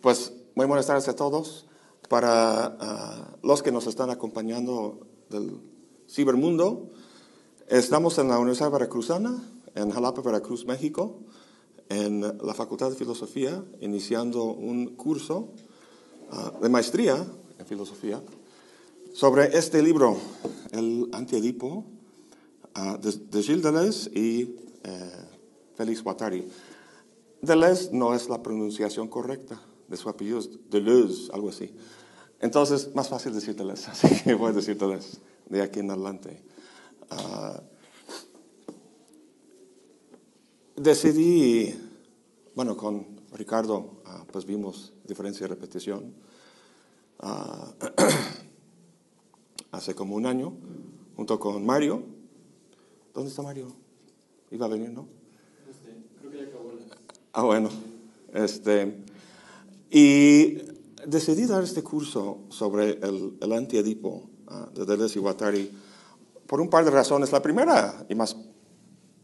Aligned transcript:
Pues 0.00 0.32
muy 0.54 0.66
buenas 0.66 0.86
tardes 0.86 1.08
a 1.08 1.16
todos. 1.16 1.66
Para 2.08 2.76
ah, 2.78 3.36
los 3.42 3.64
que 3.64 3.72
nos 3.72 3.88
están 3.88 4.10
acompañando 4.10 5.00
del 5.28 5.60
cibermundo, 6.08 6.90
estamos 7.66 8.16
en 8.18 8.28
la 8.28 8.38
Universidad 8.38 8.70
Veracruzana, 8.70 9.42
en 9.74 9.90
Jalapa, 9.90 10.22
Veracruz, 10.22 10.66
México, 10.66 11.18
en 11.88 12.20
la 12.20 12.54
Facultad 12.54 12.90
de 12.90 12.96
Filosofía, 12.96 13.64
iniciando 13.80 14.44
un 14.44 14.94
curso 14.94 15.48
ah, 16.30 16.52
de 16.62 16.68
maestría 16.68 17.26
en 17.58 17.66
filosofía 17.66 18.22
sobre 19.14 19.58
este 19.58 19.82
libro, 19.82 20.16
El 20.70 21.08
Antiedipo, 21.12 21.84
ah, 22.74 22.96
de, 23.02 23.10
de, 23.10 23.42
Gilles 23.42 23.64
Deleuze 23.64 24.10
y 24.16 24.54
eh, 24.84 25.26
Félix 25.74 26.04
Guattari. 26.04 26.48
Deleuze 27.42 27.90
no 27.92 28.14
es 28.14 28.28
la 28.28 28.42
pronunciación 28.44 29.08
correcta 29.08 29.60
de 29.88 29.96
su 29.96 30.08
apellido, 30.08 30.38
es 30.38 30.50
Deleuze, 30.70 31.30
algo 31.32 31.48
así. 31.48 31.74
Entonces, 32.40 32.94
más 32.94 33.08
fácil 33.08 33.34
decir 33.34 33.56
Deleuze, 33.56 33.90
así 33.90 34.22
que 34.22 34.34
voy 34.34 34.50
a 34.50 34.54
decir 34.54 34.78
Deleuze 34.78 35.18
de 35.48 35.62
aquí 35.62 35.80
en 35.80 35.90
adelante. 35.90 36.42
Uh, 37.10 37.60
decidí, 40.76 41.74
bueno, 42.54 42.76
con 42.76 43.18
Ricardo, 43.32 43.78
uh, 43.78 44.26
pues 44.30 44.44
vimos 44.44 44.92
diferencia 45.04 45.44
y 45.44 45.48
repetición. 45.48 46.14
Uh, 47.22 47.72
hace 49.72 49.94
como 49.94 50.14
un 50.14 50.26
año, 50.26 50.52
junto 51.16 51.40
con 51.40 51.64
Mario. 51.64 52.02
¿Dónde 53.14 53.30
está 53.30 53.42
Mario? 53.42 53.72
Iba 54.50 54.66
a 54.66 54.68
venir, 54.68 54.90
¿no? 54.90 55.08
Este, 55.68 55.96
creo 56.20 56.30
que 56.30 56.38
ya 56.38 56.44
acabó. 56.44 56.72
La... 56.72 56.96
Ah, 57.32 57.42
bueno. 57.42 57.70
Este, 58.32 59.04
y 59.90 60.58
decidí 61.06 61.46
dar 61.46 61.64
este 61.64 61.82
curso 61.82 62.40
sobre 62.50 62.92
el, 62.92 63.38
el 63.40 63.52
antiedipo 63.52 64.28
uh, 64.46 64.74
de 64.74 64.84
Deleuze 64.84 65.18
y 65.18 65.22
Guattari 65.22 65.70
por 66.46 66.60
un 66.60 66.68
par 66.68 66.84
de 66.84 66.90
razones. 66.90 67.32
La 67.32 67.42
primera 67.42 68.06
y 68.08 68.14
más 68.14 68.36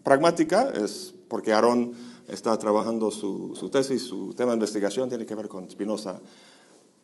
pragmática 0.03 0.71
es 0.71 1.15
porque 1.29 1.53
Aaron 1.53 1.93
está 2.29 2.57
trabajando 2.59 3.11
su, 3.11 3.55
su 3.55 3.69
tesis, 3.69 4.03
su 4.03 4.35
tema 4.35 4.53
de 4.53 4.57
investigación 4.57 5.09
tiene 5.09 5.27
que 5.27 5.35
ver 5.35 5.49
con 5.49 5.69
Spinoza 5.71 6.21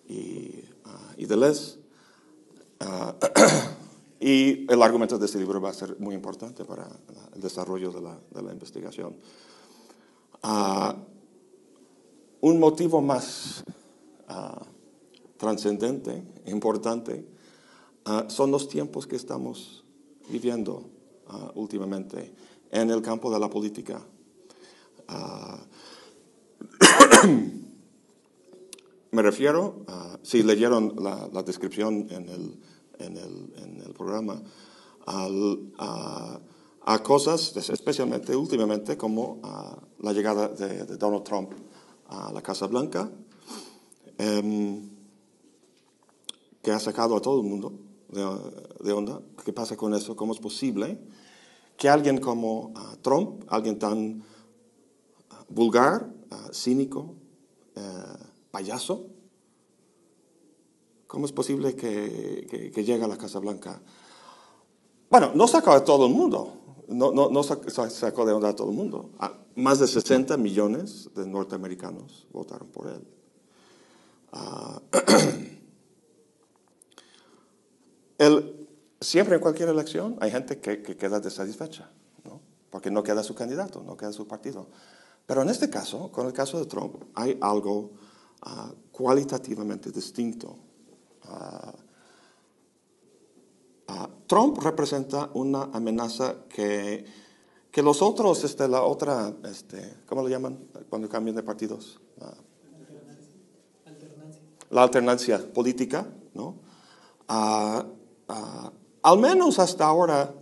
y, 0.09 0.65
uh, 0.87 1.19
y 1.19 1.27
Deleuze. 1.27 1.79
Uh, 2.81 3.13
y 4.21 4.67
el 4.73 4.83
argumento 4.83 5.19
de 5.19 5.27
este 5.27 5.39
libro 5.39 5.61
va 5.61 5.71
a 5.71 5.75
ser 5.75 5.99
muy 5.99 6.15
importante 6.15 6.65
para 6.65 6.89
el 7.35 7.41
desarrollo 7.41 7.91
de 7.91 8.01
la, 8.01 8.19
de 8.31 8.43
la 8.43 8.53
investigación. 8.53 9.17
Uh, 10.43 11.20
un 12.41 12.59
motivo 12.59 13.01
más 13.01 13.63
uh, 14.29 14.65
trascendente, 15.37 16.25
importante, 16.47 17.27
uh, 18.07 18.29
son 18.29 18.51
los 18.51 18.69
tiempos 18.69 19.07
que 19.07 19.17
estamos 19.17 19.85
viviendo 20.29 20.91
uh, 21.29 21.51
últimamente 21.55 22.35
en 22.71 22.91
el 22.91 23.03
campo 23.03 23.31
de 23.31 23.39
la 23.39 23.49
política. 23.51 24.01
me 29.11 29.23
refiero, 29.23 29.85
si 30.23 30.45
leyeron 30.45 30.95
la, 31.01 31.43
descripción 31.43 32.07
en 32.11 32.29
el, 32.29 33.93
programa, 33.93 34.41
a 35.07 37.03
cosas, 37.03 37.57
especialmente 37.57 38.37
últimamente, 38.37 38.97
como 38.97 39.41
la 39.99 40.13
llegada 40.13 40.47
de 40.47 40.97
Donald 40.97 41.25
Trump 41.25 41.55
a 42.11 42.33
la 42.33 42.43
Casa 42.43 42.67
Blanca, 42.67 43.11
eh, 44.19 44.83
que 46.63 46.73
ha 46.73 46.79
sacado 46.79 47.17
a 47.17 47.23
todo 47.23 47.41
el 47.41 47.47
mundo 47.47 47.73
de, 48.09 48.93
onda. 48.93 49.23
¿Qué 49.45 49.53
pasa 49.53 49.77
con 49.77 49.95
eso? 49.95 50.17
¿Cómo 50.17 50.33
es 50.33 50.41
posible 50.41 50.99
que 51.77 51.89
alguien 51.89 52.19
como 52.19 52.69
uh, 52.69 52.97
Trump, 53.01 53.45
alguien 53.49 53.79
tan 53.79 54.21
uh, 54.21 55.35
vulgar, 55.49 56.13
uh, 56.31 56.53
cínico, 56.53 57.15
payaso, 58.51 59.07
¿cómo 61.07 61.25
es 61.25 61.33
posible 61.33 61.75
que, 61.75 62.71
que, 62.75 62.85
llegue 62.85 63.05
a 63.05 63.09
la 63.09 63.17
Casa 63.17 63.39
Blanca? 63.39 63.81
Bueno, 65.09 65.33
no 65.35 65.49
sacó 65.49 65.71
a 65.71 65.83
todo 65.83 66.07
el 66.07 66.13
mundo, 66.13 66.60
no, 66.91 67.13
no, 67.13 67.31
no 67.31 67.43
sacó 67.43 68.27
de 68.27 68.33
onda 68.33 68.51
a 68.51 68.57
todo 68.57 68.71
el 68.71 68.77
mundo. 68.77 69.11
Más 69.55 69.79
de 69.79 69.87
60 69.87 70.37
millones 70.37 71.09
de 71.15 71.27
norteamericanos 71.27 72.27
votaron 72.33 72.69
por 72.69 72.89
él. 72.89 73.07
Uh, 74.33 74.79
el, 78.17 78.69
siempre 79.01 79.35
en 79.35 79.41
cualquier 79.41 79.71
elección 79.71 80.17
hay 80.21 80.31
gente 80.31 80.61
que, 80.61 80.83
que 80.83 80.97
queda 80.97 81.19
desatisfecha, 81.19 81.91
¿no? 82.25 82.41
porque 82.71 82.93
no 82.93 83.03
queda 83.03 83.25
su 83.25 83.35
candidato, 83.35 83.83
no 83.83 83.97
queda 83.97 84.13
su 84.13 84.29
partido. 84.29 84.69
Pero 85.27 85.43
en 85.43 85.49
este 85.49 85.69
caso, 85.69 86.13
con 86.13 86.29
el 86.29 86.33
caso 86.33 86.61
de 86.61 86.67
Trump, 86.67 86.95
hay 87.15 87.37
algo 87.41 87.91
uh, 88.47 88.73
cualitativamente 88.93 89.91
distinto. 89.91 90.59
Trump 94.27 94.59
representa 94.59 95.31
una 95.35 95.65
amenaza 95.73 96.45
que 96.49 97.05
que 97.71 97.83
los 97.83 98.03
otros, 98.03 98.43
este, 98.45 98.67
la 98.69 98.83
otra, 98.83 99.33
este, 99.45 99.99
¿cómo 100.07 100.23
lo 100.23 100.29
llaman 100.29 100.59
cuando 100.89 101.09
cambian 101.09 101.37
de 101.37 101.43
partidos? 101.43 102.01
La 102.19 102.35
alternancia. 103.87 104.43
La 104.71 104.83
alternancia 104.83 105.53
política, 105.53 106.07
¿no? 106.35 106.57
Uh, 107.29 107.83
uh, 108.29 108.71
al 109.03 109.19
menos 109.19 109.59
hasta 109.61 109.87
ahora, 109.87 110.35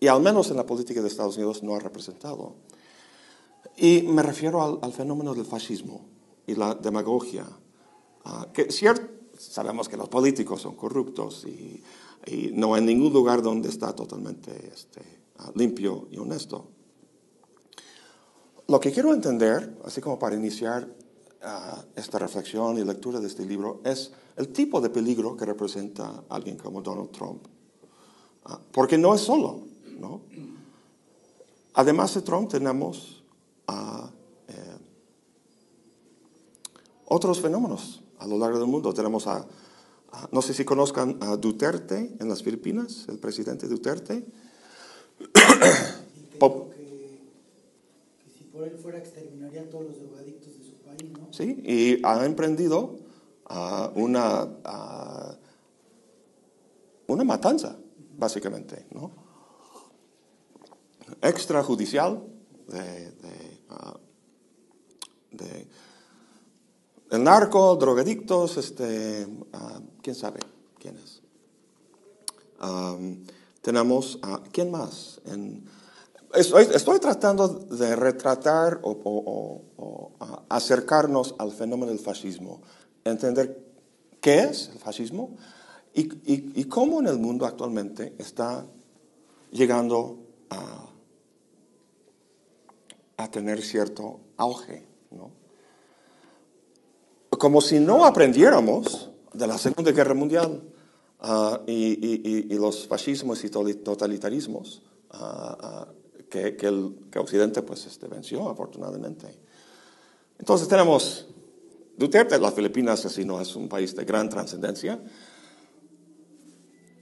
y 0.00 0.06
al 0.06 0.22
menos 0.22 0.50
en 0.50 0.56
la 0.56 0.64
política 0.64 1.02
de 1.02 1.08
Estados 1.08 1.36
Unidos 1.36 1.62
no 1.62 1.74
ha 1.74 1.80
representado. 1.80 2.56
Y 3.76 4.02
me 4.02 4.22
refiero 4.22 4.62
al, 4.62 4.78
al 4.80 4.92
fenómeno 4.92 5.34
del 5.34 5.44
fascismo 5.44 6.06
y 6.46 6.54
la 6.54 6.74
demagogia. 6.74 7.44
Uh, 8.24 8.50
que 8.52 8.72
cierto, 8.72 9.06
sabemos 9.38 9.88
que 9.88 9.98
los 9.98 10.08
políticos 10.08 10.62
son 10.62 10.76
corruptos 10.76 11.44
y, 11.44 11.82
y, 12.26 12.50
no 12.52 12.74
hay 12.74 12.82
ningún 12.82 13.12
lugar 13.12 13.42
donde 13.42 13.68
está 13.68 13.94
totalmente 13.94 14.70
este, 14.72 15.02
limpio 15.54 16.08
y 16.10 16.18
honesto. 16.18 16.68
Lo 18.68 18.78
que 18.78 18.92
quiero 18.92 19.12
entender, 19.12 19.78
así 19.84 20.00
como 20.00 20.18
para 20.18 20.36
iniciar 20.36 20.84
uh, 20.84 21.82
esta 21.96 22.18
reflexión 22.18 22.78
y 22.78 22.84
lectura 22.84 23.18
de 23.18 23.26
este 23.26 23.44
libro, 23.44 23.80
es 23.84 24.12
el 24.36 24.48
tipo 24.52 24.80
de 24.80 24.90
peligro 24.90 25.36
que 25.36 25.44
representa 25.44 26.22
alguien 26.28 26.56
como 26.56 26.80
Donald 26.80 27.10
Trump. 27.10 27.46
Uh, 28.46 28.58
porque 28.70 28.96
no 28.96 29.14
es 29.14 29.22
solo, 29.22 29.62
¿no? 29.98 30.20
Además 31.74 32.14
de 32.14 32.22
Trump 32.22 32.48
tenemos 32.50 33.22
uh, 33.68 34.06
eh, 34.48 34.78
otros 37.06 37.40
fenómenos 37.40 38.02
a 38.18 38.26
lo 38.26 38.38
largo 38.38 38.58
del 38.58 38.68
mundo. 38.68 38.92
Tenemos 38.92 39.26
a, 39.26 39.46
no 40.32 40.42
sé 40.42 40.54
si 40.54 40.64
conozcan 40.64 41.18
a 41.20 41.36
Duterte 41.36 42.16
en 42.18 42.28
las 42.28 42.42
Filipinas, 42.42 43.06
el 43.08 43.18
presidente 43.18 43.68
Duterte. 43.68 44.24
Pop. 46.38 46.72
Que, 46.72 47.20
que, 48.24 48.30
si 48.30 48.44
por 48.44 48.64
él 48.64 48.76
fuera 48.78 48.98
exterminaría 48.98 49.62
a 49.62 49.70
todos 49.70 49.84
los 49.86 50.00
drogadictos 50.00 50.58
de 50.58 50.64
su 50.64 50.74
país, 50.78 51.12
¿no? 51.12 51.32
Sí, 51.32 51.62
y 51.64 52.04
ha 52.04 52.24
emprendido 52.24 52.98
uh, 53.50 53.90
una, 53.94 54.44
uh, 54.44 55.36
una 57.06 57.24
matanza, 57.24 57.76
básicamente, 58.18 58.86
¿no? 58.90 59.12
Extrajudicial 61.22 62.24
de, 62.68 63.10
de, 63.10 63.60
uh, 63.70 63.98
de 65.36 65.68
el 67.10 67.24
narco, 67.24 67.74
drogadictos, 67.74 68.56
este, 68.56 69.26
quién 70.10 70.14
sabe 70.16 70.40
quién 70.80 70.96
es. 70.96 71.22
Tenemos 73.62 74.18
a, 74.22 74.42
¿quién 74.50 74.70
más? 74.70 75.20
Estoy, 76.34 76.98
tratando 76.98 77.48
de 77.48 77.94
retratar 77.94 78.80
o, 78.82 79.62
acercarnos 80.48 81.36
al 81.38 81.52
fenómeno 81.52 81.92
del 81.92 82.00
fascismo, 82.00 82.60
entender 83.04 83.64
qué 84.20 84.40
es 84.40 84.70
el 84.70 84.78
fascismo 84.78 85.36
y, 85.94 86.02
y, 86.02 86.60
y 86.60 86.64
cómo 86.64 87.00
en 87.00 87.06
el 87.06 87.18
mundo 87.18 87.46
actualmente 87.46 88.14
está 88.18 88.66
llegando 89.52 90.18
a, 90.50 90.88
a 93.16 93.30
tener 93.30 93.62
cierto 93.62 94.20
auge. 94.36 94.84
¿no? 95.12 95.30
Como 97.30 97.60
si 97.60 97.78
no 97.78 98.04
aprendiéramos 98.04 99.09
de 99.32 99.46
la 99.46 99.58
Segunda 99.58 99.92
Guerra 99.92 100.14
Mundial. 100.14 100.62
Uh, 101.22 101.58
y, 101.66 101.74
y, 101.74 102.46
y, 102.48 102.54
los 102.54 102.88
fascismos 102.88 103.44
y 103.44 103.50
totalitarismos 103.50 104.80
uh, 105.12 105.16
uh, 105.18 105.86
que, 106.30 106.56
que, 106.56 106.66
el, 106.66 106.96
Occidente 107.14 107.60
pues, 107.60 107.84
este, 107.84 108.08
venció, 108.08 108.48
afortunadamente. 108.48 109.26
Entonces 110.38 110.66
tenemos 110.66 111.28
Duterte, 111.98 112.38
las 112.38 112.54
Filipinas, 112.54 113.04
así 113.04 113.26
no 113.26 113.38
es 113.38 113.54
un 113.54 113.68
país 113.68 113.94
de 113.94 114.06
gran 114.06 114.30
trascendencia. 114.30 114.98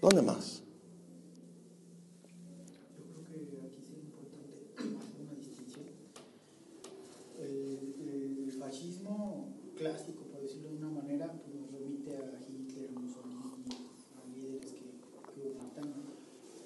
¿Dónde 0.02 0.22
más? 0.22 0.64
Yo 2.98 3.14
creo 3.30 3.48
que 3.48 3.66
aquí 3.68 3.80
sí 3.86 3.94
es 3.94 4.02
importante 4.02 4.58
hacer 4.98 5.20
una 5.22 5.34
distinción. 5.34 5.86
El, 7.38 8.48
el 8.48 8.52
fascismo 8.58 9.54
clásico, 9.78 10.24
por 10.24 10.42
decirlo 10.42 10.70
de 10.70 10.76
una 10.78 10.90
manera, 10.90 11.32
pues 11.32 11.54
nos 11.54 11.70
remite 11.70 12.16
a 12.16 12.40
Hitler, 12.42 12.90
Mussolini, 12.90 13.70
a 14.18 14.26
líderes 14.34 14.72
que, 14.72 14.98
que 15.32 15.40
hubo 15.40 15.54
en 15.54 15.66
Italia. 15.70 15.94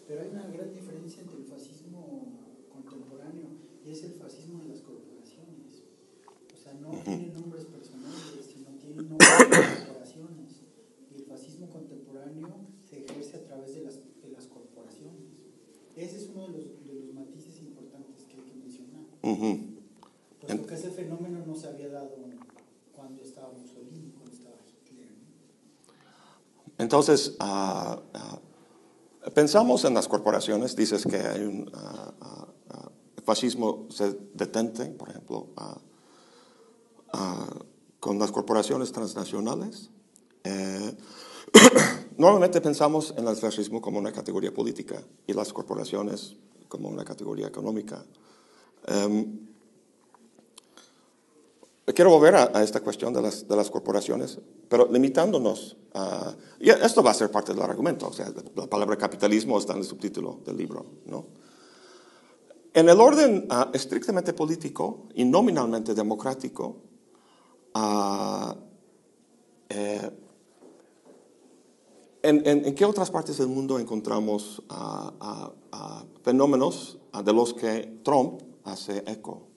Pero 0.08 0.23
hay 0.23 0.29
una 0.29 0.47
gran 0.49 0.73
diferencia 0.73 1.20
entre 1.20 1.37
el 1.37 1.44
fascismo 1.44 2.32
contemporáneo 2.73 3.49
y 3.85 3.91
es 3.91 4.03
el 4.05 4.15
fascismo 4.15 4.62
de 4.62 4.69
las 4.70 4.81
corporaciones. 4.81 5.85
O 6.55 6.56
sea, 6.56 6.73
no 6.75 6.91
tiene 7.05 7.29
nombres 7.29 7.67
personales, 7.67 8.47
sino 8.47 8.70
tiene 8.81 9.03
nombres 9.03 9.29
de 9.38 9.87
corporaciones. 9.87 10.62
Y 11.11 11.15
el 11.17 11.25
fascismo 11.25 11.69
contemporáneo 11.69 12.49
se 12.88 13.05
ejerce 13.05 13.37
a 13.37 13.44
través 13.44 13.75
de 13.75 13.82
las, 13.82 13.97
de 14.23 14.31
las 14.32 14.47
corporaciones. 14.47 15.37
Ese 15.97 16.17
es 16.17 16.31
uno 16.32 16.49
de 16.49 16.53
los, 16.53 16.87
de 16.87 16.94
los 16.94 17.12
matices 17.12 17.61
importantes 17.61 18.25
que 18.25 18.37
hay 18.37 18.43
que 18.43 18.56
Ujú. 19.32 19.58
Puesto 20.40 20.67
que 20.67 20.75
ese 20.75 20.90
fenómeno 20.90 21.44
no 21.46 21.55
se 21.55 21.69
había 21.69 21.88
dado 21.88 22.17
cuando 22.94 23.23
estaba 23.23 23.52
Mussolini, 23.52 24.11
cuando 24.11 24.32
estaba 24.32 24.56
Hitler. 24.67 25.08
¿no? 25.11 25.93
Entonces, 26.79 27.37
ah, 27.40 28.00
ah, 28.14 28.40
pensamos 29.34 29.84
en 29.84 29.94
las 29.94 30.08
corporaciones, 30.08 30.76
dices 30.76 31.06
que 31.06 31.17
hay 31.17 31.43
un 31.43 31.70
ah, 31.75 32.12
ah, 32.20 32.49
el 33.17 33.23
fascismo 33.25 33.87
se 33.88 34.19
detente, 34.34 34.87
por 34.87 35.08
ejemplo, 35.11 35.49
con 38.00 38.19
las 38.19 38.32
corporaciones 38.32 38.90
transnacionales. 38.90 39.90
Eh, 40.43 40.96
normalmente 42.19 42.61
pensamos 42.61 43.14
en 43.17 43.29
el 43.29 43.37
fascismo 43.37 43.81
como 43.81 44.00
una 44.00 44.11
categoría 44.11 44.52
política 44.52 45.00
y 45.25 45.34
las 45.34 45.52
corporaciones 45.52 46.34
como 46.67 46.88
una 46.88 47.05
categoría 47.05 47.46
económica. 47.46 48.05
Em, 48.87 49.43
Quiero 51.84 52.11
volver 52.11 52.37
a, 52.37 52.50
a 52.55 52.62
esta 52.62 52.81
cuestión 52.81 53.12
de 53.12 53.20
las, 53.20 53.49
de 53.49 53.56
las 53.56 53.69
corporaciones, 53.69 54.38
pero 54.69 54.88
limitándonos 54.90 55.76
a... 55.94 56.32
Y 56.61 56.70
esto 56.70 57.02
va 57.02 57.11
a 57.11 57.14
ser 57.14 57.31
parte 57.31 57.52
del 57.52 57.62
argumento, 57.62 58.06
o 58.08 58.12
sea, 58.12 58.29
la, 58.29 58.43
la 58.55 58.67
palabra 58.69 58.96
capitalismo 58.96 59.58
está 59.58 59.73
en 59.73 59.81
el 59.81 59.84
subtítulo 59.84 60.40
del 60.46 60.56
libro, 60.56 60.87
¿no? 61.06 61.26
En 62.73 62.88
el 62.88 63.00
orden 63.00 63.46
ah, 63.50 63.69
estrictamente 63.75 64.32
político 64.32 65.08
y 65.14 65.25
nominalmente 65.25 65.93
democrático, 65.93 66.76
ah, 67.75 68.56
eh, 69.69 70.11
¿en, 72.23 72.46
en, 72.46 72.64
en 72.64 72.75
qué 72.76 72.84
otras 72.84 73.11
partes 73.11 73.38
del 73.38 73.49
mundo 73.49 73.79
encontramos 73.81 74.62
ah, 74.70 75.52
fenómenos 76.23 76.99
de 77.25 77.32
los 77.32 77.52
que 77.52 78.00
Trump 78.05 78.51
hace 78.64 79.03
eco? 79.06 79.49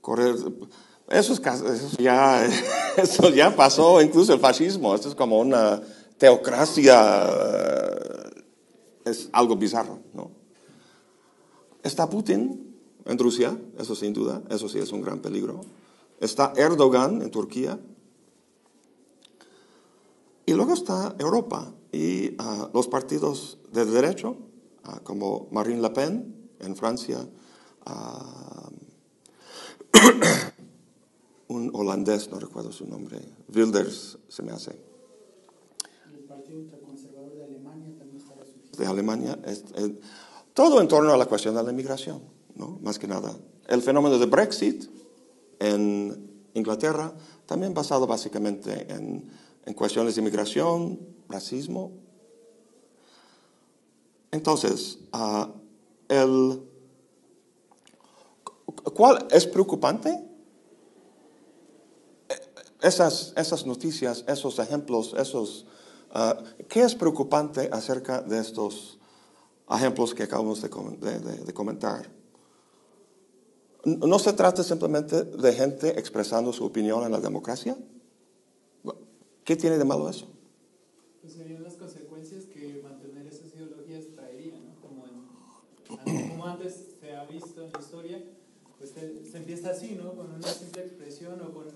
Corea 0.00 0.26
del 0.26 0.36
Norte. 0.36 0.74
Eso, 1.08 1.32
es, 1.34 1.40
eso, 1.40 1.96
ya, 1.98 2.44
eso 2.96 3.30
ya 3.30 3.54
pasó, 3.54 4.00
incluso 4.00 4.32
el 4.32 4.40
fascismo. 4.40 4.94
Esto 4.94 5.08
es 5.08 5.14
como 5.14 5.40
una 5.40 5.82
teocracia. 6.18 7.26
eh, 7.28 8.42
Es 9.04 9.28
algo 9.32 9.56
bizarro, 9.56 10.00
¿no? 10.14 10.30
Está 11.82 12.08
Putin 12.10 12.74
en 13.04 13.18
Rusia, 13.18 13.56
eso 13.78 13.94
sin 13.94 14.12
duda, 14.12 14.42
eso 14.50 14.68
sí 14.68 14.78
es 14.80 14.90
un 14.90 15.00
gran 15.02 15.20
peligro. 15.20 15.60
Está 16.18 16.52
Erdogan 16.56 17.22
en 17.22 17.30
Turquía. 17.30 17.78
Y 20.44 20.52
luego 20.54 20.72
está 20.74 21.14
Europa 21.18 21.72
y 21.92 22.34
ah, 22.38 22.68
los 22.74 22.88
partidos 22.88 23.58
de 23.72 23.84
derecho, 23.84 24.36
ah, 24.86 25.00
como 25.02 25.48
Marine 25.50 25.80
Le 25.82 25.90
Pen 25.90 26.34
en 26.60 26.74
Francia, 26.76 27.18
ah, 27.86 28.68
un 31.48 31.70
holandés, 31.74 32.30
no 32.30 32.38
recuerdo 32.40 32.72
su 32.72 32.86
nombre, 32.86 33.20
Wilders 33.54 34.18
se 34.28 34.42
me 34.42 34.52
hace, 34.52 34.72
el 36.12 36.20
Partido 36.24 36.58
Ultraconservador 36.58 37.34
de 37.36 37.44
Alemania 37.44 37.94
también 37.98 38.16
está 38.16 38.34
resurgiendo. 38.34 38.78
de 38.78 38.86
Alemania. 38.86 39.38
es- 39.46 39.64
es- 39.74 39.92
todo 40.54 40.80
en 40.80 40.88
torno 40.88 41.12
a 41.12 41.16
la 41.16 41.26
cuestión 41.26 41.54
de 41.54 41.62
la 41.62 41.70
inmigración, 41.70 42.22
¿no? 42.54 42.78
más 42.82 42.98
que 42.98 43.06
nada. 43.06 43.36
El 43.68 43.82
fenómeno 43.82 44.18
de 44.18 44.24
Brexit 44.26 44.84
en 45.58 46.30
Inglaterra, 46.54 47.12
también 47.44 47.74
basado 47.74 48.06
básicamente 48.06 48.90
en, 48.92 49.28
en 49.66 49.74
cuestiones 49.74 50.14
de 50.14 50.22
inmigración, 50.22 50.98
racismo. 51.28 51.92
Entonces, 54.36 54.98
ah, 55.12 55.50
el, 56.08 56.62
¿cuál 58.94 59.26
es 59.30 59.46
preocupante? 59.46 60.22
esas, 62.82 63.32
esas 63.36 63.64
noticias, 63.66 64.22
esos 64.28 64.58
ejemplos, 64.58 65.14
esos, 65.18 65.66
ah, 66.10 66.36
¿qué 66.68 66.82
es 66.82 66.94
preocupante 66.94 67.70
acerca 67.72 68.20
de 68.20 68.38
estos 68.38 68.98
ejemplos 69.70 70.14
que 70.14 70.24
acabamos 70.24 70.60
de, 70.60 70.68
com- 70.68 71.00
de- 71.00 71.18
de- 71.18 71.44
de 71.44 71.54
comentar? 71.54 72.06
No 73.84 74.18
se 74.18 74.32
trata 74.34 74.62
simplemente 74.62 75.22
de 75.24 75.52
gente 75.54 75.98
expresando 75.98 76.52
su 76.52 76.64
opinión 76.64 77.04
en 77.04 77.12
la 77.12 77.20
democracia. 77.20 77.74
¿Qué 79.44 79.56
tiene 79.56 79.78
de 79.78 79.84
malo 79.84 80.10
eso? 80.10 80.26
Pues 81.22 81.34
consecuencias 81.76 82.44
que 82.46 82.80
mantener 82.82 83.26
esas 83.26 83.54
ideologías 83.54 84.04
traería, 84.14 84.54
¿no? 84.58 84.74
Como, 84.80 85.06
en- 85.06 85.26
an- 85.88 86.28
como 86.30 86.46
antes 86.46 86.96
se 87.00 87.14
ha 87.14 87.25
visto 87.36 87.62
en 87.64 87.72
la 87.72 87.78
historia, 87.80 88.24
pues 88.78 88.90
se, 88.90 89.24
se 89.30 89.36
empieza 89.38 89.70
así, 89.70 89.94
¿no? 89.94 90.14
Con 90.14 90.30
una 90.32 90.48
simple 90.48 90.82
expresión 90.82 91.40
o 91.42 91.52
con 91.52 91.66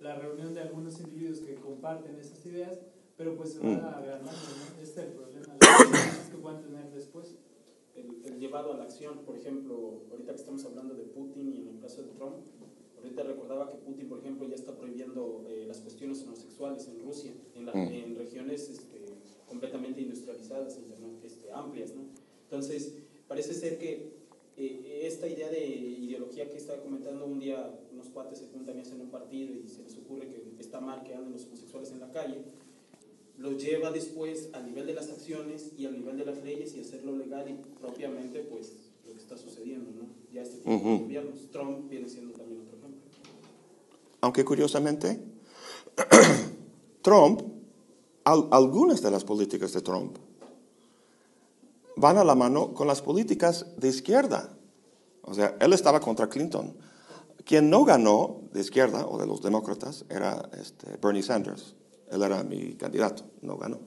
la 0.00 0.16
reunión 0.16 0.54
de 0.54 0.60
algunos 0.60 0.98
individuos 1.00 1.38
que 1.40 1.54
comparten 1.56 2.16
esas 2.18 2.44
ideas, 2.46 2.78
pero 3.16 3.36
pues 3.36 3.52
se 3.52 3.58
va 3.60 3.66
Mm. 3.66 3.84
agrandando, 3.84 4.30
¿no? 4.32 4.82
Este 4.82 5.00
es 5.02 5.06
el 5.08 5.12
problema, 5.12 5.54
las 5.60 6.28
que 6.30 6.36
puedan 6.38 6.62
tener 6.62 6.90
después. 6.92 7.34
el, 7.94 8.24
el 8.24 8.38
llevado 8.40 8.72
a 8.72 8.76
la 8.78 8.84
acción, 8.84 9.18
por 9.26 9.36
ejemplo, 9.36 10.00
ahorita 10.10 10.32
que 10.32 10.38
estamos 10.38 10.64
hablando 10.64 10.94
de 10.94 11.02
Putin 11.04 11.52
y 11.54 11.58
en 11.60 11.68
el 11.68 11.78
caso 11.78 12.00
de 12.02 12.08
Trump, 12.16 12.36
ahorita 12.96 13.22
recordaba 13.22 13.70
que 13.70 13.76
Putin, 13.76 14.08
por 14.08 14.18
ejemplo, 14.20 14.48
ya 14.48 14.54
está 14.54 14.74
prohibiendo 14.74 15.44
eh, 15.46 15.66
las 15.68 15.76
cuestiones 15.80 16.22
homosexuales 16.22 16.88
en 16.88 17.04
Rusia, 17.04 17.32
en, 17.54 17.66
la- 17.66 17.74
Mm. 17.74 17.88
en 17.92 18.16
regiones 18.16 18.70
este, 18.70 18.98
completamente 19.46 20.00
industrializadas, 20.00 20.78
este, 21.22 21.52
amplias, 21.52 21.94
¿no? 21.94 22.02
Entonces, 22.44 22.94
parece 23.28 23.52
ser 23.52 23.78
que 23.78 24.21
eh, 24.66 25.06
esta 25.06 25.26
idea 25.26 25.48
de 25.50 25.66
ideología 25.66 26.48
que 26.50 26.56
estaba 26.56 26.82
comentando 26.82 27.24
un 27.26 27.38
día, 27.38 27.78
unos 27.92 28.08
cuates 28.08 28.38
se 28.38 28.46
juntan 28.48 28.76
y 28.78 28.80
hacen 28.80 29.00
un 29.00 29.08
partido 29.10 29.52
y 29.54 29.68
se 29.68 29.82
les 29.82 29.96
ocurre 29.96 30.28
que 30.28 30.42
está 30.60 30.80
mal 30.80 31.02
que 31.04 31.14
anden 31.14 31.32
los 31.32 31.44
homosexuales 31.46 31.90
en 31.92 32.00
la 32.00 32.10
calle, 32.10 32.38
lo 33.38 33.52
lleva 33.52 33.90
después 33.90 34.50
al 34.52 34.66
nivel 34.66 34.86
de 34.86 34.94
las 34.94 35.08
acciones 35.10 35.72
y 35.76 35.86
al 35.86 35.94
nivel 35.94 36.16
de 36.18 36.24
las 36.24 36.42
leyes 36.44 36.74
y 36.76 36.80
hacerlo 36.80 37.16
legal 37.16 37.48
y 37.50 37.54
propiamente 37.80 38.40
pues 38.40 38.72
lo 39.06 39.12
que 39.14 39.18
está 39.18 39.36
sucediendo, 39.36 39.90
¿no? 39.90 40.06
Ya 40.32 40.42
este 40.42 40.58
tipo 40.58 40.70
de 40.70 40.76
Ujú. 40.76 40.98
gobiernos. 41.04 41.50
Trump 41.50 41.88
viene 41.90 42.08
siendo 42.08 42.32
también 42.32 42.60
otro 42.60 42.76
ejemplo. 42.78 43.00
Aunque 44.20 44.44
curiosamente, 44.44 45.18
Trump, 47.02 47.40
al- 48.24 48.48
algunas 48.52 49.02
de 49.02 49.10
las 49.10 49.24
políticas 49.24 49.72
de 49.72 49.80
Trump 49.80 50.16
van 51.96 52.18
a 52.18 52.24
la 52.24 52.34
mano 52.34 52.72
con 52.74 52.86
las 52.86 53.02
políticas 53.02 53.66
de 53.76 53.88
izquierda. 53.88 54.50
O 55.22 55.34
sea, 55.34 55.56
él 55.60 55.72
estaba 55.72 56.00
contra 56.00 56.28
Clinton. 56.28 56.76
Quien 57.44 57.70
no 57.70 57.84
ganó 57.84 58.42
de 58.52 58.60
izquierda 58.60 59.06
o 59.06 59.18
de 59.18 59.26
los 59.26 59.42
demócratas 59.42 60.04
era 60.08 60.48
este, 60.60 60.96
Bernie 61.02 61.22
Sanders. 61.22 61.74
Él 62.10 62.22
era 62.22 62.42
mi 62.44 62.74
candidato, 62.74 63.24
no 63.40 63.56
ganó. 63.56 63.80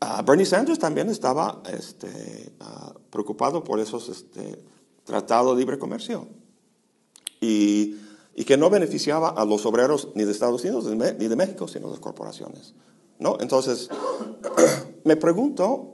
Ah, 0.00 0.22
Bernie 0.22 0.44
Sanders 0.44 0.78
también 0.78 1.08
estaba 1.08 1.62
este, 1.72 2.52
ah, 2.60 2.92
preocupado 3.10 3.64
por 3.64 3.80
esos 3.80 4.08
este, 4.08 4.62
tratados 5.04 5.54
de 5.54 5.60
libre 5.60 5.78
comercio 5.78 6.28
y, 7.40 7.96
y 8.34 8.44
que 8.44 8.56
no 8.58 8.68
beneficiaba 8.68 9.30
a 9.30 9.44
los 9.46 9.64
obreros 9.64 10.08
ni 10.14 10.24
de 10.24 10.32
Estados 10.32 10.62
Unidos 10.62 10.84
ni 10.84 10.90
de, 10.90 10.96
Me- 10.96 11.12
ni 11.14 11.28
de 11.28 11.36
México, 11.36 11.68
sino 11.68 11.86
de 11.86 11.92
las 11.92 12.00
corporaciones. 12.00 12.74
¿no? 13.18 13.38
Entonces, 13.40 13.88
me 15.04 15.16
pregunto, 15.16 15.93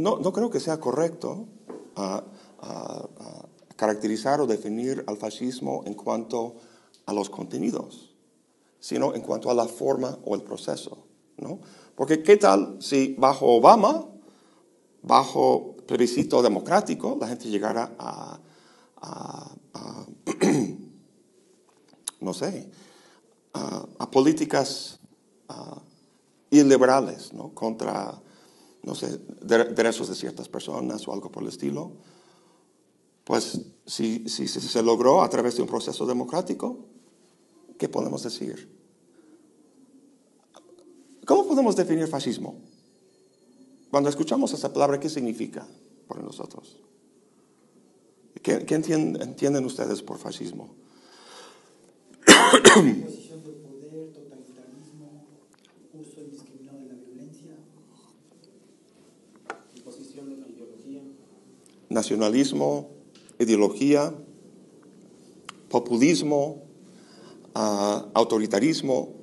no, 0.00 0.18
no 0.18 0.32
creo 0.32 0.50
que 0.50 0.60
sea 0.60 0.80
correcto 0.80 1.46
ah, 1.96 2.24
ah, 2.60 3.08
ah, 3.18 3.46
caracterizar 3.76 4.40
o 4.40 4.46
definir 4.46 5.04
al 5.06 5.16
fascismo 5.16 5.82
en 5.86 5.94
cuanto 5.94 6.56
a 7.06 7.12
los 7.12 7.30
contenidos, 7.30 8.14
sino 8.78 9.14
en 9.14 9.22
cuanto 9.22 9.50
a 9.50 9.54
la 9.54 9.66
forma 9.66 10.18
o 10.24 10.34
el 10.34 10.42
proceso. 10.42 11.06
¿no? 11.38 11.60
Porque 11.94 12.22
¿qué 12.22 12.36
tal 12.36 12.76
si 12.80 13.14
bajo 13.18 13.46
Obama, 13.46 14.06
bajo 15.02 15.76
plebiscito 15.86 16.42
democrático, 16.42 17.16
la 17.20 17.28
gente 17.28 17.48
llegara 17.48 17.94
a, 17.98 18.38
no 22.20 22.34
sé, 22.34 22.70
a, 23.54 24.10
políticas 24.10 25.00
a, 25.48 25.80
iliberales, 26.50 27.32
¿no? 27.32 27.54
Contra, 27.54 28.20
no 28.82 28.94
sé, 28.94 29.18
de- 29.42 29.64
derechos 29.74 30.08
de 30.08 30.14
ciertas 30.14 30.48
personas 30.48 31.06
o 31.06 31.12
algo 31.12 31.30
por 31.30 31.42
el 31.42 31.48
estilo. 31.50 31.92
Pues 33.24 33.60
si, 33.86 34.28
si 34.28 34.48
se- 34.48 34.60
se 34.60 34.82
logró 34.82 35.22
a 35.22 35.28
través 35.30 35.56
de 35.56 35.62
un 35.62 35.68
proceso 35.68 36.06
democrático, 36.06 36.78
¿qué 37.78 37.88
podemos 37.88 38.22
decir? 38.22 38.68
¿Cómo 41.26 41.46
podemos 41.46 41.76
definir 41.76 42.06
fascismo? 42.08 42.56
Cuando 43.90 44.08
escuchamos 44.08 44.52
esa 44.52 44.72
palabra, 44.72 44.98
¿qué 44.98 45.08
significa 45.08 45.66
para 46.08 46.22
nosotros? 46.22 46.76
¿Qué, 48.42 48.64
qué 48.64 48.76
entien- 48.76 49.20
entienden 49.22 49.64
ustedes 49.64 50.02
por 50.02 50.18
fascismo? 50.18 50.70
Posición 52.26 53.42
de 53.44 53.52
poder, 53.62 54.12
totalitarismo, 54.12 55.24
uso 55.94 56.20
indiscriminado 56.20 56.78
de 56.78 56.86
la 56.86 56.94
violencia. 56.94 57.52
Imposición 59.76 60.28
de 60.28 60.34
una 60.36 60.48
ideología. 60.48 61.02
Nacionalismo, 61.90 62.88
ideología, 63.40 64.14
populismo, 65.68 66.62
ah, 67.54 68.06
autoritarismo. 68.14 69.14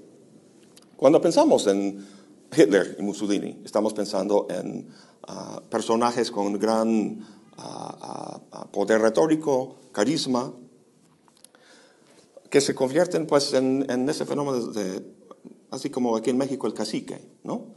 Cuando 0.97 1.21
pensamos 1.21 1.65
en 1.67 2.05
Hitler 2.51 2.97
y 2.99 3.03
Mussolini, 3.03 3.61
estamos 3.63 3.93
pensando 3.93 4.47
en 4.49 4.89
ah, 5.27 5.61
personajes 5.69 6.29
con 6.29 6.59
gran 6.59 7.25
ah, 7.57 8.67
poder 8.71 9.01
retórico, 9.01 9.77
carisma, 9.93 10.51
que 12.49 12.59
se 12.59 12.75
convierten 12.75 13.27
pues 13.27 13.53
en, 13.53 14.09
ese 14.09 14.25
fenómeno 14.25 14.67
de, 14.67 15.05
así 15.71 15.89
como 15.89 16.17
aquí 16.17 16.31
en 16.31 16.37
México 16.37 16.67
el 16.67 16.73
cacique, 16.73 17.21
¿no? 17.43 17.75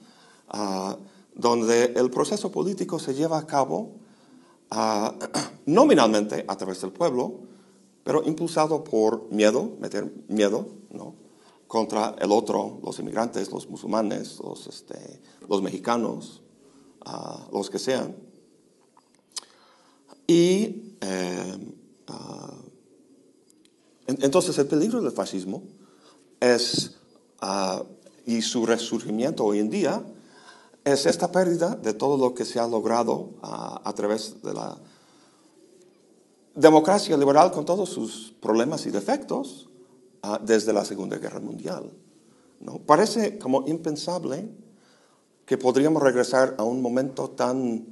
Donde 1.35 1.93
el 1.97 2.11
proceso 2.11 2.51
político 2.53 2.99
se 2.99 3.15
lleva 3.15 3.39
a 3.39 3.47
cabo 3.47 4.01
nominalmente 5.67 6.45
a 6.47 6.57
través 6.57 6.81
del 6.81 6.93
pueblo, 6.93 7.41
pero 8.05 8.23
impulsado 8.25 8.83
por 8.85 9.31
miedo, 9.31 9.77
meter 9.81 10.13
miedo, 10.29 10.69
¿no? 10.91 11.15
Contra 11.67 12.17
el 12.21 12.33
otro, 12.33 12.81
los 12.83 12.99
inmigrantes, 12.99 13.51
los 13.53 13.69
musulmanes, 13.69 14.39
los, 14.43 14.67
este, 14.67 15.21
los 15.49 15.63
mexicanos, 15.63 16.43
ah, 17.05 17.47
los 17.53 17.71
que 17.71 17.79
sean. 17.79 18.17
Y 20.27 20.95
eh, 21.01 21.59
ah, 22.09 22.55
en- 24.07 24.19
Entonces, 24.23 24.59
el 24.59 24.67
peligro 24.67 25.01
del 25.01 25.13
fascismo 25.13 25.63
es, 26.41 26.97
ah, 27.41 27.85
y 28.27 28.43
su 28.43 28.67
resurgimiento 28.67 29.45
hoy 29.45 29.59
en 29.61 29.71
día, 29.71 30.05
es 30.85 31.07
esta 31.07 31.31
pérdida 31.31 31.77
de 31.77 31.93
todo 31.93 32.17
lo 32.17 32.35
que 32.35 32.45
se 32.45 32.59
ha 32.59 32.67
logrado 32.67 33.31
ah, 33.43 33.81
a 33.85 33.93
través 33.93 34.43
de 34.43 34.55
la 34.55 34.79
democracia 36.55 37.17
liberal 37.17 37.53
con 37.53 37.65
todos 37.65 37.89
sus 37.89 38.35
problemas 38.41 38.87
y 38.87 38.91
defectos 38.91 39.69
ah, 40.23 40.41
desde 40.43 40.73
la 40.73 40.85
Segunda 40.85 41.19
Guerra 41.19 41.41
Mundial. 41.41 41.91
¿no? 42.61 42.79
Parece 42.79 43.39
como 43.39 43.67
impensable 43.67 44.49
que 45.47 45.59
podríamos 45.59 46.03
regresar 46.03 46.55
a 46.59 46.65
un 46.65 46.81
momento 46.81 47.31
tan 47.31 47.87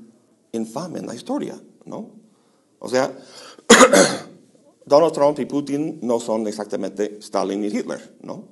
infame 0.53 1.01
en 1.01 1.07
la 1.07 1.15
historia, 1.15 1.61
¿no? 1.85 2.11
O 2.79 2.89
sea, 2.89 3.13
Donald 4.87 5.13
Trump 5.13 5.39
y 5.41 5.47
Putin 5.47 5.99
no 6.03 6.21
son 6.21 6.47
exactamente 6.47 7.19
Stalin 7.19 7.65
y 7.65 7.67
Hitler, 7.67 8.17
¿no? 8.23 8.45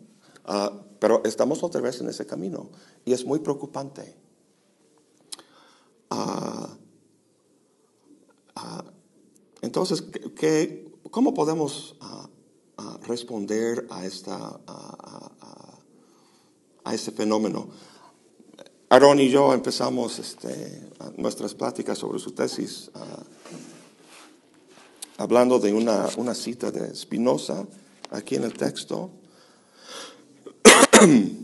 Ah, 0.45 0.73
pero 0.99 1.23
estamos 1.25 1.63
otra 1.63 1.81
vez 1.81 2.01
en 2.01 2.09
ese 2.09 2.27
camino 2.27 2.71
y 3.05 3.13
es 3.13 3.25
muy 3.25 3.39
preocupante. 3.39 4.26
Ah, 6.11 6.69
ah, 8.57 8.85
entonces, 9.63 10.03
¿qué- 10.03 10.33
qué- 10.35 10.93
¿cómo 11.11 11.35
podemos 11.35 11.97
ah, 12.01 12.29
responder 13.07 13.87
a, 13.91 14.05
esta, 14.05 14.61
a, 14.67 15.31
este 16.93 17.11
fenómeno? 17.13 17.69
Aaron 18.89 19.19
y 19.19 19.29
yo 19.31 19.53
empezamos 19.53 20.19
este, 20.21 20.89
nuestras 21.17 21.55
pláticas 21.55 21.99
sobre 21.99 22.19
su 22.21 22.31
tesis 22.33 22.91
hablando 25.19 25.59
de 25.59 25.73
una, 25.73 26.35
cita 26.35 26.71
de 26.71 26.95
Spinoza 26.95 27.67
aquí 28.11 28.37
en 28.37 28.45
el 28.45 28.53
texto. 28.55 29.11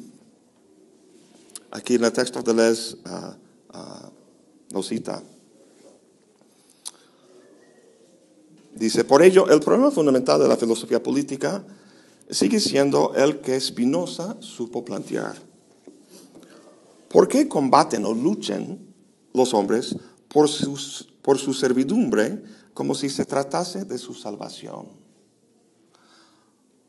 Aquí 1.74 1.94
en 1.94 2.04
el 2.04 2.12
texto 2.12 2.42
de 2.42 2.52
Les 2.52 2.98
lo 4.72 4.82
cita. 4.82 5.22
Dice, 8.74 9.04
por 9.04 9.22
ello, 9.22 9.48
el 9.48 9.60
problema 9.60 9.90
fundamental 9.90 10.40
de 10.40 10.48
la 10.48 10.56
filosofía 10.56 11.02
política 11.02 11.64
sigue 12.30 12.58
siendo 12.58 13.14
el 13.14 13.40
que 13.40 13.60
Spinoza 13.60 14.36
supo 14.40 14.84
plantear. 14.84 15.36
¿Por 17.10 17.28
qué 17.28 17.46
combaten 17.48 18.06
o 18.06 18.14
luchan 18.14 18.78
los 19.34 19.52
hombres 19.52 19.94
por, 20.28 20.48
sus- 20.48 21.12
por 21.20 21.38
su 21.38 21.52
servidumbre 21.52 22.42
como 22.72 22.94
si 22.94 23.10
se 23.10 23.26
tratase 23.26 23.84
de 23.84 23.98
su 23.98 24.14
salvación? 24.14 24.86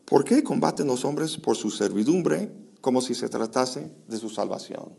¿Por 0.05 0.23
qué 0.23 0.43
combaten 0.43 0.87
los 0.87 1.03
hombres 1.03 1.37
por 1.37 1.57
su 1.57 1.69
servidumbre 1.69 2.49
como 2.79 3.01
si 3.01 3.13
se 3.13 3.27
tratase 3.27 3.91
de 4.07 4.17
su 4.17 4.29
salvación? 4.29 4.93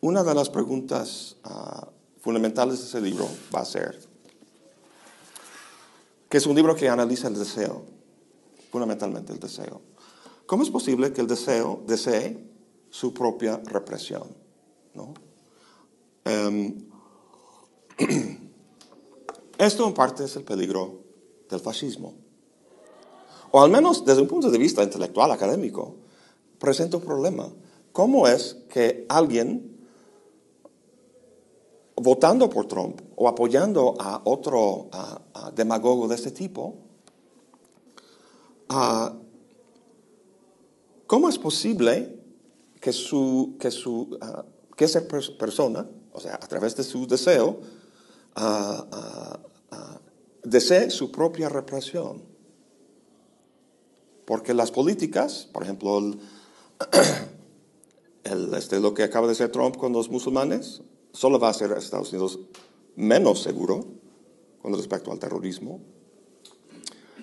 Una 0.00 0.22
de 0.22 0.34
las 0.34 0.50
preguntas 0.50 1.36
ah, 1.44 1.88
fundamentales 2.20 2.78
de 2.80 2.84
ese 2.86 3.00
libro 3.00 3.28
va 3.54 3.60
a 3.60 3.64
ser, 3.64 3.98
que 6.28 6.38
es 6.38 6.46
un 6.46 6.54
libro 6.54 6.74
que 6.76 6.88
analiza 6.88 7.28
el 7.28 7.38
deseo, 7.38 7.84
fundamentalmente 8.70 9.32
el 9.32 9.40
deseo. 9.40 9.80
¿Cómo 10.46 10.62
es 10.62 10.70
posible 10.70 11.12
que 11.12 11.20
el 11.20 11.26
deseo 11.26 11.82
desee 11.86 12.38
su 12.90 13.14
propia 13.14 13.60
represión? 13.64 14.24
Em, 16.24 16.74
esto 19.58 19.86
en 19.86 19.94
parte 19.94 20.24
es 20.24 20.36
el 20.36 20.44
peligro 20.44 21.00
del 21.48 21.60
fascismo. 21.60 22.14
O 23.52 23.62
al 23.62 23.70
menos 23.70 24.04
desde 24.04 24.22
un 24.22 24.28
punto 24.28 24.50
de 24.50 24.58
vista 24.58 24.82
intelectual, 24.82 25.30
académico, 25.30 25.96
presenta 26.58 26.96
un 26.96 27.04
problema. 27.04 27.48
¿Cómo 27.92 28.26
es 28.26 28.56
que 28.68 29.06
alguien 29.08 29.75
votando 31.96 32.50
por 32.50 32.66
Trump 32.66 33.00
o 33.16 33.28
apoyando 33.28 33.94
a 33.98 34.20
otro 34.24 34.88
demagogo 35.54 36.08
de 36.08 36.14
este 36.14 36.30
tipo, 36.30 36.76
ah, 38.68 39.14
¿cómo 41.06 41.28
es 41.28 41.38
posible 41.38 42.20
que, 42.80 42.92
su, 42.92 43.56
que, 43.58 43.70
su, 43.70 44.18
ah, 44.20 44.44
que 44.76 44.84
esa 44.84 45.06
pers- 45.08 45.36
persona, 45.36 45.88
o 46.12 46.20
sea, 46.20 46.34
a 46.34 46.46
través 46.46 46.76
de 46.76 46.84
su 46.84 47.06
deseo, 47.06 47.60
ah, 48.34 49.40
desee 50.44 50.90
su 50.90 51.10
propia 51.10 51.48
represión? 51.48 52.22
Porque 54.26 54.52
las 54.52 54.70
políticas, 54.70 55.48
por 55.52 55.62
ejemplo, 55.62 55.98
el, 58.24 58.54
este, 58.54 58.80
lo 58.80 58.92
que 58.92 59.04
acaba 59.04 59.26
de 59.26 59.32
hacer 59.32 59.52
Trump 59.52 59.76
con 59.76 59.92
los 59.92 60.10
musulmanes, 60.10 60.82
solo 61.16 61.38
va 61.38 61.48
a 61.48 61.50
hacer 61.50 61.72
a 61.72 61.78
Estados 61.78 62.12
Unidos 62.12 62.38
menos 62.94 63.42
seguro 63.42 63.86
con 64.60 64.74
respecto 64.74 65.10
al 65.10 65.18
terrorismo. 65.18 65.80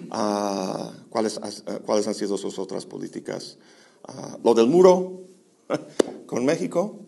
Ah, 0.09 0.91
¿cuáles, 1.09 1.39
ah, 1.41 1.79
¿Cuáles 1.85 2.07
han 2.07 2.15
sido 2.15 2.37
sus 2.37 2.57
otras 2.57 2.87
políticas? 2.87 3.59
Ah, 4.07 4.37
lo 4.43 4.55
del 4.55 4.67
muro 4.67 5.21
con 6.25 6.43
México 6.43 7.01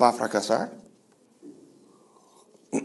va 0.00 0.10
a 0.10 0.12
fracasar. 0.12 0.76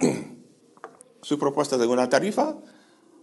Su 1.21 1.37
propuesta 1.37 1.77
de 1.77 1.85
una 1.85 2.09
tarifa, 2.09 2.57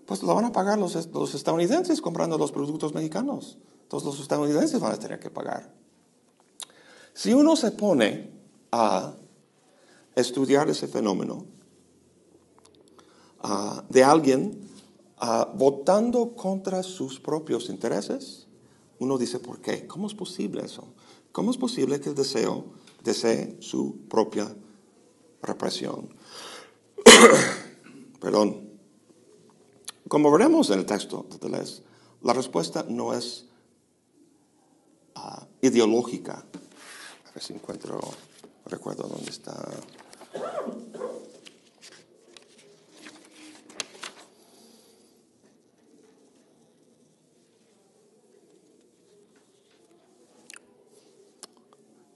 pues 0.07 0.23
lo 0.23 0.35
van 0.35 0.45
a 0.45 0.53
pagar 0.53 0.79
los, 0.79 0.95
los 1.13 1.35
estadounidenses 1.35 2.01
comprando 2.01 2.37
los 2.39 2.53
productos 2.53 2.95
mexicanos. 2.95 3.59
Entonces 3.83 4.07
los 4.07 4.21
estadounidenses 4.21 4.81
van 4.81 4.93
a 4.93 4.99
tener 4.99 5.19
que 5.19 5.31
pagar. 5.31 5.73
Si 7.19 7.35
uno 7.35 7.57
se 7.57 7.73
pone 7.73 8.31
a 8.71 9.13
estudiar 10.15 10.71
ese 10.71 10.87
fenómeno 10.87 11.47
de 13.89 14.05
alguien 14.05 14.61
votando 15.55 16.37
contra 16.37 16.85
sus 16.85 17.19
propios 17.19 17.71
intereses, 17.71 18.47
uno 19.01 19.19
dice, 19.19 19.41
¿por 19.41 19.61
qué? 19.61 19.85
¿Cómo 19.89 20.07
es 20.07 20.15
posible 20.15 20.65
eso? 20.65 20.85
¿Cómo 21.33 21.51
es 21.51 21.57
posible 21.57 22.01
que 22.01 22.11
el 22.11 22.15
deseo 22.15 22.67
desee 23.03 23.57
su 23.59 23.97
propia 24.09 24.55
represión? 25.43 26.15
perdón. 28.21 28.79
Como 30.07 30.31
veremos 30.31 30.71
en 30.71 30.79
el 30.79 30.87
texto 30.87 31.27
de 31.31 31.39
Deleuze, 31.39 31.83
la 32.23 32.33
respuesta 32.33 32.87
no 32.89 33.13
es 33.13 33.47
ah, 35.17 35.49
ideológica. 35.63 36.47
A 37.39 37.41
ver 37.41 37.47
si 37.47 37.53
encuentro, 37.53 38.01
recuerdo 38.67 39.07
dónde 39.07 39.31
está. 39.31 39.55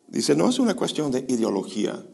Dice, 0.08 0.34
no 0.34 0.48
es 0.48 0.58
una 0.58 0.74
cuestión 0.74 1.12
de 1.12 1.20
ideología. 1.28 2.04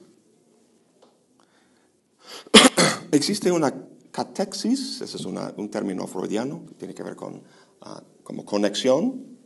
Existe 3.11 3.51
una 3.51 3.73
catexis, 4.11 5.01
ese 5.01 5.17
es 5.17 5.25
un 5.25 5.71
término 5.71 6.07
freudiano 6.07 6.67
que 6.67 6.75
tiene 6.75 6.95
que 6.95 7.03
ver 7.03 7.17
con 7.17 7.43
ah, 7.81 8.03
como 8.23 8.45
conexión. 8.45 9.39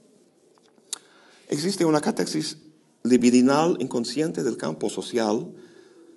Existe 1.47 1.85
una 1.85 2.01
catexis 2.01 2.72
libidinal 3.05 3.77
inconsciente 3.81 4.43
del 4.43 4.57
campo 4.57 4.89
social 4.89 5.53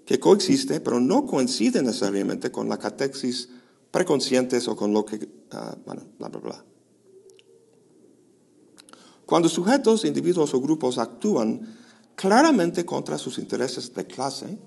que 0.06 0.20
coexiste, 0.20 0.80
pero 0.80 1.00
no 1.00 1.26
coincide 1.26 1.82
necesariamente 1.82 2.52
con 2.52 2.70
la 2.70 2.78
catexis 2.78 3.50
preconscientes 3.92 4.68
o 4.68 4.76
con 4.76 4.94
lo 4.94 5.06
que, 5.06 5.28
ah, 5.52 5.76
bueno, 5.86 6.04
bla, 6.20 6.30
bla, 6.30 6.40
bla. 6.40 6.66
Cuando 9.26 9.50
sujetos, 9.50 10.06
individuos 10.06 10.54
o 10.54 10.62
grupos 10.62 11.00
actúan 11.00 11.62
claramente 12.16 12.86
contra 12.86 13.18
sus 13.18 13.40
intereses 13.40 13.94
de 13.94 14.06
clase, 14.06 14.60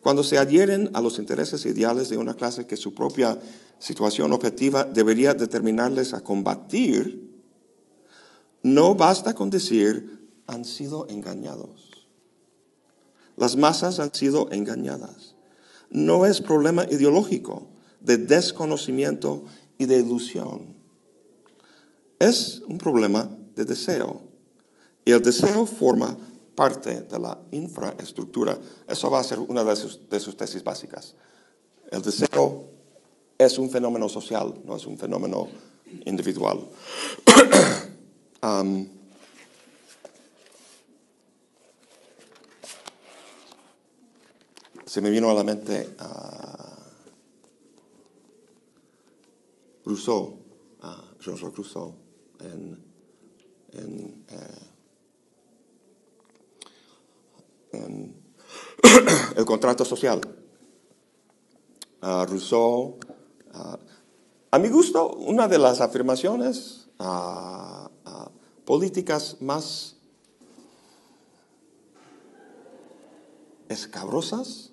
cuando 0.00 0.22
se 0.22 0.38
adhieren 0.38 0.90
a 0.94 1.00
los 1.02 1.18
intereses 1.18 1.66
ideales 1.66 2.08
de 2.08 2.16
una 2.16 2.34
clase 2.34 2.66
que 2.66 2.76
su 2.76 2.94
propia 2.94 3.38
situación 3.78 4.32
objetiva 4.32 4.84
debería 4.84 5.34
determinarles 5.34 6.14
a 6.14 6.22
combatir, 6.22 7.28
no 8.62 8.94
basta 8.94 9.34
con 9.34 9.50
decir 9.50 10.17
han 10.48 10.64
sido 10.64 11.06
engañados. 11.08 12.08
Las 13.36 13.54
masas 13.54 14.00
han 14.00 14.12
sido 14.12 14.50
engañadas. 14.50 15.36
No 15.90 16.26
es 16.26 16.40
problema 16.40 16.84
ideológico, 16.90 17.68
de 18.00 18.16
desconocimiento 18.16 19.44
y 19.78 19.86
de 19.86 19.98
ilusión. 19.98 20.74
Es 22.18 22.62
un 22.66 22.78
problema 22.78 23.30
de 23.54 23.64
deseo. 23.64 24.22
Y 25.04 25.12
el 25.12 25.22
deseo 25.22 25.66
forma 25.66 26.18
parte 26.54 27.02
de 27.02 27.18
la 27.18 27.38
infraestructura. 27.52 28.58
Eso 28.88 29.10
va 29.10 29.20
a 29.20 29.24
ser 29.24 29.38
una 29.38 29.62
de 29.62 29.76
sus, 29.76 30.36
tesis 30.36 30.64
básicas. 30.64 31.14
El 31.90 32.02
deseo 32.02 32.64
es 33.38 33.58
un 33.58 33.70
fenómeno 33.70 34.08
social, 34.08 34.54
no 34.64 34.76
es 34.76 34.86
un 34.86 34.98
fenómeno 34.98 35.46
individual. 36.06 36.66
Um, 38.40 38.86
se 44.88 45.02
me 45.02 45.10
vino 45.10 45.28
a 45.28 45.34
la 45.34 45.44
mente 45.44 45.96
uh, 46.00 46.04
Rousseau, 49.84 50.38
uh, 50.82 51.20
Jean-Jacques 51.20 51.56
Rousseau, 51.56 51.94
en, 52.40 52.82
en 53.72 54.24
eh, 54.28 54.64
el 59.36 59.44
contrato 59.44 59.84
social. 59.84 60.20
Rousseau, 62.00 62.98
a 64.50 64.58
mi 64.58 64.68
gusto, 64.68 65.16
una 65.16 65.48
de 65.48 65.58
las 65.58 65.80
afirmaciones 65.80 66.88
políticas 68.64 69.36
más 69.40 69.96
escabrosas 73.68 74.72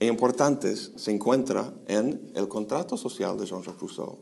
e 0.00 0.06
importantes 0.06 0.92
se 0.96 1.10
encuentra 1.10 1.72
en 1.86 2.32
el 2.34 2.48
contrato 2.48 2.96
social 2.96 3.36
de 3.38 3.46
Jean-Jacques 3.46 3.80
Rousseau. 3.80 4.18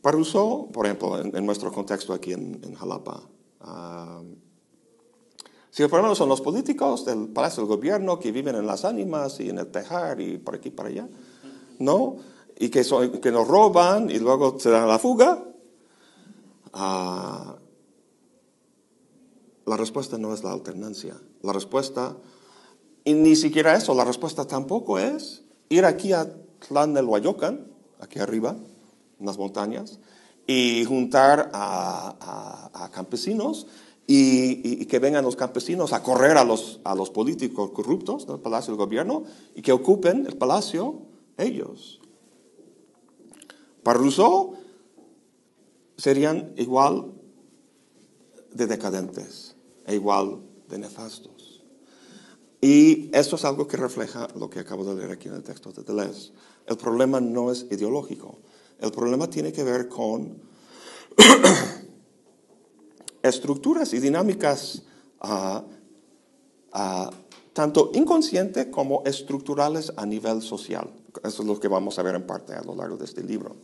para 0.00 0.16
Rousseau, 0.16 0.70
por 0.72 0.86
ejemplo, 0.86 1.18
en, 1.20 1.46
nuestro 1.46 1.70
contexto 1.72 2.12
aquí 2.12 2.32
en 2.32 2.74
Jalapa, 2.74 3.22
si 5.72 5.82
el 5.82 5.88
problema 5.88 6.14
son 6.14 6.28
los 6.28 6.42
políticos 6.42 7.06
del 7.06 7.28
Palacio 7.28 7.62
del 7.62 7.74
Gobierno 7.74 8.18
que 8.18 8.30
viven 8.30 8.56
en 8.56 8.66
las 8.66 8.84
ánimas 8.84 9.40
y 9.40 9.48
en 9.48 9.58
el 9.58 9.68
tejar 9.68 10.20
y 10.20 10.36
por 10.36 10.56
aquí 10.56 10.68
para 10.70 10.90
allá, 10.90 11.08
¿no? 11.78 12.16
Y 12.58 12.68
que, 12.68 12.84
que 13.22 13.32
nos 13.32 13.48
roban 13.48 14.10
y 14.10 14.18
luego 14.18 14.60
se 14.60 14.68
dan 14.68 14.86
la 14.86 14.98
fuga. 14.98 15.42
Ah, 16.74 17.56
la 19.66 19.76
respuesta 19.76 20.18
no 20.18 20.34
es 20.34 20.42
la 20.42 20.52
alternancia. 20.52 21.20
La 21.42 21.52
respuesta, 21.52 22.16
y 23.04 23.14
ni 23.14 23.36
siquiera 23.36 23.76
eso, 23.76 23.94
la 23.94 24.04
respuesta 24.04 24.46
tampoco 24.46 24.98
es 24.98 25.42
ir 25.68 25.84
aquí 25.84 26.12
a 26.12 26.32
Tlán 26.68 26.94
del 26.94 27.06
Huayocan, 27.06 27.66
aquí 28.00 28.18
arriba, 28.18 28.56
en 29.20 29.26
las 29.26 29.38
montañas, 29.38 30.00
y 30.46 30.84
juntar 30.84 31.50
a, 31.52 32.90
campesinos 32.92 33.68
y, 34.06 34.84
que 34.86 34.98
vengan 34.98 35.24
los 35.24 35.36
campesinos 35.36 35.92
a 35.92 36.02
correr 36.02 36.36
a 36.36 36.44
los, 36.44 36.80
a 36.84 36.94
los 36.94 37.10
políticos 37.10 37.70
corruptos 37.70 38.26
del 38.26 38.40
Palacio 38.40 38.72
del 38.72 38.78
Gobierno 38.78 39.24
y 39.54 39.62
que 39.62 39.72
ocupen 39.72 40.26
el 40.26 40.36
palacio 40.36 41.02
ellos. 41.38 42.00
Para 43.82 43.98
Rousseau 43.98 44.56
serían 45.96 46.52
igual 46.56 47.12
de 48.52 48.66
decadentes 48.66 49.51
e 49.86 49.94
igual 49.94 50.42
de 50.68 50.78
nefastos. 50.78 51.64
Y 52.60 53.10
esto 53.12 53.36
es 53.36 53.44
algo 53.44 53.66
que 53.66 53.76
refleja 53.76 54.28
lo 54.36 54.48
que 54.48 54.60
acabo 54.60 54.84
de 54.84 54.94
leer 54.94 55.10
aquí 55.10 55.28
en 55.28 55.34
el 55.34 55.42
texto 55.42 55.72
de 55.72 55.82
Deleuze. 55.82 56.32
El 56.66 56.76
problema 56.76 57.20
no 57.20 57.50
es 57.50 57.66
ideológico, 57.70 58.38
el 58.78 58.92
problema 58.92 59.28
tiene 59.28 59.52
que 59.52 59.64
ver 59.64 59.88
con 59.88 60.40
estructuras 63.22 63.92
y 63.92 63.98
dinámicas 63.98 64.82
ah, 65.20 65.64
ah, 66.72 67.10
tanto 67.52 67.90
inconscientes 67.94 68.66
como 68.66 69.02
estructurales 69.04 69.92
a 69.96 70.06
nivel 70.06 70.40
social. 70.40 70.92
Eso 71.24 71.42
es 71.42 71.48
lo 71.48 71.58
que 71.58 71.68
vamos 71.68 71.98
a 71.98 72.02
ver 72.02 72.14
en 72.14 72.26
parte 72.26 72.54
a 72.54 72.62
lo 72.62 72.74
largo 72.74 72.96
de 72.96 73.04
este 73.04 73.22
libro. 73.22 73.56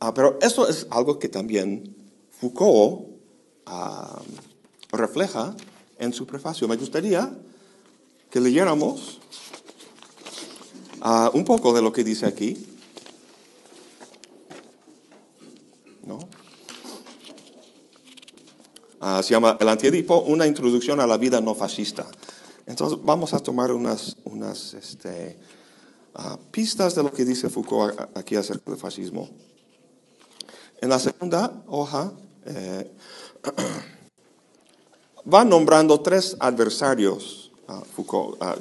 Ah, 0.00 0.14
pero 0.14 0.38
eso 0.40 0.68
es 0.68 0.86
algo 0.90 1.18
que 1.18 1.28
también 1.28 1.96
Foucault 2.30 3.08
refleja 4.92 5.56
en 5.98 6.12
su 6.12 6.26
prefacio. 6.26 6.68
Me 6.68 6.76
gustaría 6.76 7.36
que 8.30 8.40
leyéramos 8.40 9.20
uh, 11.02 11.36
un 11.36 11.44
poco 11.44 11.72
de 11.72 11.82
lo 11.82 11.92
que 11.92 12.04
dice 12.04 12.26
aquí. 12.26 12.64
¿No? 16.04 16.18
Uh, 19.00 19.22
se 19.22 19.30
llama 19.30 19.56
El 19.60 19.68
Antiedipo, 19.68 20.20
una 20.20 20.46
introducción 20.46 21.00
a 21.00 21.06
la 21.06 21.16
vida 21.16 21.40
no 21.40 21.54
fascista. 21.54 22.06
Entonces 22.66 22.98
vamos 23.02 23.34
a 23.34 23.40
tomar 23.40 23.72
unas, 23.72 24.16
unas 24.24 24.74
este, 24.74 25.38
uh, 26.14 26.36
pistas 26.50 26.94
de 26.94 27.02
lo 27.02 27.12
que 27.12 27.24
dice 27.24 27.48
Foucault 27.48 27.98
aquí 28.16 28.36
acerca 28.36 28.70
del 28.70 28.80
fascismo. 28.80 29.28
En 30.80 30.88
la 30.88 30.98
segunda 30.98 31.62
hoja 31.66 32.12
eh, 32.46 32.90
va 35.32 35.44
nombrando 35.44 36.00
tres 36.00 36.36
adversarios 36.38 37.48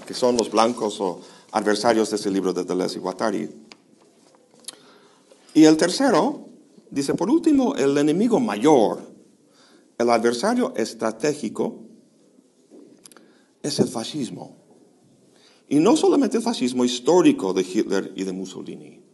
que 0.05 0.13
son 0.13 0.35
los 0.35 0.51
blancos 0.51 0.99
o 0.99 1.21
adversarios 1.51 2.09
de 2.09 2.17
ese 2.17 2.29
libro 2.29 2.51
de 2.51 2.65
Deleuze 2.65 2.97
y 2.97 3.01
Guattari. 3.01 3.49
Y 5.53 5.63
el 5.63 5.77
tercero 5.77 6.49
dice, 6.91 7.13
por 7.13 7.29
último, 7.29 7.75
el 7.75 7.97
enemigo 7.97 8.39
mayor, 8.39 8.99
el 9.97 10.09
adversario 10.09 10.73
estratégico, 10.75 11.79
es 13.63 13.79
el 13.79 13.87
fascismo. 13.87 14.57
Y 15.69 15.77
no 15.77 15.95
solamente 15.95 16.37
el 16.37 16.43
fascismo 16.43 16.83
histórico 16.83 17.53
de 17.53 17.61
Hitler 17.61 18.11
y 18.15 18.23
de 18.23 18.33
Mussolini. 18.33 19.06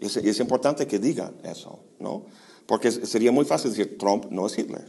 Es, 0.00 0.16
es 0.16 0.40
importante 0.40 0.86
que 0.86 0.98
diga 0.98 1.32
eso, 1.44 1.80
¿no? 1.98 2.24
Porque 2.66 2.90
sería 2.90 3.32
muy 3.32 3.44
fácil 3.44 3.70
decir, 3.70 3.98
Trump 3.98 4.26
no 4.30 4.46
es 4.46 4.58
Hitler. 4.58 4.84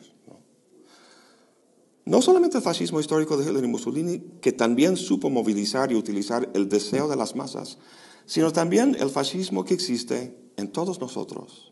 No 2.05 2.21
solamente 2.21 2.57
el 2.57 2.63
fascismo 2.63 2.99
histórico 2.99 3.37
de 3.37 3.45
Hitler 3.45 3.63
y 3.63 3.67
Mussolini, 3.67 4.19
que 4.41 4.51
también 4.51 4.97
supo 4.97 5.29
movilizar 5.29 5.91
y 5.91 5.95
utilizar 5.95 6.49
el 6.53 6.67
deseo 6.67 7.07
de 7.07 7.15
las 7.15 7.35
masas, 7.35 7.77
sino 8.25 8.51
también 8.51 8.95
el 8.99 9.09
fascismo 9.09 9.65
que 9.65 9.73
existe 9.73 10.35
en 10.57 10.71
todos 10.71 10.99
nosotros 10.99 11.71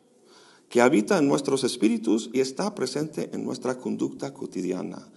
que 0.69 0.81
habita 0.81 1.17
en 1.17 1.27
nuestros 1.27 1.63
espíritus 1.63 2.29
y 2.31 2.39
está 2.39 2.73
presente 2.75 3.31
en 3.33 3.43
nuestra 3.43 3.77
conducta 3.77 4.33
cotidiana. 4.33 5.09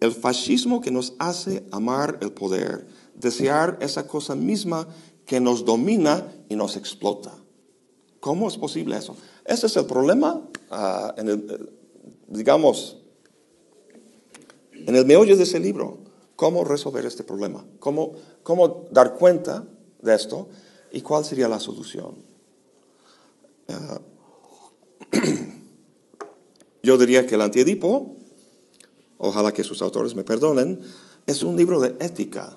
El 0.00 0.12
fascismo 0.12 0.80
que 0.80 0.90
nos 0.90 1.14
hace 1.18 1.66
amar 1.70 2.18
el 2.22 2.32
poder, 2.32 2.88
desear 3.14 3.78
esa 3.82 4.06
cosa 4.06 4.34
misma 4.34 4.88
que 5.26 5.40
nos 5.40 5.64
domina 5.64 6.32
y 6.48 6.56
nos 6.56 6.76
explota. 6.76 7.34
¿Cómo 8.20 8.48
es 8.48 8.56
posible 8.56 8.96
eso? 8.96 9.16
Ese 9.44 9.66
es 9.66 9.76
el 9.76 9.86
problema, 9.86 10.42
ah, 10.70 11.14
en 11.16 11.28
el, 11.28 11.70
digamos, 12.26 12.98
en 14.72 14.96
el 14.96 15.06
meollo 15.06 15.36
de 15.36 15.44
ese 15.44 15.60
libro. 15.60 15.98
¿Cómo 16.36 16.64
resolver 16.64 17.04
este 17.04 17.24
problema? 17.24 17.64
¿Cómo, 17.80 18.12
cómo 18.42 18.86
dar 18.90 19.14
cuenta 19.14 19.64
de 20.00 20.14
esto 20.14 20.48
y 20.92 21.00
cuál 21.00 21.24
sería 21.24 21.48
la 21.48 21.60
solución? 21.60 22.16
Ah, 23.68 24.00
yo 26.82 26.98
diría 26.98 27.26
que 27.26 27.34
el 27.34 27.42
antiedipo, 27.42 28.16
ojalá 29.18 29.52
que 29.52 29.64
sus 29.64 29.82
autores 29.82 30.14
me 30.14 30.24
perdonen, 30.24 30.80
es 31.26 31.42
un 31.42 31.56
libro 31.56 31.80
de 31.80 31.94
ética. 32.00 32.56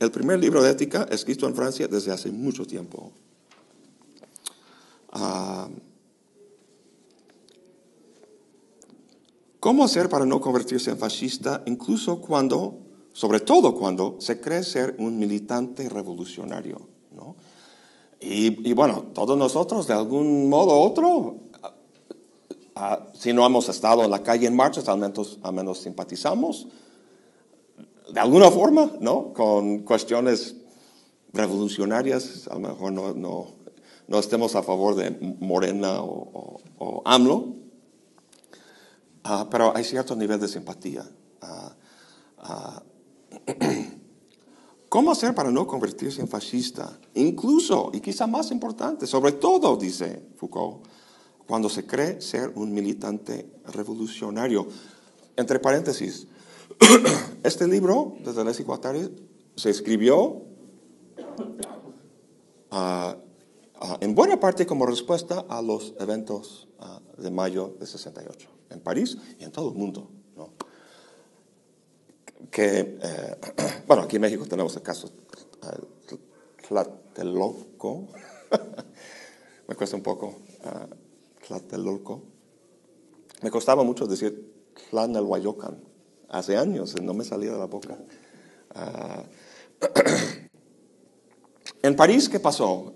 El 0.00 0.10
primer 0.10 0.38
libro 0.38 0.62
de 0.62 0.70
ética 0.70 1.06
escrito 1.10 1.46
en 1.46 1.54
Francia 1.54 1.86
desde 1.86 2.12
hace 2.12 2.30
mucho 2.30 2.66
tiempo. 2.66 3.12
Ah, 5.14 5.68
¿Cómo 9.60 9.84
hacer 9.84 10.10
para 10.10 10.26
no 10.26 10.42
convertirse 10.42 10.90
en 10.90 10.98
fascista 10.98 11.62
incluso 11.64 12.20
cuando, 12.20 12.80
sobre 13.14 13.40
todo 13.40 13.74
cuando, 13.74 14.16
se 14.18 14.38
cree 14.38 14.62
ser 14.62 14.94
un 14.98 15.18
militante 15.18 15.88
revolucionario? 15.88 16.86
¿no? 17.12 17.34
Y, 18.20 18.72
bueno, 18.74 19.06
todos 19.14 19.38
nosotros, 19.38 19.86
de 19.86 19.94
algún 19.94 20.50
modo 20.50 20.76
u 20.76 20.82
otro, 20.82 21.36
ah, 22.74 23.06
si 23.14 23.32
no 23.32 23.46
hemos 23.46 23.68
estado 23.68 24.04
en 24.04 24.10
la 24.10 24.22
calle 24.22 24.46
en 24.46 24.56
marcha, 24.56 24.82
al 24.90 24.98
menos, 24.98 25.38
al 25.42 25.54
menos 25.54 25.78
simpatizamos, 25.78 26.66
de 28.12 28.20
alguna 28.20 28.50
forma, 28.50 28.90
¿no? 29.00 29.32
Con 29.32 29.78
cuestiones 29.78 30.56
revolucionarias, 31.32 32.48
a 32.48 32.54
lo 32.54 32.60
mejor 32.60 32.92
no, 32.92 33.14
no, 33.14 33.46
no 34.06 34.18
estemos 34.18 34.54
a 34.54 34.62
favor 34.62 34.94
de 34.94 35.10
Morena 35.40 36.00
o, 36.00 37.02
AMLO, 37.04 37.54
ah, 39.24 39.48
pero 39.50 39.76
hay 39.76 39.84
cierto 39.84 40.14
nivel 40.16 40.40
de 40.40 40.48
simpatía. 40.48 41.04
Ah, 41.40 42.82
¿Cómo 44.88 45.10
hacer 45.10 45.34
para 45.34 45.50
no 45.50 45.66
convertirse 45.66 46.20
en 46.20 46.28
fascista? 46.28 47.00
Incluso, 47.14 47.90
y 47.92 48.00
quizá 48.00 48.26
más 48.26 48.50
importante, 48.52 49.06
sobre 49.06 49.32
todo, 49.32 49.76
dice 49.76 50.22
Foucault, 50.36 50.86
cuando 51.46 51.68
se 51.68 51.84
cree 51.84 52.20
ser 52.20 52.52
un 52.54 52.72
militante 52.72 53.50
revolucionario. 53.72 54.68
Entre 55.36 55.58
paréntesis, 55.58 56.28
este 57.42 57.66
libro 57.66 58.14
de 58.24 58.32
Deleuze 58.32 58.62
y 58.62 58.64
Guattari 58.64 59.10
se 59.56 59.70
escribió 59.70 60.42
ah, 62.70 63.16
ah, 63.84 63.98
en 64.00 64.14
buena 64.14 64.40
parte 64.40 64.66
como 64.66 64.86
respuesta 64.86 65.44
a 65.48 65.62
los 65.62 65.94
eventos 66.00 66.68
ah, 66.80 67.00
de 67.18 67.30
mayo 67.30 67.76
de 67.78 67.86
68, 67.86 68.48
en 68.70 68.80
París 68.80 69.16
y 69.38 69.44
en 69.44 69.52
todo 69.52 69.68
el 69.70 69.76
mundo 69.76 70.10
que, 72.50 72.98
eh, 73.02 73.36
bueno, 73.86 74.02
aquí 74.02 74.16
en 74.16 74.22
México 74.22 74.44
tenemos 74.46 74.74
el 74.76 74.82
caso 74.82 75.10
uh, 75.62 76.16
Tlatelolco, 76.66 78.08
me 79.68 79.74
cuesta 79.74 79.96
un 79.96 80.02
poco, 80.02 80.26
uh, 80.64 81.44
Tlatelolco. 81.46 82.22
Me 83.42 83.50
costaba 83.50 83.82
mucho 83.82 84.06
decir 84.06 84.54
Tlanelhuayocan, 84.90 85.82
hace 86.28 86.56
años, 86.56 87.00
no 87.02 87.12
me 87.12 87.24
salía 87.24 87.52
de 87.52 87.58
la 87.58 87.66
boca. 87.66 87.98
Uh, 88.74 89.22
en 91.82 91.96
París, 91.96 92.28
¿qué 92.28 92.40
pasó? 92.40 92.94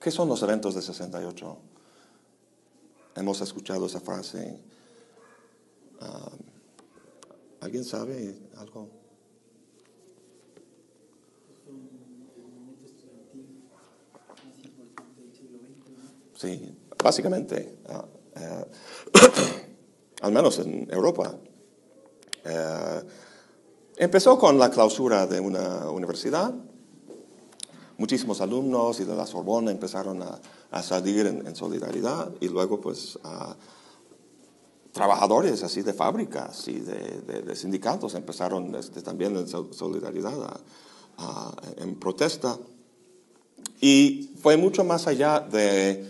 ¿Qué 0.00 0.10
son 0.10 0.28
los 0.28 0.42
eventos 0.42 0.74
de 0.74 0.82
68? 0.82 1.56
Hemos 3.16 3.40
escuchado 3.40 3.86
esa 3.86 4.00
frase. 4.00 4.60
¿Alguien 7.60 7.84
sabe 7.84 8.38
algo? 8.56 8.88
Sí, 16.36 16.78
básicamente, 17.02 17.78
ah, 17.88 18.04
eh, 18.36 18.64
al 20.22 20.30
menos 20.30 20.60
en 20.60 20.88
Europa, 20.88 21.34
eh, 22.44 23.02
empezó 23.96 24.38
con 24.38 24.56
la 24.56 24.70
clausura 24.70 25.26
de 25.26 25.40
una 25.40 25.90
universidad. 25.90 26.54
Muchísimos 27.98 28.40
alumnos 28.40 29.00
y 29.00 29.04
de 29.04 29.16
la 29.16 29.26
Sorbona 29.26 29.72
empezaron 29.72 30.22
a, 30.22 30.82
salir 30.82 31.26
en, 31.26 31.56
solidaridad 31.56 32.32
y 32.40 32.48
luego 32.48 32.80
pues 32.80 33.18
trabajadores 34.92 35.64
así 35.64 35.82
de 35.82 35.92
fábricas 35.92 36.68
y 36.68 36.78
de, 36.78 37.56
sindicatos 37.56 38.14
empezaron 38.14 38.72
este, 38.76 39.02
también 39.02 39.36
en 39.36 39.48
solidaridad 39.48 40.60
en 41.76 41.96
protesta. 41.96 42.56
Y 43.80 44.30
fue 44.40 44.56
mucho 44.56 44.84
más 44.84 45.08
allá 45.08 45.40
de 45.40 46.08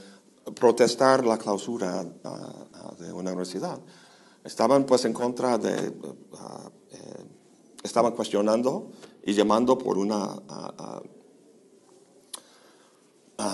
protestar 0.55 1.25
la 1.25 1.39
clausura 1.39 2.05
de 2.99 3.13
una 3.13 3.31
universidad. 3.31 3.79
Estaban 4.45 4.85
pues 4.85 5.07
en 5.07 5.15
contra 5.15 5.57
de, 5.57 5.87
eh, 5.87 5.93
estaban 7.83 8.13
cuestionando 8.13 8.91
y 9.25 9.33
llamando 9.33 9.77
por 9.79 9.97
una 9.99 10.37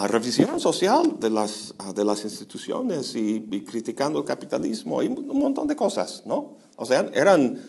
revisión 0.09 0.59
social 0.61 1.20
de 1.20 1.29
las, 1.29 1.75
de 1.94 2.05
las 2.05 2.25
instituciones 2.25 3.14
y, 3.14 3.40
criticando 3.66 4.18
el 4.18 4.25
capitalismo 4.25 5.03
y 5.03 5.09
un 5.09 5.38
montón 5.38 5.66
de 5.66 5.77
cosas, 5.77 6.23
¿no? 6.25 6.57
O 6.77 6.87
sea, 6.87 7.11
eran 7.12 7.61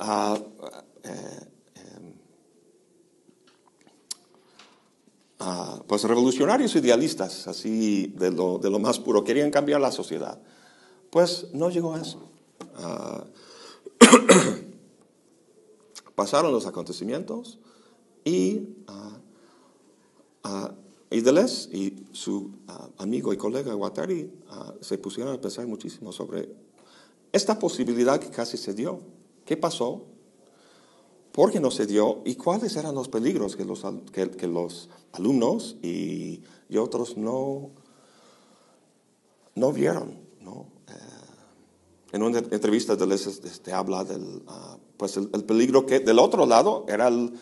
uh, 0.00 0.36
pues 5.86 6.04
revolucionarios 6.04 6.76
idealistas, 6.76 7.48
así 7.48 8.08
de 8.16 8.30
lo, 8.30 8.58
de 8.58 8.70
lo, 8.70 8.78
más 8.78 8.98
puro, 8.98 9.24
querían 9.24 9.50
cambiar 9.50 9.80
la 9.80 9.90
sociedad. 9.90 10.38
Pues 11.10 11.46
no 11.52 11.70
llegó 11.70 11.94
a 11.94 12.00
eso. 12.00 12.28
pasaron 16.14 16.52
los 16.52 16.66
acontecimientos 16.66 17.58
y 18.24 18.68
y 21.14 21.20
Deleuze 21.20 21.68
y 21.72 22.06
su 22.10 22.50
ah, 22.66 22.88
amigo 22.98 23.32
y 23.32 23.36
colega 23.36 23.72
Guattari 23.72 24.28
ah, 24.50 24.74
se 24.80 24.98
pusieron 24.98 25.32
a 25.32 25.40
pensar 25.40 25.64
muchísimo 25.64 26.10
sobre 26.10 26.48
esta 27.30 27.56
posibilidad 27.56 28.18
que 28.18 28.30
casi 28.30 28.56
se 28.56 28.74
dio. 28.74 28.98
¿Qué 29.44 29.56
pasó? 29.56 30.02
¿Por 31.30 31.52
qué 31.52 31.60
no 31.60 31.70
se 31.70 31.86
dio? 31.86 32.20
¿Y 32.24 32.34
cuáles 32.34 32.74
eran 32.74 32.96
los 32.96 33.08
peligros 33.08 33.54
que 33.54 33.64
los, 33.64 33.86
que, 34.12 34.46
los 34.48 34.88
alumnos 35.12 35.76
y, 35.82 36.42
y, 36.68 36.78
otros 36.78 37.16
no, 37.16 37.70
no 39.54 39.72
vieron? 39.72 40.18
¿no? 40.40 40.66
Eh, 40.88 40.92
en 42.12 42.22
una 42.24 42.38
entrevista 42.38 42.96
Deleuze 42.96 43.30
este, 43.30 43.72
habla 43.72 44.02
del 44.02 44.42
ah, 44.48 44.78
pues 44.96 45.16
el, 45.16 45.28
peligro 45.28 45.86
que 45.86 46.00
del 46.00 46.18
otro 46.18 46.44
lado 46.44 46.84
era 46.88 47.06
el 47.06 47.34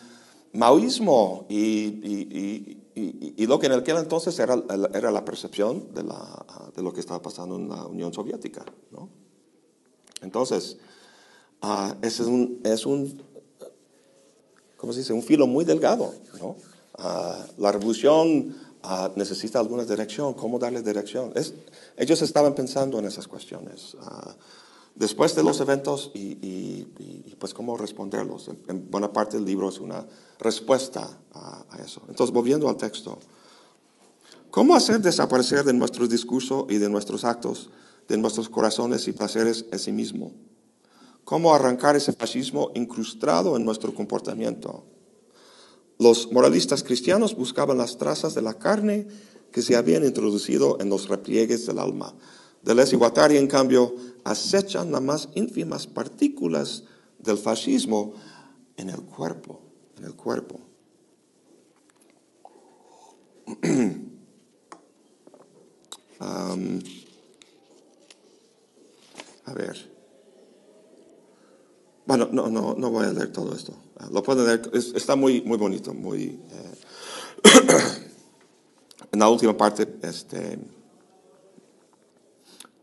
maoísmo 0.53 1.47
y 1.49 1.63
y, 1.63 2.82
lo 2.95 3.59
que 3.59 3.67
en 3.67 3.73
aquel 3.73 3.97
entonces 3.97 4.37
era, 4.39 4.61
era 4.93 5.11
la 5.11 5.25
percepción 5.25 5.93
de, 5.93 6.03
la, 6.03 6.45
de, 6.75 6.81
lo 6.81 6.93
que 6.93 6.99
estaba 6.99 7.21
pasando 7.21 7.55
en 7.55 7.69
la 7.69 7.85
Unión 7.85 8.13
Soviética. 8.13 8.65
¿no? 8.91 9.09
Entonces, 10.21 10.77
uh, 11.63 11.93
ese 12.01 12.23
es 12.23 12.27
un, 12.27 12.61
es 12.63 12.85
un, 12.85 13.21
¿cómo 14.77 14.93
se 14.93 14.99
dice? 14.99 15.13
Un 15.13 15.23
filo 15.23 15.47
muy 15.47 15.65
delgado. 15.65 16.13
¿no? 16.39 16.55
Ah, 16.95 17.45
la 17.57 17.71
revolución 17.71 18.55
ah, 18.83 19.11
necesita 19.15 19.59
alguna 19.59 19.83
dirección, 19.83 20.33
¿cómo 20.35 20.59
darle 20.59 20.81
dirección? 20.81 21.31
Es, 21.35 21.53
ellos 21.97 22.21
estaban 22.21 22.53
pensando 22.53 22.99
en 22.99 23.05
esas 23.05 23.27
cuestiones 23.27 23.97
después 24.95 25.35
de 25.35 25.43
los 25.43 25.59
eventos 25.59 26.11
y, 26.13 26.85
pues 27.39 27.53
cómo 27.53 27.75
responderlos. 27.75 28.49
En, 28.67 28.89
buena 28.89 29.11
parte 29.11 29.37
del 29.37 29.45
libro 29.45 29.69
es 29.69 29.79
una 29.79 30.05
respuesta 30.39 31.19
a, 31.33 31.65
eso. 31.83 32.01
Entonces, 32.07 32.33
volviendo 32.33 32.69
al 32.69 32.77
texto, 32.77 33.19
¿cómo 34.49 34.75
hacer 34.75 35.01
desaparecer 35.01 35.63
de 35.63 35.73
nuestro 35.73 36.07
discurso 36.07 36.67
y 36.69 36.77
de 36.77 36.89
nuestros 36.89 37.25
actos, 37.25 37.69
de 38.07 38.17
nuestros 38.17 38.47
corazones 38.49 39.07
y 39.07 39.11
placeres 39.11 39.65
en 39.71 39.79
sí 39.79 39.91
mismo? 39.91 40.31
¿Cómo 41.23 41.53
arrancar 41.53 41.95
ese 41.95 42.13
fascismo 42.13 42.71
incrustado 42.75 43.55
en 43.55 43.65
nuestro 43.65 43.93
comportamiento? 43.93 44.83
Los 45.99 46.31
moralistas 46.31 46.83
cristianos 46.83 47.35
buscaban 47.35 47.77
las 47.77 47.97
trazas 47.97 48.33
de 48.33 48.41
la 48.41 48.55
carne 48.55 49.07
que 49.51 49.61
se 49.61 49.75
habían 49.75 50.03
introducido 50.03 50.77
en 50.81 50.89
los 50.89 51.07
repliegues 51.07 51.65
del 51.65 51.79
alma. 51.79 52.13
Deleuze 52.63 52.95
y 52.95 52.99
Guattari, 52.99 53.37
en 53.37 53.47
cambio, 53.47 53.93
acechan 54.23 54.91
las 54.91 55.01
más 55.01 55.29
ínfimas 55.35 55.87
partículas 55.87 56.83
del 57.19 57.37
fascismo 57.37 58.13
en 58.77 58.89
el 58.89 59.01
cuerpo, 59.01 59.61
en 59.97 60.05
el 60.05 60.15
cuerpo. 60.15 60.59
A 69.45 69.53
ver. 69.53 69.91
Bueno, 72.05 72.29
no, 72.31 72.49
no, 72.49 72.75
no 72.75 72.89
voy 72.89 73.05
a 73.05 73.13
leer 73.13 73.31
todo 73.31 73.55
esto. 73.55 73.73
Lo 74.11 74.23
pueden 74.23 74.45
leer, 74.45 74.69
está 74.73 75.15
muy, 75.15 75.41
muy 75.41 75.57
bonito, 75.57 75.93
muy... 75.93 76.39
Eh, 76.51 76.73
en 79.11 79.19
la 79.19 79.29
última 79.29 79.55
parte, 79.55 79.99
este, 80.01 80.59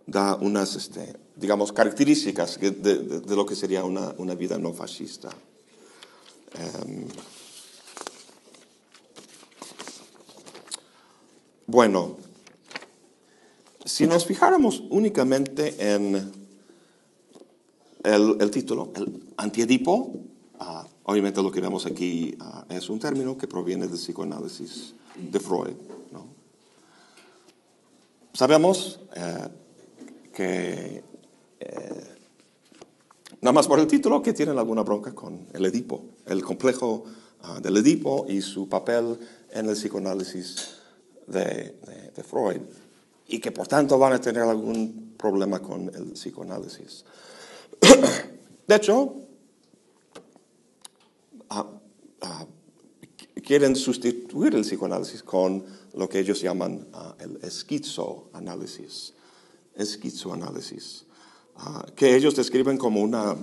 da 0.06 0.36
unas, 0.36 0.76
este, 0.76 1.16
digamos, 1.40 1.72
características 1.72 2.60
de, 2.60 2.70
de, 2.70 3.36
lo 3.36 3.46
que 3.46 3.56
sería 3.56 3.84
una, 3.84 4.14
una 4.18 4.34
vida 4.34 4.58
no 4.58 4.72
fascista. 4.72 5.30
Um, 6.84 7.06
bueno, 11.66 12.16
si 13.84 14.06
nos 14.06 14.26
fijáramos 14.26 14.82
únicamente 14.90 15.94
en 15.94 16.30
el, 18.02 18.36
el 18.40 18.50
título, 18.50 18.92
el 18.94 19.32
antiedipo, 19.36 20.12
uh, 20.60 20.84
obviamente 21.04 21.42
lo 21.42 21.50
que 21.50 21.60
vemos 21.60 21.86
aquí 21.86 22.36
uh, 22.40 22.72
es 22.72 22.90
un 22.90 22.98
término 22.98 23.38
que 23.38 23.46
proviene 23.46 23.86
del 23.86 23.96
psicoanálisis 23.96 24.94
de 25.16 25.40
Freud. 25.40 25.74
¿no? 26.12 26.26
Sabemos 28.32 29.00
eh, 29.14 29.48
que, 30.32 31.02
eh, 31.60 32.16
nada 33.42 33.52
más 33.52 33.68
por 33.68 33.78
el 33.78 33.86
título, 33.86 34.22
que 34.22 34.32
tienen 34.32 34.58
alguna 34.58 34.82
bronca 34.82 35.14
con 35.14 35.46
el 35.52 35.66
Edipo, 35.66 36.04
el 36.26 36.42
complejo 36.42 37.04
uh, 37.44 37.60
del 37.60 37.76
Edipo 37.76 38.26
y 38.28 38.40
su 38.40 38.68
papel 38.68 39.18
en 39.50 39.68
el 39.68 39.74
psicoanálisis 39.74 40.76
de, 41.26 41.76
Freud 42.28 42.60
y 43.28 43.38
que 43.38 43.50
por 43.50 43.66
tanto 43.66 43.98
van 43.98 44.12
a 44.12 44.20
tener 44.20 44.42
algún 44.42 45.14
problema 45.16 45.60
con 45.60 45.90
el 45.94 46.12
psicoanálisis. 46.12 47.04
De 48.66 48.76
hecho, 48.76 49.14
ah, 51.48 51.66
ah, 52.20 52.46
quieren 53.44 53.74
sustituir 53.74 54.54
el 54.54 54.62
psicoanálisis 54.62 55.22
con 55.22 55.64
lo 55.94 56.08
que 56.08 56.20
ellos 56.20 56.40
llaman 56.40 56.86
uh, 56.92 57.22
el 57.22 57.38
esquizoanálisis, 57.42 59.14
esquizoanálisis, 59.74 61.06
que 61.94 62.16
ellos 62.16 62.36
describen 62.36 62.78
como 62.78 63.00
una 63.00 63.36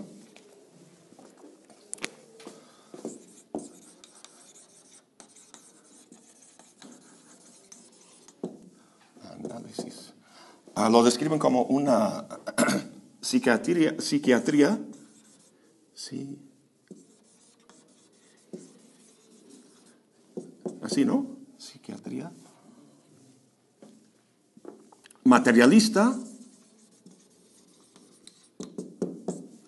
Ah, 10.80 10.90
lo 10.90 11.04
describen 11.04 11.40
como 11.40 11.64
una 11.64 12.28
psiquiatría, 13.22 14.00
psiquiatría 14.00 14.80
sí, 15.96 16.38
así, 20.84 21.04
¿no? 21.04 21.26
Psiquiatría. 21.58 22.32
Materialista, 25.24 26.16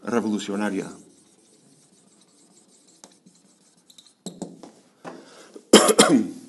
revolucionaria. 0.10 0.92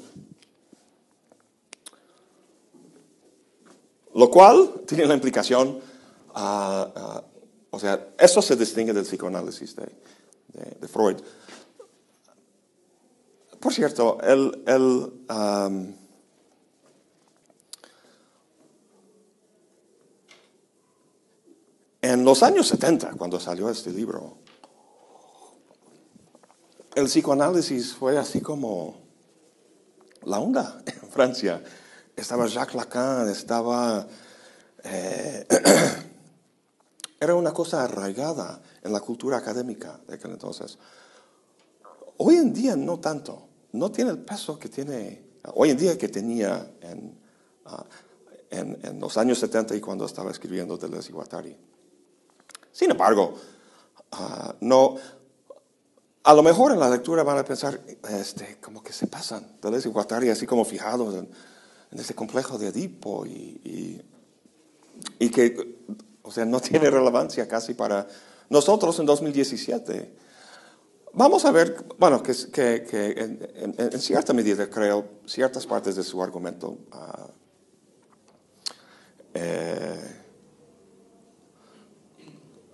Lo 4.14 4.30
cual 4.30 4.82
tiene 4.86 5.06
la 5.06 5.14
implicación, 5.14 5.78
uh, 6.34 6.40
uh, 6.40 7.22
o 7.70 7.78
sea, 7.78 8.08
eso 8.18 8.42
se 8.42 8.56
distingue 8.56 8.92
del 8.92 9.04
psicoanálisis 9.04 9.76
de, 9.76 9.88
de, 10.80 10.88
Freud. 10.88 11.16
Por 13.60 13.72
cierto, 13.72 14.18
el, 14.22 14.62
el 14.66 15.12
en 22.02 22.24
los 22.24 22.42
años 22.42 22.68
70, 22.68 23.12
cuando 23.12 23.38
salió 23.38 23.68
este 23.70 23.90
libro, 23.90 24.38
el 26.94 27.06
psicoanálisis 27.06 27.94
fue 27.94 28.18
así 28.18 28.40
como 28.40 28.96
la 30.22 30.38
onda 30.38 30.82
en 30.86 31.08
Francia 31.08 31.62
estaba 32.20 32.46
Jacques 32.46 32.74
Lacan, 32.74 33.28
estaba... 33.28 34.06
Eh, 34.84 35.46
era 37.20 37.34
una 37.34 37.52
cosa 37.52 37.84
arraigada 37.84 38.62
en 38.82 38.92
la 38.92 39.00
cultura 39.00 39.38
académica 39.38 40.00
de 40.06 40.14
aquel 40.14 40.32
entonces. 40.32 40.78
Hoy 42.16 42.36
en 42.36 42.52
día 42.52 42.76
no 42.76 42.98
tanto, 42.98 43.48
no 43.72 43.90
tiene 43.90 44.10
el 44.10 44.18
peso 44.18 44.58
que 44.58 44.68
tiene, 44.68 45.22
hoy 45.54 45.70
en 45.70 45.76
día 45.76 45.98
que 45.98 46.08
tenía 46.08 46.70
en, 46.80 47.18
ah, 47.66 47.84
en, 48.50 49.00
los 49.00 49.16
años 49.16 49.38
70 49.38 49.76
y 49.76 49.80
cuando 49.80 50.06
estaba 50.06 50.30
escribiendo 50.30 50.76
Deleuze 50.76 51.10
y 51.10 51.12
Guattari. 51.12 51.56
Sin 52.72 52.90
embargo, 52.90 53.34
ah, 54.12 54.54
no, 54.60 54.96
a 56.22 56.34
lo 56.34 56.42
mejor 56.42 56.72
en 56.72 56.80
la 56.80 56.90
lectura 56.90 57.22
van 57.22 57.38
a 57.38 57.44
pensar, 57.44 57.80
este, 58.10 58.58
como 58.60 58.82
que 58.82 58.92
se 58.92 59.06
pasan, 59.06 59.56
Deleuze 59.62 59.88
y 59.88 59.92
Guattari 59.92 60.28
así 60.28 60.46
como 60.46 60.64
fijados 60.64 61.14
en, 61.14 61.28
en 61.90 61.98
ese 61.98 62.14
complejo 62.14 62.58
de 62.58 62.68
Edipo 62.68 63.26
y, 63.26 64.00
y, 65.18 65.30
que, 65.30 65.78
o 66.22 66.30
sea, 66.30 66.44
no 66.44 66.60
tiene 66.60 66.90
relevancia 66.90 67.48
casi 67.48 67.74
para 67.74 68.06
nosotros 68.48 68.98
en 68.98 69.06
2017. 69.06 70.14
Vamos 71.12 71.44
a 71.44 71.50
ver, 71.50 71.84
bueno, 71.98 72.22
que, 72.22 72.32
que, 72.52 72.84
que 72.88 73.10
en, 73.16 74.00
cierta 74.00 74.32
medida 74.32 74.70
creo 74.70 75.04
ciertas 75.26 75.66
partes 75.66 75.96
de 75.96 76.04
su 76.04 76.22
argumento. 76.22 76.78
Uh, 76.92 77.30
eh, 79.34 80.20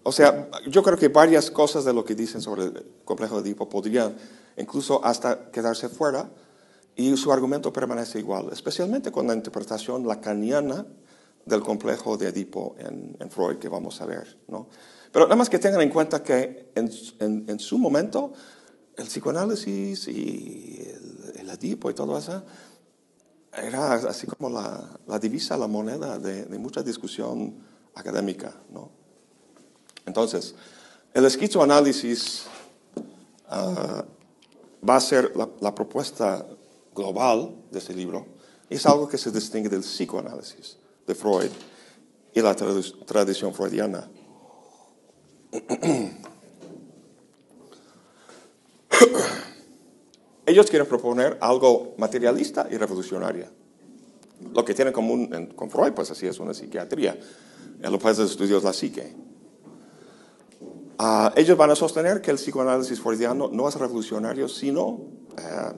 o 0.06 0.12
sea, 0.12 0.48
yo 0.68 0.84
creo 0.84 0.96
que 0.96 1.08
varias 1.08 1.50
cosas 1.50 1.84
de 1.84 1.92
lo 1.92 2.04
que 2.04 2.14
dicen 2.14 2.40
sobre 2.40 2.66
el 2.66 2.86
complejo 3.04 3.42
de 3.42 3.48
Edipo 3.48 3.68
podrían 3.68 4.14
incluso 4.56 5.04
hasta 5.04 5.50
quedarse 5.50 5.88
fuera 5.88 6.30
y 6.94 7.16
su 7.16 7.32
argumento 7.32 7.72
permanece 7.72 8.20
igual, 8.20 8.50
especialmente 8.52 9.10
con 9.10 9.26
la 9.26 9.34
interpretación 9.34 10.06
lacaniana 10.06 10.86
del 11.44 11.60
complejo 11.60 12.16
de 12.16 12.28
Edipo 12.28 12.76
en, 12.78 13.30
Freud 13.30 13.56
que 13.56 13.68
vamos 13.68 14.00
a 14.00 14.06
ver. 14.06 14.38
¿no? 14.46 14.68
Pero 15.10 15.24
nada 15.24 15.34
más 15.34 15.50
que 15.50 15.58
tengan 15.58 15.80
en 15.80 15.90
cuenta 15.90 16.22
que 16.22 16.70
en, 16.76 17.44
en, 17.48 17.58
su 17.58 17.76
momento 17.76 18.32
el 18.96 19.06
psicoanálisis 19.06 20.06
y 20.06 20.88
el, 21.34 21.50
Edipo 21.50 21.90
y 21.90 21.94
todo 21.94 22.16
eso 22.16 22.44
era 23.52 23.94
así 23.94 24.28
como 24.28 24.50
la, 24.50 25.00
la 25.08 25.18
divisa, 25.18 25.56
la 25.56 25.66
moneda 25.66 26.16
de, 26.20 26.44
de, 26.44 26.58
mucha 26.60 26.84
discusión 26.84 27.56
académica. 27.92 28.54
¿no? 28.70 29.05
Entonces, 30.06 30.54
el 31.12 31.24
esquizoanálisis 31.24 32.44
uh, 33.50 34.02
va 34.88 34.96
a 34.96 35.00
ser 35.00 35.36
la, 35.36 35.48
la 35.60 35.74
propuesta 35.74 36.46
global 36.94 37.54
de 37.70 37.78
ese 37.78 37.92
libro 37.92 38.36
es 38.68 38.84
algo 38.86 39.08
que 39.08 39.18
se 39.18 39.30
distingue 39.30 39.68
del 39.68 39.82
psicoanálisis 39.82 40.78
de 41.06 41.14
Freud 41.14 41.50
y 42.34 42.40
la 42.40 42.54
tradición 42.54 43.54
freudiana. 43.54 44.10
Ellos 50.46 50.68
quieren 50.70 50.88
proponer 50.88 51.38
algo 51.40 51.94
materialista 51.98 52.68
y 52.70 52.76
revolucionario. 52.76 53.46
Lo 54.52 54.64
que 54.64 54.74
tienen 54.74 54.88
en 54.88 54.94
común 54.94 55.52
con 55.56 55.70
Freud, 55.70 55.92
pues 55.92 56.10
así 56.10 56.26
es 56.26 56.38
una 56.38 56.52
psiquiatría. 56.52 57.18
En 57.82 57.90
los 57.90 58.02
países 58.02 58.26
de 58.26 58.32
estudios 58.32 58.62
la 58.64 58.72
psique. 58.72 59.14
Ah, 60.98 61.30
ellos 61.36 61.58
van 61.58 61.70
a 61.70 61.76
sostener 61.76 62.22
que 62.22 62.30
el 62.30 62.38
psicoanálisis 62.38 63.00
freudiano 63.00 63.48
no 63.52 63.68
es 63.68 63.74
revolucionario, 63.74 64.48
sino 64.48 65.00
eh, 65.36 65.72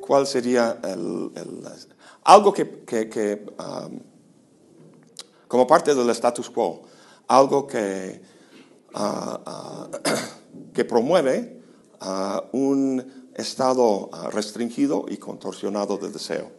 cuál 0.00 0.26
sería 0.28 0.78
el, 0.84 1.32
algo 2.22 2.52
que, 2.52 2.84
que, 2.84 3.46
um, 3.58 3.98
como 5.48 5.66
parte 5.66 5.96
del 5.96 6.10
status 6.10 6.48
quo, 6.48 6.82
algo 7.26 7.66
que 7.66 8.22
ah, 8.94 9.88
que 10.74 10.84
promueve 10.84 11.60
un 12.52 13.19
estado 13.40 14.10
ah, 14.12 14.30
restringido 14.30 15.06
y 15.08 15.16
contorsionado 15.16 15.96
del 15.96 16.12
deseo. 16.12 16.50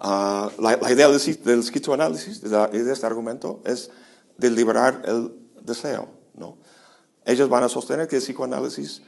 Ah, 0.00 0.50
la, 0.58 0.90
idea 0.90 1.08
del, 1.08 1.42
del 1.44 1.60
esquizoanálisis, 1.60 2.40
de, 2.40 2.92
este 2.92 3.06
argumento, 3.06 3.60
es 3.64 3.90
de 4.36 4.50
liberar 4.50 5.02
el 5.04 5.32
deseo. 5.62 6.08
¿no? 6.34 6.56
Ellos 7.24 7.48
van 7.48 7.62
a 7.62 7.68
sostener 7.68 8.08
que 8.08 8.16
el 8.16 8.22
psicoanálisis, 8.22 9.02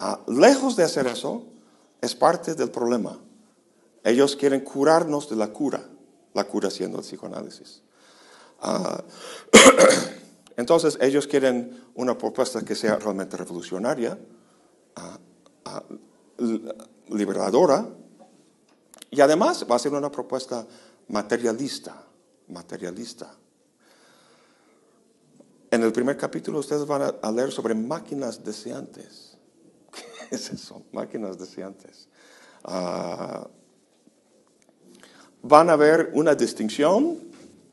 ah, 0.00 0.20
lejos 0.26 0.76
de 0.76 0.84
hacer 0.84 1.06
eso, 1.06 1.44
es 2.00 2.14
parte 2.14 2.54
del 2.54 2.70
problema. 2.70 3.18
Ellos 4.04 4.36
quieren 4.36 4.60
curarnos 4.60 5.28
de 5.28 5.36
la 5.36 5.48
cura, 5.48 5.86
la 6.32 6.44
cura 6.44 6.70
siendo 6.70 6.98
el 6.98 7.04
psicoanálisis. 7.04 7.82
Entonces, 10.56 10.98
ellos 11.00 11.26
quieren 11.26 11.84
una 11.94 12.16
propuesta 12.16 12.62
que 12.62 12.74
sea 12.74 12.96
realmente 12.96 13.36
revolucionaria, 13.36 14.18
liberadora, 17.08 17.88
y 19.10 19.20
además 19.20 19.66
va 19.70 19.76
a 19.76 19.78
ser 19.78 19.92
una 19.92 20.10
propuesta 20.10 20.66
materialista, 21.08 22.04
materialista. 22.48 23.34
En 25.70 25.82
el 25.82 25.92
primer 25.92 26.16
capítulo 26.16 26.60
ustedes 26.60 26.86
van 26.86 27.14
a, 27.20 27.30
leer 27.30 27.52
sobre 27.52 27.74
máquinas 27.74 28.42
deseantes. 28.42 29.36
¿Qué 29.92 30.34
es 30.34 30.50
eso? 30.50 30.82
Máquinas 30.92 31.38
deseantes. 31.38 32.08
Ah, 32.64 33.46
van 35.42 35.70
a 35.70 35.76
ver 35.76 36.10
una 36.14 36.34
distinción 36.34 37.18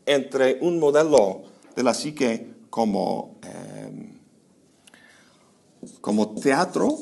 entre 0.05 0.59
un 0.61 0.79
modelo 0.79 1.43
de 1.75 1.83
la 1.83 1.93
psique 1.93 2.53
como, 2.69 3.37
eh, 3.43 4.19
como 6.01 6.35
teatro, 6.35 6.97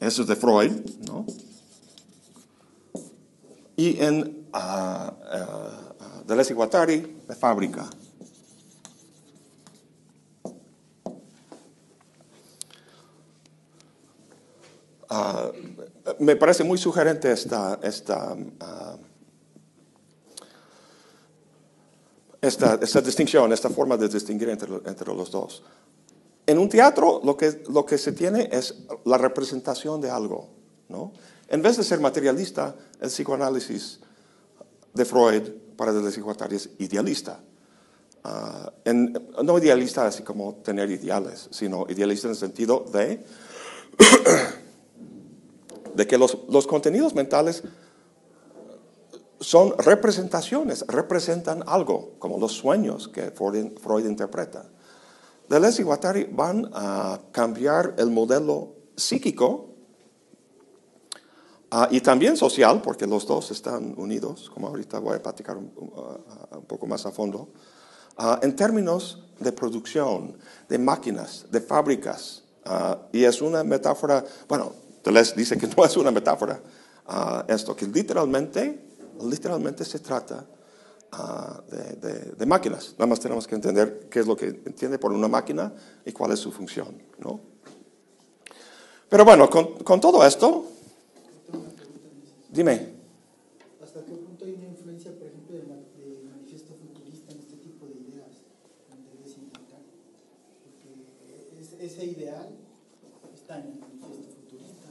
eso 0.00 0.22
es 0.22 0.28
de 0.28 0.36
Freud, 0.36 0.72
¿no? 1.06 1.26
Y 3.76 4.00
en 4.00 4.46
ah, 4.52 5.12
ah, 5.30 6.22
Deleuze 6.26 6.52
y 6.52 6.56
Guattari, 6.56 7.22
de 7.28 7.34
fábrica. 7.34 7.88
Ah, 15.08 15.50
me 16.18 16.36
parece 16.36 16.64
muy 16.64 16.78
sugerente 16.78 17.32
esta, 17.32 17.78
esta, 17.82 18.36
esta, 22.40 22.74
esta 22.80 23.00
distinción, 23.00 23.52
esta 23.52 23.70
forma 23.70 23.96
de 23.96 24.08
distinguir 24.08 24.50
entre, 24.50 24.74
entre 24.84 25.14
los 25.14 25.30
dos. 25.30 25.62
En 26.46 26.58
un 26.58 26.68
teatro 26.68 27.20
lo 27.24 27.36
que, 27.36 27.62
lo 27.68 27.86
que 27.86 27.96
se 27.98 28.12
tiene 28.12 28.48
es 28.52 28.74
la 29.04 29.18
representación 29.18 30.00
de 30.00 30.10
algo. 30.10 30.48
¿no? 30.88 31.12
En 31.48 31.62
vez 31.62 31.76
de 31.76 31.84
ser 31.84 32.00
materialista, 32.00 32.74
el 33.00 33.08
psicoanálisis 33.08 34.00
de 34.92 35.04
Freud 35.04 35.42
para 35.76 35.92
y 35.92 36.20
Guattari 36.20 36.56
es 36.56 36.70
idealista. 36.78 37.40
Ah, 38.22 38.72
no 39.42 39.58
idealista 39.58 40.06
así 40.06 40.22
como 40.22 40.54
tener 40.56 40.90
ideales, 40.90 41.48
sino 41.50 41.84
idealista 41.88 42.28
en 42.28 42.32
el 42.32 42.38
sentido 42.38 42.84
de 42.92 43.24
de 45.94 46.06
que 46.06 46.18
los, 46.18 46.38
los 46.48 46.66
contenidos 46.66 47.14
mentales 47.14 47.62
son 49.40 49.76
representaciones, 49.78 50.84
representan 50.88 51.62
algo, 51.66 52.14
como 52.18 52.38
los 52.38 52.52
sueños 52.52 53.08
que 53.08 53.30
Freud, 53.30 53.78
Freud 53.80 54.06
interpreta. 54.06 54.70
Deleuze 55.48 55.82
y 55.82 55.84
Guattari 55.84 56.24
van 56.30 56.70
a 56.72 57.20
cambiar 57.30 57.94
el 57.98 58.10
modelo 58.10 58.74
psíquico 58.96 59.74
ah, 61.70 61.88
y 61.90 62.00
también 62.00 62.36
social, 62.36 62.80
porque 62.80 63.06
los 63.06 63.26
dos 63.26 63.50
están 63.50 63.94
unidos, 63.98 64.50
como 64.52 64.68
ahorita 64.68 64.98
voy 65.00 65.16
a 65.16 65.22
platicar 65.22 65.56
un, 65.56 65.72
ah, 65.96 66.56
un 66.56 66.64
poco 66.64 66.86
más 66.86 67.04
a 67.04 67.10
fondo, 67.10 67.50
ah, 68.16 68.40
en 68.42 68.56
términos 68.56 69.24
de 69.38 69.52
producción, 69.52 70.38
de 70.68 70.78
máquinas, 70.78 71.46
de 71.50 71.60
fábricas. 71.60 72.42
y 73.12 73.24
es 73.24 73.42
una 73.42 73.62
metáfora, 73.62 74.24
bueno, 74.48 74.72
Deleuze 75.04 75.34
dice 75.36 75.58
que 75.58 75.66
no 75.76 75.84
es 75.84 75.96
una 75.96 76.10
metáfora, 76.10 76.60
esto, 77.48 77.76
que 77.76 77.86
literalmente, 77.86 78.80
literalmente 79.20 79.84
se 79.84 79.98
trata 79.98 80.46
ah, 81.16 81.62
de, 81.70 81.94
de- 81.96 82.32
de 82.32 82.46
máquinas. 82.46 82.92
Nada 82.98 83.06
más 83.06 83.20
tenemos 83.20 83.46
que 83.46 83.54
entender 83.54 84.08
qué 84.10 84.20
es 84.20 84.26
lo 84.26 84.36
que 84.36 84.46
entiende 84.46 84.98
por 84.98 85.12
una 85.12 85.28
máquina 85.28 85.72
y 86.04 86.12
cuál 86.12 86.32
es 86.32 86.38
su 86.40 86.50
función, 86.52 87.00
¿no? 87.18 87.40
Pero 89.08 89.24
bueno, 89.24 89.48
con, 89.48 89.74
con 89.84 90.00
todo 90.00 90.24
esto, 90.26 90.66
dime, 92.50 92.94
¿Hasta 93.82 94.00
qué 94.04 94.12
punto 94.12 94.44
hay 94.44 94.52
una 94.54 94.68
influencia, 94.68 95.12
por 95.16 95.26
ejemplo, 95.28 95.56
del 95.56 95.66
del 95.68 96.24
manifiesto 96.24 96.74
futurista 96.74 97.32
en 97.32 97.38
este 97.40 97.56
tipo 97.58 97.86
de 97.86 97.92
ideas? 97.94 98.32
Porque 100.64 101.60
es- 101.60 101.72
ese 101.92 102.04
ideal 102.06 102.48
está 103.34 103.60
en 103.60 103.66
el 103.66 103.74
manifiesto 103.78 104.32
futurista, 104.34 104.88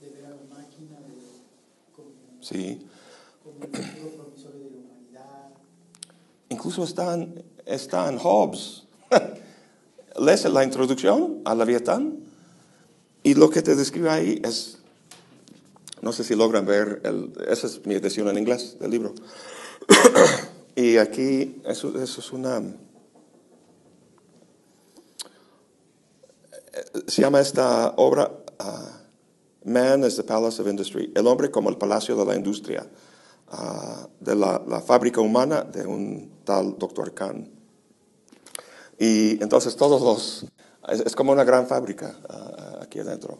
de 0.00 0.08
ver 0.10 0.24
a 0.26 0.30
la 0.30 0.44
máquina 0.54 0.98
de, 1.00 1.14
como, 1.94 2.08
sí, 2.40 2.86
como 3.42 3.64
el 3.64 3.70
futuro 3.84 4.10
promisorio 4.24 4.60
de 4.64 4.70
la 4.70 4.78
humanidad. 4.78 5.50
Incluso 6.58 6.82
está 6.82 7.14
en, 7.14 7.44
está 7.64 8.08
en 8.08 8.18
Hobbes. 8.18 8.82
Lees 10.18 10.44
la 10.46 10.64
introducción 10.64 11.40
a 11.44 11.54
Leviatán 11.54 12.18
y 13.22 13.34
lo 13.34 13.48
que 13.48 13.62
te 13.62 13.76
describe 13.76 14.10
ahí 14.10 14.42
es, 14.44 14.78
no 16.02 16.12
sé 16.12 16.24
si 16.24 16.34
logran 16.34 16.66
ver, 16.66 17.00
el, 17.04 17.32
esa 17.48 17.68
es 17.68 17.86
mi 17.86 17.94
edición 17.94 18.28
en 18.28 18.38
inglés 18.38 18.76
del 18.80 18.90
libro. 18.90 19.14
y 20.74 20.96
aquí 20.96 21.62
eso, 21.64 21.96
eso 22.02 22.20
es 22.20 22.32
una... 22.32 22.60
Se 27.06 27.22
llama 27.22 27.40
esta 27.40 27.94
obra 27.96 28.32
ah, 28.58 29.00
Man 29.64 30.02
is 30.02 30.16
the 30.16 30.24
Palace 30.24 30.60
of 30.60 30.66
Industry, 30.66 31.12
el 31.14 31.26
hombre 31.28 31.50
como 31.52 31.70
el 31.70 31.76
palacio 31.76 32.16
de 32.16 32.24
la 32.24 32.34
industria, 32.34 32.84
ah, 33.50 34.08
de 34.20 34.34
la, 34.34 34.82
fábrica 34.86 35.20
humana 35.20 35.62
de 35.62 35.86
un 35.86 36.40
tal 36.44 36.78
doctor 36.78 37.14
Kahn. 37.14 37.50
Y 38.98 39.42
entonces 39.42 39.76
todos 39.76 40.02
los, 40.02 40.46
es, 40.88 41.00
es 41.00 41.14
como 41.14 41.32
una 41.32 41.44
gran 41.44 41.66
fábrica 41.66 42.18
ah, 42.28 42.80
aquí 42.82 43.00
adentro. 43.00 43.38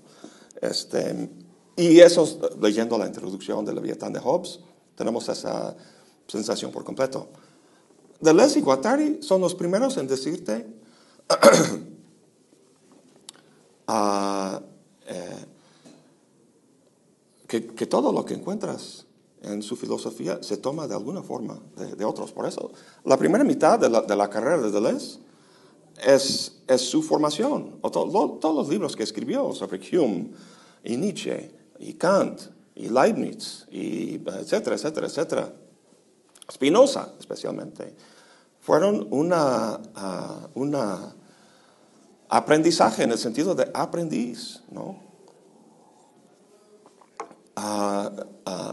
Este, 0.61 1.31
y 1.77 2.01
eso, 2.01 2.41
leyendo 2.61 2.99
la 2.99 3.07
introducción 3.07 3.65
de 3.65 3.73
Leviatán 3.73 4.13
de 4.13 4.21
Hobbes, 4.21 4.61
tenemos 4.97 5.29
esa 5.29 5.77
sensación 6.27 6.73
por 6.73 6.85
completo. 6.85 7.29
Deleuze 8.21 8.59
y 8.59 8.63
Guattari 8.63 9.23
son 9.23 9.41
los 9.41 9.55
primeros 9.55 9.97
en 9.97 10.09
decirte 10.09 10.67
ah, 13.87 14.61
eh, 15.07 15.45
que, 17.47 17.67
que 17.67 17.87
todo 17.87 18.13
lo 18.13 18.25
que 18.25 18.35
encuentras 18.35 19.07
en 19.43 19.63
su 19.63 19.77
filosofía 19.77 20.43
se 20.43 20.57
toma 20.57 20.87
de 20.87 20.95
alguna 20.95 21.23
forma 21.23 21.61
de, 21.77 22.05
otros. 22.05 22.33
Por 22.33 22.47
eso, 22.47 22.73
la 23.05 23.17
primera 23.17 23.45
mitad 23.45 23.79
de 23.79 23.89
la, 23.89 24.31
carrera 24.31 24.59
de 24.59 24.71
Deleuze 24.71 25.19
es, 26.05 26.53
su 26.77 27.03
formación. 27.03 27.79
O 27.83 27.91
todos 27.91 28.55
los 28.55 28.69
libros 28.69 28.97
que 28.97 29.03
escribió 29.03 29.53
sobre 29.53 29.81
Hume 29.97 30.31
y 30.85 30.97
Nietzsche 30.97 31.51
y 31.79 31.95
Kant 31.95 32.41
y 32.75 32.89
Leibniz 32.89 33.67
y 33.71 34.15
etcétera, 34.15 34.77
etcétera, 34.77 35.07
etcétera. 35.07 35.53
Spinoza 36.51 37.15
especialmente, 37.19 37.95
fueron 38.61 39.07
una, 39.11 39.81
una 40.55 41.15
aprendizaje 42.29 43.03
en 43.03 43.13
el 43.13 43.19
sentido 43.19 43.55
de 43.55 43.71
aprendiz, 43.75 44.63
¿no? 44.71 45.08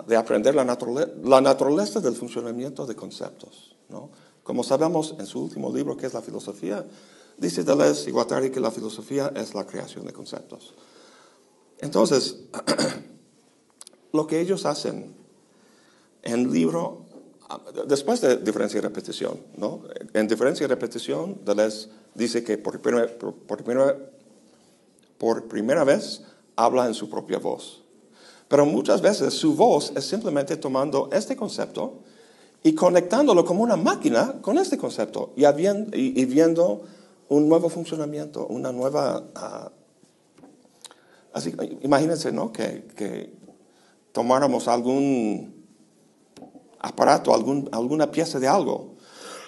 De 0.07 0.15
aprender 0.15 0.53
la, 0.53 0.63
naturale- 0.63 1.11
la 1.23 1.41
naturaleza 1.41 1.99
del 1.99 2.15
funcionamiento 2.15 2.85
de 2.85 2.95
conceptos, 2.95 3.75
¿no? 3.89 4.11
Como 4.43 4.63
sabemos 4.63 5.15
en 5.17 5.25
su 5.25 5.41
último 5.41 5.73
libro, 5.73 5.97
que 5.97 6.05
es 6.05 6.13
la 6.13 6.21
filosofía, 6.21 6.85
dice 7.37 7.63
Deleuze 7.63 8.07
y 8.09 8.13
Guattari 8.13 8.51
que 8.51 8.59
la 8.59 8.69
filosofía 8.69 9.31
es 9.35 9.55
la 9.55 9.65
creación 9.65 10.05
de 10.05 10.13
conceptos. 10.13 10.75
Entonces, 11.79 12.41
lo 14.13 14.27
que 14.27 14.39
ellos 14.39 14.65
hacen 14.67 15.15
en 16.21 16.51
libro, 16.53 17.05
después 17.87 18.21
de 18.21 18.37
diferencia 18.37 18.77
y 18.77 18.81
repetición, 18.81 19.39
¿no? 19.57 19.81
En 20.13 20.27
diferencia 20.27 20.65
y 20.65 20.67
repetición, 20.67 21.41
Deleuze 21.43 21.89
dice 22.13 22.43
que 22.43 22.59
por 22.59 22.79
primera, 22.81 23.07
por, 23.17 23.33
por 23.33 23.63
primera, 23.63 23.97
por 25.17 25.47
primera 25.47 25.83
vez 25.83 26.21
habla 26.55 26.85
en 26.85 26.93
su 26.93 27.09
propia 27.09 27.39
voz. 27.39 27.81
Pero 28.47 28.65
muchas 28.65 29.01
veces 29.01 29.33
su 29.33 29.55
voz 29.55 29.91
es 29.95 30.05
simplemente 30.05 30.57
tomando 30.57 31.09
este 31.11 31.35
concepto 31.35 31.99
y 32.63 32.73
conectándolo 32.73 33.45
como 33.45 33.63
una 33.63 33.75
máquina 33.75 34.35
con 34.41 34.57
este 34.57 34.77
concepto 34.77 35.33
y, 35.35 36.25
viendo 36.25 36.81
un 37.29 37.49
nuevo 37.49 37.69
funcionamiento, 37.69 38.45
una 38.47 38.71
nueva... 38.71 39.23
ah, 39.35 39.71
así, 41.33 41.53
imagínense, 41.81 42.31
¿no? 42.31 42.51
Que, 42.51 42.85
que 42.95 43.33
tomáramos 44.11 44.67
algún 44.67 45.65
aparato, 46.79 47.33
algún, 47.33 47.67
alguna 47.71 48.11
pieza 48.11 48.39
de 48.39 48.47
algo, 48.47 48.95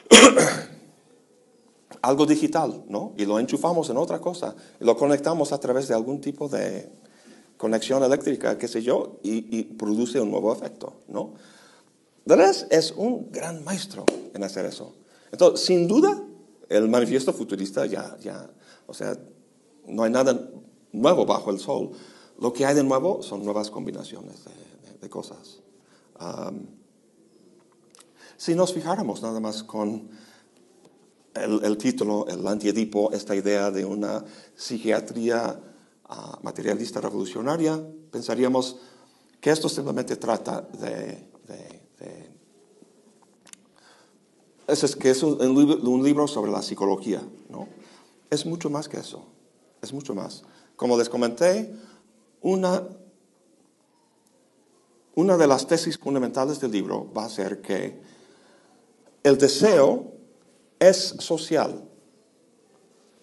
algo 2.01 2.25
digital, 2.25 2.83
¿no? 2.89 3.13
Y 3.15 3.25
lo 3.25 3.39
enchufamos 3.39 3.89
en 3.89 3.97
otra 3.97 4.19
cosa 4.19 4.55
y 4.79 4.83
lo 4.83 4.97
conectamos 4.97 5.51
a 5.51 5.59
través 5.59 5.87
de 5.87 5.93
algún 5.93 6.19
tipo 6.19 6.49
de 6.49 6.91
conexión 7.57 8.03
eléctrica, 8.03 8.57
qué 8.57 8.67
sé 8.67 8.81
yo, 8.81 9.19
y, 9.23 9.57
y 9.57 9.63
produce 9.63 10.19
un 10.21 10.31
nuevo 10.31 10.53
efecto, 10.53 11.01
¿no? 11.07 11.33
Deleuze 12.25 12.67
es 12.71 12.91
un 12.91 13.31
gran 13.31 13.63
maestro 13.63 14.05
en 14.33 14.43
hacer 14.43 14.65
eso. 14.65 14.93
Entonces, 15.31 15.65
sin 15.65 15.87
duda, 15.87 16.21
el 16.69 16.89
manifiesto 16.89 17.33
futurista 17.33 17.85
ya, 17.85 18.17
ya, 18.21 18.49
o 18.85 18.93
sea, 18.93 19.17
no 19.87 20.03
hay 20.03 20.11
nada 20.11 20.49
nuevo 20.91 21.25
bajo 21.25 21.51
el 21.51 21.59
sol. 21.59 21.91
Lo 22.39 22.51
que 22.53 22.65
hay 22.65 22.75
de 22.75 22.83
nuevo 22.83 23.23
son 23.23 23.43
nuevas 23.43 23.69
combinaciones 23.71 24.43
de, 24.45 24.51
de- 24.91 24.97
de 24.99 25.09
cosas. 25.09 25.59
Am, 26.19 26.67
si 28.35 28.53
nos 28.55 28.73
fijáramos 28.73 29.21
nada 29.21 29.39
más 29.39 29.63
con 29.63 30.09
el, 31.33 31.63
el 31.63 31.77
título, 31.77 32.27
el 32.27 32.45
antiedipo, 32.47 33.11
esta 33.13 33.35
idea 33.35 33.71
de 33.71 33.85
una 33.85 34.23
psiquiatría 34.55 35.59
ah, 36.09 36.39
materialista 36.43 37.01
revolucionaria, 37.01 37.81
pensaríamos 38.11 38.77
que 39.39 39.51
esto 39.51 39.69
simplemente 39.69 40.15
trata 40.15 40.61
de... 40.61 41.27
es, 44.67 44.95
que 44.95 45.09
es 45.09 45.23
un, 45.23 45.41
un 45.41 45.57
libro, 45.57 45.89
un 45.89 46.03
libro 46.03 46.27
sobre 46.27 46.51
la 46.51 46.61
psicología, 46.61 47.21
¿no? 47.49 47.67
Es 48.29 48.45
mucho 48.45 48.69
más 48.69 48.89
que 48.89 48.97
eso, 48.97 49.25
es 49.81 49.93
mucho 49.93 50.13
más. 50.13 50.43
Como 50.75 50.97
les 50.97 51.07
comenté, 51.07 51.73
una, 52.41 52.83
una 55.15 55.37
de 55.37 55.47
las 55.47 55.65
tesis 55.65 55.97
fundamentales 55.97 56.59
del 56.59 56.71
libro 56.71 57.11
va 57.13 57.25
a 57.25 57.29
ser 57.29 57.61
que 57.61 57.99
el 59.23 59.37
deseo 59.37 60.13
es 60.79 61.15
social. 61.19 61.83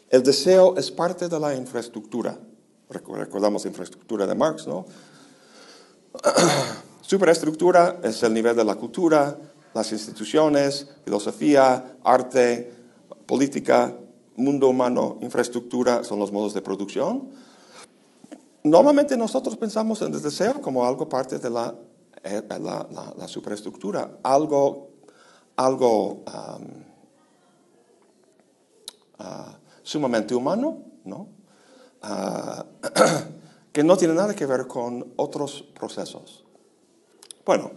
El 0.09 0.23
deseo 0.23 0.77
es 0.77 0.91
parte 0.91 1.29
de 1.29 1.41
la 1.41 1.55
infraestructura. 1.55 2.39
Recordamos 2.89 3.65
infraestructura 3.67 4.27
de 4.27 4.35
Marx, 4.35 4.67
¿no? 4.67 4.87
Superestructura 7.01 8.01
es 8.03 8.23
el 8.23 8.33
nivel 8.33 8.57
de 8.57 8.65
la 8.65 8.77
cultura, 8.77 9.37
las 9.75 9.93
instituciones, 9.93 10.89
filosofía, 11.05 11.97
arte, 12.05 12.73
política, 13.27 13.95
mundo 14.37 14.69
humano, 14.69 15.19
infraestructura 15.21 16.05
son 16.05 16.19
los 16.19 16.33
modos 16.33 16.55
de 16.55 16.63
producción. 16.63 17.31
Normalmente 18.63 19.17
nosotros 19.17 19.57
pensamos 19.57 20.01
en 20.03 20.15
el 20.15 20.23
deseo 20.23 20.61
como 20.61 20.87
algo 20.87 21.09
parte 21.09 21.39
de 21.39 21.51
la, 21.51 21.75
eh, 22.23 22.43
la, 22.49 23.29
superestructura, 23.29 24.19
algo, 24.23 24.91
algo 25.57 26.23
ah, 29.19 29.59
sumamente 29.83 30.35
humano, 30.35 30.79
¿no? 31.05 31.34
Ah, 32.07 32.67
que 33.73 33.83
no 33.83 33.97
tiene 33.97 34.13
nada 34.13 34.35
que 34.35 34.45
ver 34.45 34.67
con 34.67 35.15
otros 35.17 35.65
procesos. 35.75 36.45
Bueno, 37.47 37.71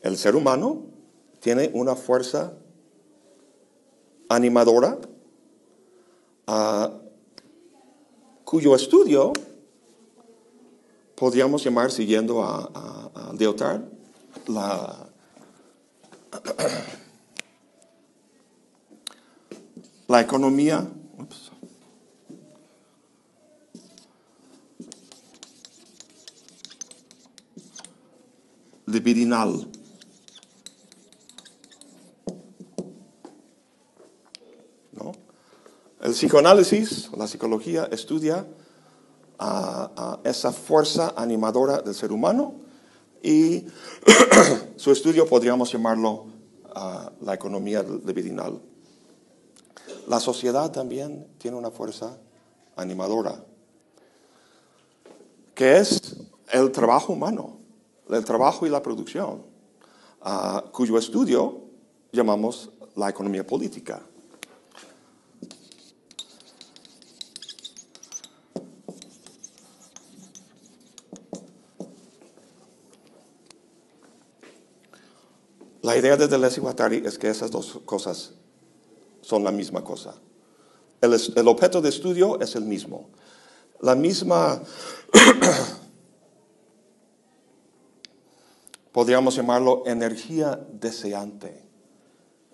el 0.00 0.16
ser 0.16 0.34
humano 0.34 0.86
tiene 1.40 1.70
una 1.74 1.94
fuerza 1.94 2.54
animadora 4.30 4.96
ah, 6.46 6.90
cuyo 8.46 8.74
estudio 8.74 9.34
podríamos 11.14 11.62
llamar, 11.62 11.92
siguiendo 11.92 12.42
a, 12.42 12.70
a- 12.74 13.32
Lyotard, 13.38 13.82
la, 14.46 15.06
la 20.08 20.20
economía. 20.22 20.88
Libidinal. 28.86 29.68
¿No? 34.92 35.12
El 36.00 36.12
psicoanálisis, 36.12 37.10
la 37.16 37.26
psicología, 37.26 37.88
estudia 37.90 38.46
esa 40.24 40.52
fuerza 40.52 41.14
animadora 41.16 41.82
del 41.82 41.94
ser 41.94 42.12
humano 42.12 42.54
y 43.22 43.64
su 44.76 44.92
estudio 44.92 45.26
podríamos 45.26 45.72
llamarlo 45.72 46.26
la 47.20 47.34
economía 47.34 47.82
libidinal. 47.82 48.60
La 50.08 50.20
sociedad 50.20 50.70
también 50.70 51.26
tiene 51.38 51.56
una 51.56 51.70
fuerza 51.70 52.18
animadora, 52.76 53.42
que 55.54 55.78
es 55.78 56.16
el 56.50 56.72
trabajo 56.72 57.12
humano, 57.12 57.58
el 58.10 58.24
trabajo 58.24 58.66
y 58.66 58.70
la 58.70 58.82
producción, 58.82 59.42
ah, 60.22 60.64
cuyo 60.72 60.98
estudio 60.98 61.62
llamamos 62.12 62.70
la 62.96 63.08
economía 63.08 63.46
política. 63.46 64.02
La 75.84 75.98
idea 75.98 76.16
de 76.16 76.26
Deleuze 76.26 76.60
y 76.60 76.62
Guattari 76.62 77.02
es 77.04 77.18
que 77.18 77.28
esas 77.28 77.50
dos 77.50 77.78
cosas 77.84 78.32
son 79.20 79.44
la 79.44 79.52
misma 79.52 79.84
cosa. 79.84 80.14
El, 81.02 81.46
objeto 81.46 81.82
de 81.82 81.90
estudio 81.90 82.40
es 82.40 82.56
el 82.56 82.64
mismo. 82.64 83.10
La 83.82 83.94
misma, 83.94 84.62
podríamos 88.94 89.34
llamarlo 89.34 89.82
energía 89.86 90.56
deseante, 90.70 91.66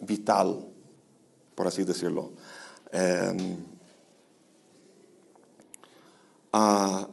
vital, 0.01 0.66
por 1.55 1.66
así 1.66 1.84
decirlo. 1.84 2.32
Em, 2.91 3.59
ah, 6.55 7.07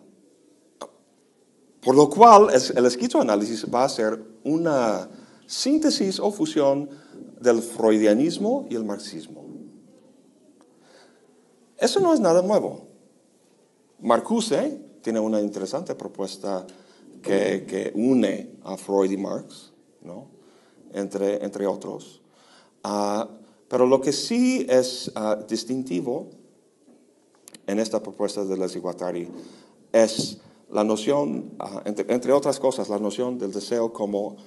por 1.81 1.93
lo 1.93 2.09
cual, 2.09 2.51
el 2.51 2.85
esquizoanálisis 2.85 3.65
va 3.65 3.83
a 3.83 3.89
ser 3.89 4.17
una 4.45 5.09
síntesis 5.45 6.21
o 6.21 6.31
fusión 6.31 6.89
del 7.41 7.61
freudianismo 7.61 8.65
y 8.69 8.75
el 8.75 8.85
marxismo. 8.85 9.43
Eso 11.77 11.99
no 11.99 12.13
es 12.13 12.21
nada 12.21 12.41
nuevo. 12.41 12.87
Marcuse 13.99 14.81
tiene 15.01 15.19
una 15.19 15.41
interesante 15.41 15.95
propuesta 15.95 16.65
que, 17.21 17.65
que 17.67 17.91
une 17.95 18.57
a 18.63 18.77
Freud 18.77 19.11
y 19.11 19.17
Marx, 19.17 19.73
¿no? 20.01 20.27
entre, 20.93 21.43
entre 21.43 21.65
otros. 21.67 22.21
Ah, 22.83 23.27
pero 23.67 23.85
lo 23.85 23.99
que 24.01 24.11
sí 24.13 24.65
es 24.69 25.11
ah, 25.15 25.37
distintivo 25.47 26.29
en 27.65 27.79
esta 27.79 28.01
propuesta 28.01 28.45
de 28.45 28.57
Les 28.57 28.77
Guattari 28.81 29.27
es 29.91 30.37
la 30.71 30.83
noción, 30.83 31.51
ah, 31.59 31.81
entre, 31.85 32.13
entre 32.13 32.31
otras 32.31 32.59
cosas, 32.59 32.87
la 32.89 32.99
noción 32.99 33.37
del 33.37 33.51
deseo 33.51 33.91
como, 33.91 34.37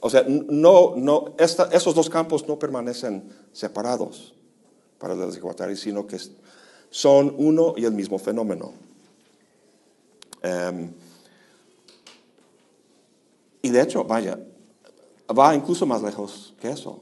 o 0.00 0.08
sea, 0.10 0.24
no, 0.28 0.94
no, 0.96 1.34
esta- 1.38 1.68
esos 1.72 1.94
dos 1.94 2.08
campos 2.08 2.46
no 2.48 2.58
permanecen 2.58 3.28
separados 3.52 4.34
para 4.98 5.14
Les 5.14 5.40
Guattari, 5.40 5.76
sino 5.76 6.06
que 6.06 6.18
son 6.90 7.34
uno 7.38 7.74
y 7.76 7.84
el 7.84 7.92
mismo 7.92 8.18
fenómeno. 8.18 8.72
Em, 10.42 10.92
y 13.62 13.70
de 13.70 13.82
hecho, 13.82 14.04
vaya, 14.04 14.38
va 15.36 15.54
incluso 15.54 15.86
más 15.86 16.02
lejos 16.02 16.54
que 16.60 16.70
eso. 16.70 17.00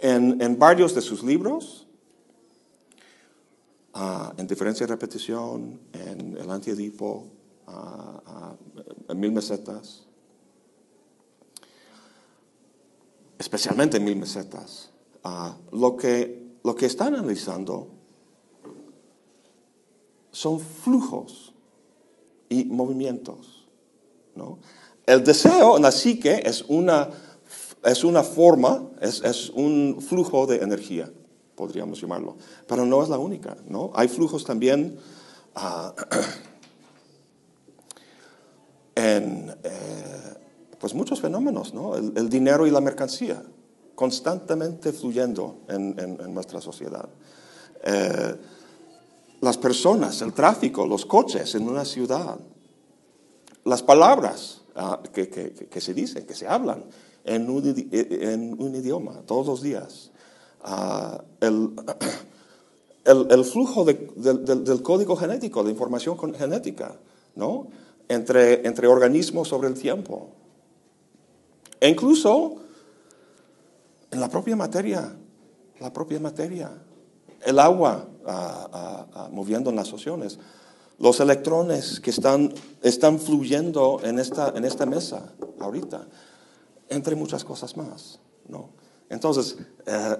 En, 0.00 0.58
varios 0.58 0.94
de 0.94 1.00
sus 1.00 1.22
libros, 1.22 1.86
ah, 3.94 4.32
en 4.36 4.48
diferencia 4.48 4.84
y 4.84 4.88
repetición, 4.88 5.80
en 5.92 6.36
el 6.36 6.50
antiedipo, 6.50 7.28
ah, 7.68 8.20
ah, 8.26 8.56
en 9.08 9.20
mil 9.20 9.30
mesetas, 9.30 10.04
especialmente 13.38 13.98
en 13.98 14.04
mil 14.04 14.16
mesetas, 14.16 14.90
lo, 15.70 15.96
que, 15.96 16.56
lo 16.64 16.74
que 16.74 16.86
está 16.86 17.06
analizando 17.06 17.88
son 20.32 20.58
flujos 20.58 21.51
y 22.52 22.64
movimientos. 22.66 23.66
¿no? 24.34 24.58
El 25.06 25.24
deseo 25.24 25.76
en 25.76 25.82
la 25.82 25.92
psique 25.92 26.42
es 26.44 26.64
una 26.68 27.08
es 27.84 28.04
una 28.04 28.22
forma, 28.22 28.90
es, 29.00 29.20
es 29.24 29.50
un 29.50 29.98
flujo 30.00 30.46
de 30.46 30.58
energía, 30.58 31.10
podríamos 31.56 32.00
llamarlo, 32.00 32.36
pero 32.68 32.86
no 32.86 33.02
es 33.02 33.08
la 33.08 33.18
única, 33.18 33.56
¿no? 33.68 33.90
Hay 33.96 34.06
flujos 34.06 34.44
también 34.44 34.96
ah, 35.56 35.92
en 38.94 39.52
eh, 39.64 40.34
pues 40.78 40.94
muchos 40.94 41.20
fenómenos, 41.20 41.74
¿no? 41.74 41.96
El, 41.96 42.28
dinero 42.28 42.66
y 42.66 42.70
la 42.70 42.80
mercancía, 42.80 43.42
constantemente 43.96 44.92
fluyendo 44.92 45.58
en, 45.68 45.98
en- 45.98 46.20
en 46.20 46.32
nuestra 46.34 46.60
sociedad. 46.60 47.08
Eh, 47.84 48.36
las 49.42 49.58
personas, 49.58 50.22
el 50.22 50.32
tráfico, 50.32 50.86
los 50.86 51.04
coches 51.04 51.54
en 51.56 51.68
una 51.68 51.84
ciudad, 51.84 52.38
las 53.64 53.82
palabras 53.82 54.62
ah, 54.76 55.02
que, 55.12 55.28
que- 55.28 55.80
se 55.80 55.92
dicen, 55.92 56.24
que 56.26 56.34
se 56.34 56.46
hablan 56.46 56.84
en 57.24 57.50
un, 57.50 57.62
en 57.92 58.56
un 58.58 58.74
idioma 58.74 59.20
todos 59.26 59.46
los 59.46 59.60
días, 59.62 60.08
Ah, 60.64 61.20
el, 61.40 61.70
el, 63.04 63.44
flujo 63.44 63.84
de- 63.84 64.12
del- 64.14 64.64
del, 64.64 64.80
código 64.80 65.16
genético, 65.16 65.64
de 65.64 65.72
información 65.72 66.16
genética, 66.34 66.94
¿no? 67.34 67.66
entre, 68.08 68.64
entre 68.64 68.86
organismos 68.86 69.48
sobre 69.48 69.66
el 69.66 69.74
tiempo. 69.74 70.28
E 71.80 71.88
incluso 71.88 72.58
en 74.12 74.20
la 74.20 74.28
propia 74.28 74.54
materia, 74.54 75.16
la 75.80 75.92
propia 75.92 76.20
materia, 76.20 76.70
el 77.44 77.58
agua 77.58 78.08
moviendo 79.30 79.70
en 79.70 79.76
las 79.76 79.92
oceanes, 79.92 80.38
los 80.98 81.18
electrones 81.20 81.98
que 81.98 82.10
están, 82.10 82.52
están 82.82 83.18
fluyendo 83.18 84.00
en 84.04 84.18
esta, 84.18 84.52
en 84.54 84.64
esta 84.64 84.86
mesa 84.86 85.32
ahorita, 85.58 86.06
entre 86.88 87.16
muchas 87.16 87.44
cosas 87.44 87.76
más. 87.76 88.20
¿no? 88.48 88.70
Entonces, 89.08 89.56
eh, 89.86 90.16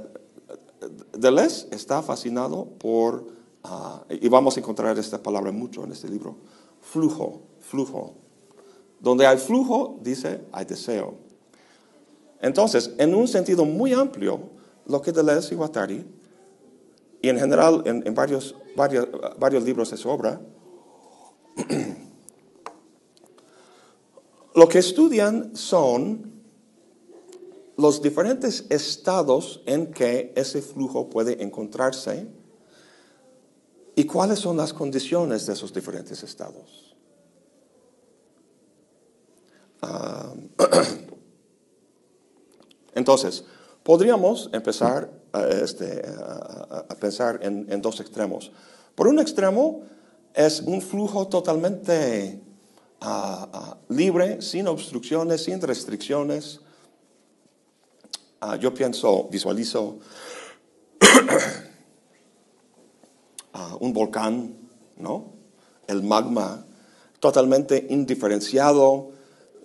Deleuze 1.17 1.69
está 1.71 2.03
fascinado 2.03 2.67
por, 2.79 3.27
ah, 3.65 4.03
y 4.11 4.29
vamos 4.29 4.57
a 4.57 4.61
encontrar 4.61 4.99
esta 4.99 5.23
palabra 5.23 5.53
mucho 5.53 5.85
en 5.85 5.93
este 5.93 6.09
libro, 6.09 6.37
flujo, 6.81 7.43
flujo. 7.61 8.15
Donde 8.99 9.27
hay 9.27 9.39
flujo, 9.39 9.99
dice, 10.03 10.45
hay 10.53 10.65
deseo. 10.65 11.15
Entonces, 12.41 12.93
en 12.99 13.15
un 13.15 13.29
sentido 13.29 13.65
muy 13.65 13.93
amplio, 13.93 14.41
lo 14.87 15.01
que 15.01 15.13
Deleuze 15.13 15.55
y 15.55 15.57
Guattari, 15.57 16.05
y 17.23 17.29
en 17.29 17.39
general 17.39 17.83
en, 17.87 18.15
varios, 18.15 18.57
varios, 18.77 19.07
varios 19.39 19.63
libros 19.63 19.93
de 19.93 19.97
su 19.97 20.09
obra, 20.09 20.41
lo 24.55 24.69
que 24.69 24.81
estudian 24.81 25.57
son 25.57 26.33
los 27.77 28.03
diferentes 28.03 28.67
estados 28.71 29.63
en 29.67 29.93
que 29.93 30.33
ese 30.37 30.61
flujo 30.61 31.09
puede 31.09 31.43
encontrarse 31.43 32.27
y 33.95 34.05
cuáles 34.05 34.41
son 34.41 34.57
las 34.57 34.73
condiciones 34.73 35.47
de 35.47 35.53
esos 35.53 35.73
diferentes 35.73 36.25
estados. 36.25 36.97
Ah, 39.81 40.35
entonces, 42.95 43.45
podríamos 43.85 44.51
empezar 44.53 45.22
a, 45.33 45.49
este, 45.49 46.03
a- 46.07 46.87
pensar 47.01 47.41
en, 47.43 47.83
dos 47.83 48.01
extremos. 48.01 48.53
Por 48.95 49.09
un 49.09 49.19
extremo 49.19 49.83
es 50.35 50.61
un 50.61 50.81
flujo 50.81 51.29
totalmente 51.29 52.41
libre, 53.89 54.41
sin 54.43 54.69
obstrucciones, 54.69 55.45
sin 55.45 55.61
restricciones. 55.61 56.61
Ah, 58.41 58.57
yo 58.57 58.73
pienso, 58.75 59.29
visualizo 59.31 59.99
un 63.81 63.93
volcán, 63.93 64.57
¿no? 64.97 65.33
El 65.87 66.03
magma 66.03 66.65
totalmente 67.21 67.87
indiferenciado, 67.91 69.11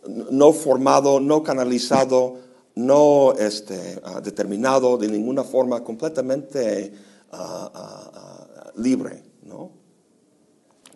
no 0.07 0.53
formado, 0.53 1.19
no 1.19 1.43
canalizado, 1.43 2.37
no 2.77 3.33
este, 3.33 3.99
ah, 4.03 4.21
determinado 4.21 4.97
de 4.97 5.07
ninguna 5.07 5.43
forma, 5.43 5.83
completamente 5.83 6.93
ah, 7.31 7.71
ah, 7.73 8.71
libre, 8.75 9.23
¿no? 9.43 9.71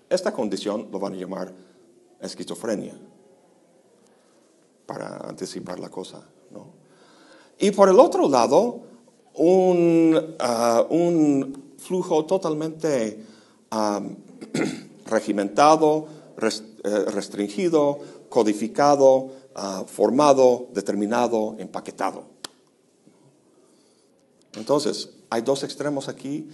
Esta 0.07 0.31
condición 0.31 0.89
lo 0.91 0.99
van 0.99 1.13
a 1.13 1.17
llamar 1.17 1.51
esquizofrenia, 2.19 2.93
para 4.85 5.17
anticipar 5.27 5.79
la 5.79 5.89
cosa, 5.89 6.23
¿no? 6.51 6.67
Y 7.57 7.71
por 7.71 7.89
el 7.89 7.99
otro 7.99 8.29
lado, 8.29 8.81
un, 9.35 10.35
un 10.89 11.73
flujo 11.77 12.25
totalmente 12.25 13.23
regimentado, 15.05 16.07
eh, 16.83 17.05
restringido, 17.11 17.99
codificado, 18.29 19.29
ah, 19.55 19.83
formado, 19.87 20.67
determinado, 20.73 21.55
empaquetado. 21.59 22.25
Entonces, 24.53 25.09
hay 25.29 25.41
dos 25.41 25.63
extremos 25.63 26.07
aquí 26.09 26.49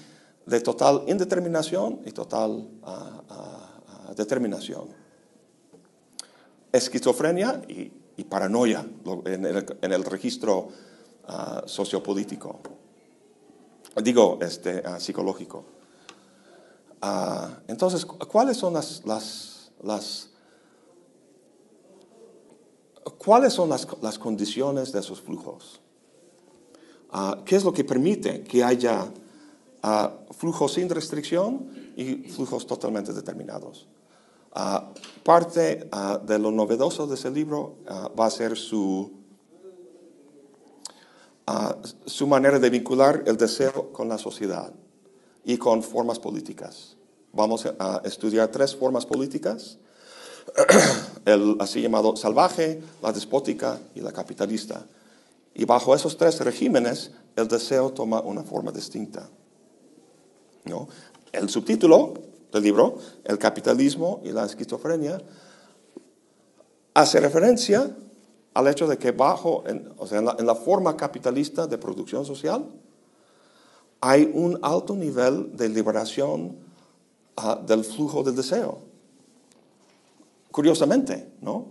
de 0.46 0.62
total 0.62 1.04
indeterminación 1.08 2.02
y 2.06 2.12
total 2.12 2.68
ah, 2.84 3.22
ah, 3.30 4.14
determinación. 4.16 4.88
Esquizofrenia 6.72 7.62
y, 7.68 7.92
paranoia 8.24 8.86
en 9.26 9.46
el, 9.94 10.04
registro 10.04 10.70
sociopolítico. 11.66 12.60
Digo, 14.04 14.38
este, 14.42 14.84
psicológico. 15.00 15.66
Entonces, 17.68 18.06
cu- 18.06 18.18
¿cuáles 18.28 18.58
son 18.58 18.74
las, 18.74 19.04
las- 19.06 20.30
¿cuáles 23.18 23.54
son 23.54 23.70
las, 23.70 23.88
las 24.02 24.20
condiciones 24.20 24.92
de 24.92 25.00
esos 25.00 25.22
flujos? 25.22 25.82
Ah, 27.12 27.40
¿Qué 27.46 27.56
es 27.56 27.64
lo 27.64 27.74
que 27.74 27.84
permite 27.84 28.44
que 28.44 28.64
haya 28.64 29.12
ah, 29.82 30.14
flujos 30.32 30.74
sin 30.74 30.90
restricción 30.90 31.94
y 31.96 32.30
flujos 32.30 32.68
totalmente 32.68 33.14
determinados? 33.14 33.88
Ah, 34.54 34.92
parte 35.24 35.90
de 36.26 36.40
lo 36.40 36.52
novedoso 36.52 37.06
de 37.06 37.16
ese 37.16 37.30
libro 37.30 37.76
va 38.20 38.26
a 38.26 38.30
ser 38.32 38.58
su, 38.58 39.12
su 42.06 42.28
manera 42.28 42.58
de 42.58 42.70
vincular 42.70 43.24
el 43.28 43.38
deseo 43.38 43.92
con 43.94 44.10
la 44.10 44.18
sociedad 44.18 44.74
y 45.46 45.58
con 45.58 45.84
formas 45.84 46.18
políticas. 46.18 46.98
Vamos 47.34 47.68
a 47.78 48.02
estudiar 48.04 48.48
tres 48.50 48.76
formas 48.76 49.06
políticas, 49.06 49.78
el 51.26 51.58
así 51.60 51.82
llamado 51.82 52.16
salvaje, 52.16 52.82
la 53.02 53.12
despótica 53.12 53.80
y 53.96 54.02
la 54.02 54.12
capitalista. 54.12 54.86
Y 55.54 55.66
bajo 55.66 55.96
esos 55.96 56.18
tres 56.18 56.40
regímenes, 56.40 57.12
el 57.36 57.48
deseo 57.48 57.92
toma 57.92 58.22
una 58.22 58.44
forma 58.44 58.72
distinta. 58.72 59.30
¿no? 60.66 60.88
El 61.32 61.50
subtítulo 61.50 62.14
del 62.52 62.64
libro, 62.64 62.98
El 63.24 63.38
capitalismo 63.38 64.22
y 64.24 64.32
la 64.32 64.46
esquizofrenia, 64.46 65.22
hace 66.94 67.20
referencia 67.20 67.96
al 68.54 68.68
hecho 68.68 68.88
de 68.88 68.98
que 68.98 69.12
bajo, 69.12 69.64
en, 69.68 69.94
o 69.98 70.08
sea, 70.08 70.18
en 70.18 70.46
la, 70.46 70.56
forma 70.56 70.98
capitalista 70.98 71.68
de 71.68 71.78
producción 71.78 72.26
social, 72.26 72.66
hay 74.02 74.32
un 74.34 74.58
alto 74.64 74.96
nivel 74.96 75.56
de 75.56 75.70
liberación 75.70 76.58
ah, 77.36 77.60
del 77.68 77.84
flujo 77.84 78.24
del 78.24 78.36
deseo. 78.36 78.80
Curiosamente, 80.58 81.34
¿no? 81.42 81.68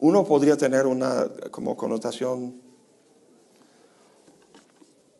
Uno 0.00 0.26
podría 0.26 0.58
tener 0.58 0.86
una 0.86 1.26
como 1.50 1.74
connotación 1.74 2.60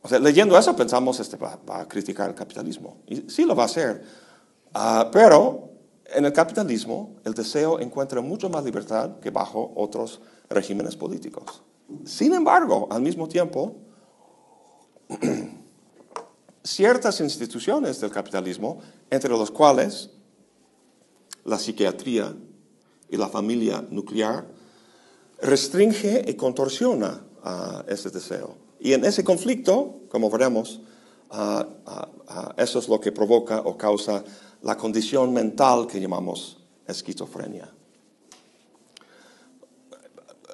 o 0.02 0.08
sea, 0.08 0.18
leyendo 0.18 0.58
eso 0.58 0.76
pensamos, 0.76 1.18
este 1.18 1.38
va, 1.38 1.58
a 1.66 1.88
criticar 1.88 2.28
el 2.28 2.34
capitalismo. 2.34 2.98
Y 3.06 3.22
sí 3.30 3.46
lo 3.46 3.56
va 3.56 3.62
a 3.62 3.66
hacer. 3.66 4.04
Ah, 4.74 5.08
pero 5.10 5.70
en 6.14 6.26
el 6.26 6.32
capitalismo 6.34 7.16
el 7.24 7.32
deseo 7.32 7.80
encuentra 7.80 8.20
mucho 8.20 8.50
más 8.50 8.62
libertad 8.62 9.18
que 9.18 9.30
bajo 9.30 9.72
otros 9.76 10.20
regímenes 10.50 10.94
políticos. 10.94 11.62
Sin 12.04 12.34
embargo, 12.34 12.86
al 12.90 13.00
mismo 13.00 13.26
tiempo, 13.28 13.76
ciertas 16.62 17.18
instituciones 17.20 17.98
del 17.98 18.10
capitalismo, 18.10 18.80
entre 19.08 19.30
los 19.30 19.50
cuales 19.50 20.10
la 21.44 21.58
psiquiatría 21.58 22.34
y 23.14 23.16
la 23.16 23.28
familia 23.28 23.84
nuclear, 23.90 24.44
restringe 25.40 26.24
y 26.26 26.34
contorsiona 26.34 27.22
ah, 27.44 27.84
ese 27.86 28.10
deseo. 28.10 28.56
Y 28.80 28.92
en 28.92 29.04
ese 29.04 29.22
conflicto, 29.22 30.00
como 30.08 30.28
veremos, 30.30 30.80
ah, 31.30 31.64
ah, 31.86 32.54
eso 32.56 32.78
es 32.80 32.88
lo 32.88 32.98
que 33.00 33.12
provoca 33.12 33.60
o 33.60 33.76
causa 33.78 34.24
la 34.62 34.76
condición 34.76 35.32
mental 35.32 35.86
que 35.86 36.00
llamamos 36.00 36.58
esquizofrenia. 36.86 37.70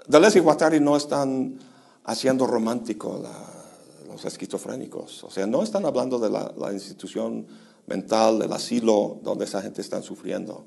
Deleuze 0.07 0.39
y 0.39 0.43
Guattari 0.43 0.81
no 0.81 0.97
están 0.97 1.59
haciendo 2.05 2.47
romántico 2.47 3.21
la- 3.23 4.13
los 4.13 4.25
esquizofrénicos. 4.25 5.23
O 5.25 5.31
sea, 5.31 5.47
no 5.47 5.63
están 5.63 5.87
hablando 5.87 6.19
de 6.19 6.29
la, 6.29 6.53
la 6.59 6.73
institución 6.73 7.47
mental, 7.87 8.41
del 8.41 8.53
asilo 8.53 9.19
donde 9.23 9.45
esa 9.45 9.63
gente 9.63 9.81
está 9.81 10.03
sufriendo. 10.03 10.65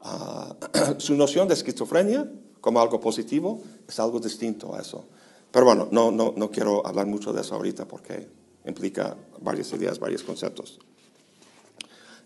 Ah, 0.00 0.54
su 0.98 1.14
noción 1.14 1.48
de 1.48 1.54
esquizofrenia 1.54 2.30
como 2.60 2.80
algo 2.80 3.00
positivo 3.00 3.62
es 3.86 3.98
algo 3.98 4.20
distinto 4.20 4.74
a 4.74 4.80
eso. 4.80 5.04
Pero 5.50 5.64
bueno, 5.64 5.88
no, 5.90 6.10
no, 6.10 6.34
no 6.36 6.50
quiero 6.50 6.86
hablar 6.86 7.06
mucho 7.06 7.32
de 7.32 7.40
eso 7.40 7.54
ahorita 7.54 7.86
porque 7.86 8.28
implica 8.66 9.16
varias 9.40 9.72
ideas, 9.72 9.98
varios 9.98 10.22
conceptos. 10.22 10.78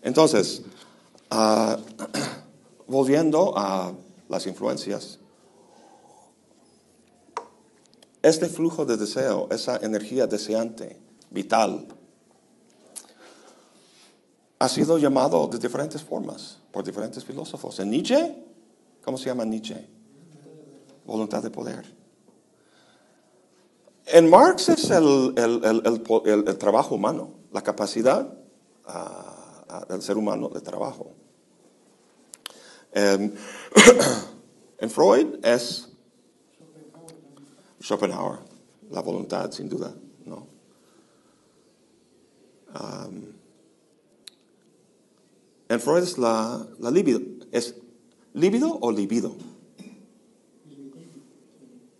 Entonces, 0.01 0.63
ah, 1.29 1.77
volviendo 2.87 3.53
a 3.57 3.93
las 4.29 4.45
influencias, 4.47 5.19
este 8.21 8.47
flujo 8.47 8.85
de 8.85 8.97
deseo, 8.97 9.47
esa 9.51 9.77
energía 9.77 10.27
deseante, 10.27 10.97
vital, 11.29 11.87
ha 14.59 14.69
sido 14.69 14.97
llamado 14.97 15.47
de 15.47 15.59
diferentes 15.59 16.01
formas 16.01 16.59
por 16.71 16.83
diferentes 16.83 17.23
filósofos. 17.25 17.79
En 17.79 17.89
Nietzsche, 17.89 18.35
¿cómo 19.03 19.17
se 19.17 19.25
llama 19.25 19.43
Nietzsche? 19.45 19.87
Voluntad 21.05 21.43
de 21.43 21.49
poder. 21.49 21.83
En 24.05 24.29
Marx 24.29 24.69
es 24.69 24.89
el, 24.89 25.33
el- 25.37 25.63
el- 25.65 26.47
el 26.47 26.57
trabajo 26.57 26.95
humano, 26.95 27.31
la 27.51 27.61
capacidad 27.61 28.33
ah, 28.85 29.65
ah, 29.69 29.85
del 29.89 30.01
ser 30.01 30.17
humano 30.17 30.49
de 30.49 30.61
trabajo. 30.61 31.11
En, 32.93 33.33
en 34.77 34.89
Freud 34.89 35.39
es 35.43 35.89
Schopenhauer, 37.81 38.39
la 38.91 39.01
voluntad, 39.01 39.51
sin 39.51 39.67
duda, 39.67 39.93
¿no? 40.25 40.47
Freud 45.79 46.03
es 46.03 46.17
la, 46.17 46.67
libido. 46.91 47.21
¿Es 47.51 47.75
líbido 48.33 48.77
o 48.81 48.91
libido? 48.91 49.35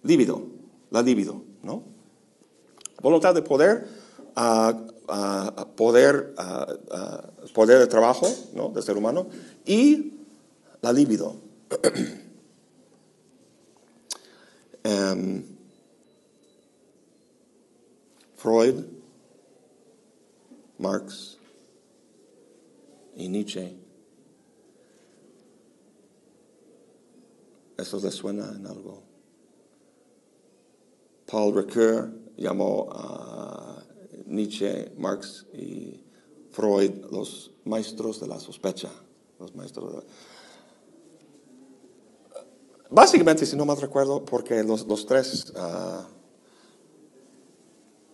Líbido, 0.04 0.48
la 0.92 1.02
libido, 1.02 1.44
¿no? 1.62 1.84
Voluntad 3.02 3.34
de 3.34 3.42
poder, 3.42 3.88
ah, 4.36 4.78
poder, 5.76 6.34
ah, 6.38 7.30
poder 7.54 7.80
de 7.80 7.88
trabajo, 7.88 8.28
¿no? 8.54 8.70
Del 8.70 8.84
ser 8.84 8.98
humano, 8.98 9.28
y 9.66 10.14
la 10.82 10.92
libido. 10.92 11.36
Em, 14.86 15.46
Freud, 18.36 18.84
Marx 20.78 21.38
y 23.16 23.28
Nietzsche. 23.30 23.78
¿Eso 27.78 28.00
les 28.02 28.14
suena 28.14 28.54
en 28.56 28.68
algo? 28.68 29.04
Paul 31.26 31.56
Ricoeur 31.56 32.12
llamó 32.38 32.90
a 32.92 33.84
Nietzsche, 34.28 34.92
Marx 34.98 35.46
y 35.54 36.04
Freud 36.52 36.92
los 37.12 37.52
maestros 37.66 38.20
de 38.20 38.28
la 38.28 38.40
sospecha. 38.40 38.90
Los 39.40 39.56
maestros 39.56 40.04
Básicamente, 42.94 43.48
si 43.48 43.56
no 43.56 43.66
mal 43.66 43.82
recuerdo, 43.82 44.24
porque 44.24 44.64
los, 44.64 44.86
los 44.86 45.08
tres 45.08 45.52
ah, 45.56 46.08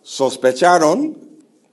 sospecharon, 0.01 1.28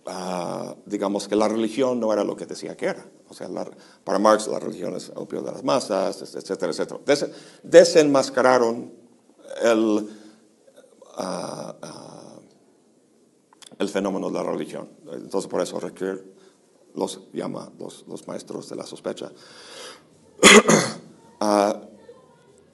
ah, 0.06 0.74
digamos, 0.86 1.28
que 1.28 1.36
la 1.36 1.48
religión 1.48 1.98
no 2.00 2.12
era 2.12 2.24
lo 2.24 2.36
que 2.36 2.46
decía 2.46 2.76
que 2.76 2.86
era. 2.86 3.06
O 3.28 3.34
sea, 3.34 3.48
la- 3.48 3.68
para 4.04 4.18
Marx 4.18 4.46
la 4.48 4.58
religión 4.58 4.94
es 4.96 5.10
opio 5.14 5.42
de 5.42 5.52
las 5.52 5.62
masas, 5.64 6.22
etcétera, 6.34 6.70
etcétera. 6.72 7.00
Des- 7.04 7.30
desenmascararon 7.62 8.92
el, 9.62 10.08
ah, 11.16 11.74
ah, 11.82 12.38
el 13.78 13.88
fenómeno 13.88 14.28
de 14.28 14.34
la 14.34 14.42
religión. 14.42 14.88
Entonces, 15.12 15.50
por 15.50 15.60
eso 15.60 15.78
Ricoeur 15.80 16.24
los 16.94 17.20
llama 17.32 17.70
los, 17.78 18.04
los 18.08 18.26
maestros 18.26 18.68
de 18.70 18.76
la 18.76 18.86
sospecha. 18.86 19.30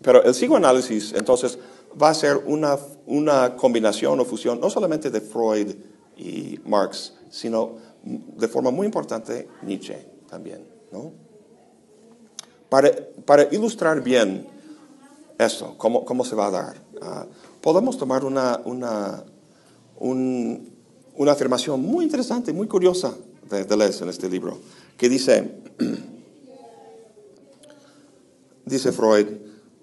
Pero 0.03 0.23
el 0.25 0.33
psicoanálisis, 0.33 1.13
entonces, 1.13 1.59
va 2.01 2.09
a 2.09 2.15
ser 2.15 2.37
una, 2.47 2.77
una 3.07 3.55
combinación 3.57 4.19
o 4.19 4.25
fusión, 4.25 4.61
no 4.61 4.69
solamente 4.71 5.11
de 5.11 5.21
Freud 5.21 5.75
y 6.17 6.61
Marx, 6.65 7.15
sino 7.31 7.77
de 8.05 8.49
forma 8.49 8.71
muy 8.71 8.87
importante 8.87 9.49
Nietzsche 9.63 9.97
también, 10.29 10.65
¿no? 10.91 11.13
Para, 12.69 12.91
para 13.25 13.45
ilustrar 13.55 14.03
bien 14.03 14.47
eso, 15.39 15.75
cómo, 15.77 16.05
cómo 16.05 16.25
se 16.25 16.35
va 16.35 16.47
a 16.47 16.51
dar, 16.51 16.77
ah, 17.03 17.27
podemos 17.61 17.99
tomar 17.99 18.25
una, 18.25 18.61
una, 18.65 19.25
un- 19.99 20.73
una 21.15 21.33
afirmación 21.33 21.81
muy 21.83 22.05
interesante, 22.05 22.53
muy 22.53 22.67
curiosa 22.67 23.15
de 23.51 23.65
Deleuze 23.65 24.03
en 24.05 24.11
este 24.11 24.29
libro, 24.31 24.59
que 24.97 25.09
dice, 25.11 25.51
dice 28.65 28.93
Freud, 28.93 29.27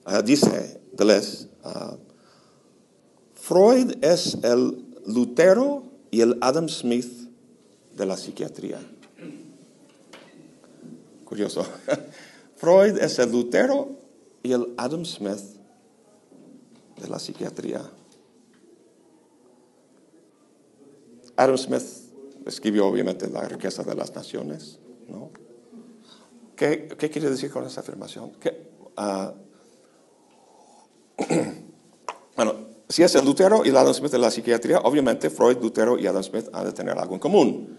ah, 0.05 0.21
dice 0.21 0.81
Deleuze, 0.93 1.47
ah, 1.63 1.95
Freud 3.35 3.93
es 4.03 4.37
el 4.43 4.85
Lutero 5.05 5.83
y 6.11 6.21
el 6.21 6.37
Adam 6.41 6.69
Smith 6.69 7.29
de 7.95 8.05
la 8.05 8.17
psiquiatría. 8.17 8.79
Curioso. 11.25 11.65
Freud 12.55 12.97
es 12.97 13.19
el 13.19 13.31
Lutero 13.31 13.89
y 14.43 14.51
el 14.51 14.73
Adam 14.77 15.05
Smith 15.05 15.39
de 16.99 17.07
la 17.07 17.19
psiquiatría. 17.19 17.89
Adam 21.35 21.57
Smith 21.57 21.83
escribió 22.45 22.87
obviamente 22.87 23.29
La 23.29 23.41
riqueza 23.43 23.83
de 23.83 23.95
las 23.95 24.13
naciones, 24.13 24.79
¿no? 25.07 25.31
¿Qué, 26.55 26.89
qué 26.97 27.09
quiere 27.09 27.29
decir 27.29 27.49
con 27.49 27.65
esa 27.65 27.79
afirmación? 27.79 28.31
Que, 28.31 28.67
ah, 28.97 29.33
bueno, 32.35 32.68
si 32.89 33.03
es 33.03 33.13
el 33.15 33.23
Lutero 33.25 33.63
y 33.65 33.69
el 33.69 33.77
Adam 33.77 33.93
Smith 33.93 34.11
de 34.11 34.17
la 34.17 34.31
psiquiatría, 34.31 34.79
obviamente 34.79 35.29
Freud, 35.29 35.57
Lutero 35.61 35.97
y 35.97 36.07
Adam 36.07 36.23
Smith 36.23 36.47
han 36.51 36.65
de 36.65 36.71
tener 36.73 36.97
algo 36.97 37.13
en 37.13 37.19
común. 37.19 37.77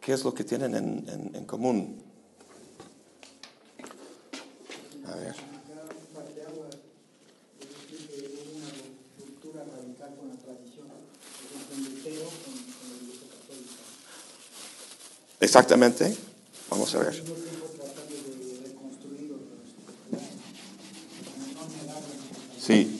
¿Qué 0.00 0.12
es 0.12 0.24
lo 0.24 0.32
que 0.32 0.44
tienen 0.44 0.74
en, 0.74 1.32
en- 1.34 1.44
común? 1.44 2.00
A 5.06 5.14
ver. 5.16 5.34
Exactamente. 15.40 16.14
Vamos 16.70 16.94
a 16.94 16.98
ver. 17.00 17.12
mismo 17.12 17.34
tiempo 17.34 17.66
tratando 17.76 18.14
de 18.14 18.68
reconstruir 18.68 19.30
los 19.30 19.40
planes, 20.08 20.26
no 21.54 21.62
negar 21.82 21.96
la 21.96 22.60
Sí. 22.60 22.96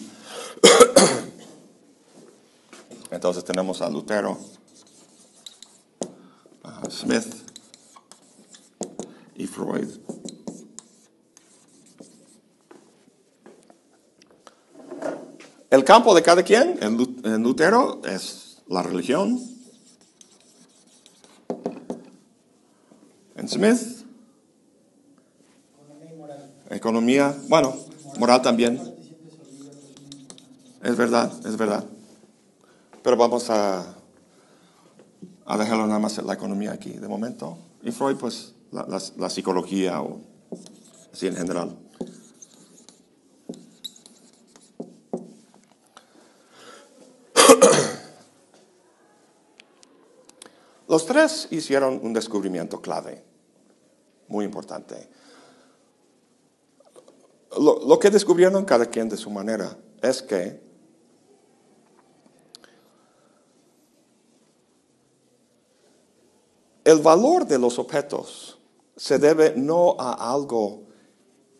Entonces 3.21 3.45
tenemos 3.45 3.83
a 3.83 3.91
Lutero, 3.91 4.39
a 6.63 6.89
Smith 6.89 7.27
y 9.37 9.47
Freud. 9.47 9.91
El 15.69 15.85
campo 15.85 16.15
de 16.15 16.23
cada 16.23 16.43
quien 16.43 16.79
en 16.81 16.97
Lu- 16.97 17.21
en 17.23 17.43
Lutero 17.43 18.01
es 18.07 18.63
la 18.69 18.83
religión. 18.83 19.39
En 23.37 23.47
Smith, 23.51 24.03
economía, 26.71 27.37
bueno, 27.51 27.77
moral 28.19 28.41
también. 28.41 28.81
Es 30.83 30.97
verdad, 30.97 31.31
es 31.47 31.59
verdad. 31.59 31.85
Pero 33.03 33.17
vamos 33.17 33.51
a, 33.51 33.95
a 35.47 35.59
dejarlo 35.59 35.87
nada 35.87 35.99
más 35.99 36.19
en 36.19 36.27
la 36.27 36.35
economía 36.35 36.73
aquí 36.73 36.91
de 36.91 37.09
momento. 37.09 37.57
Y 37.83 37.93
Freud, 37.93 38.17
pues, 38.17 38.55
la, 38.71 39.31
psicología 39.31 40.01
o 40.01 40.21
así 41.13 41.27
en 41.27 41.35
general. 41.35 41.77
Los 50.89 51.07
tres 51.07 51.49
hicieron 51.51 51.99
un 52.03 52.13
descubrimiento 52.13 52.81
clave, 52.81 53.25
muy 54.29 54.45
importante. 54.45 55.09
Lo, 57.59 57.85
lo 57.87 57.99
que 57.99 58.11
descubrieron 58.11 58.65
cada 58.65 58.87
quien 58.87 59.09
de 59.09 59.17
su 59.17 59.31
manera 59.31 59.77
es 60.03 60.23
que 60.23 60.70
el 66.91 67.01
valor 67.01 67.47
de 67.47 67.59
los 67.59 67.79
objetos 67.79 68.59
se 68.97 69.19
debe 69.19 69.55
no 69.57 69.97
a 69.99 70.33
algo 70.33 70.83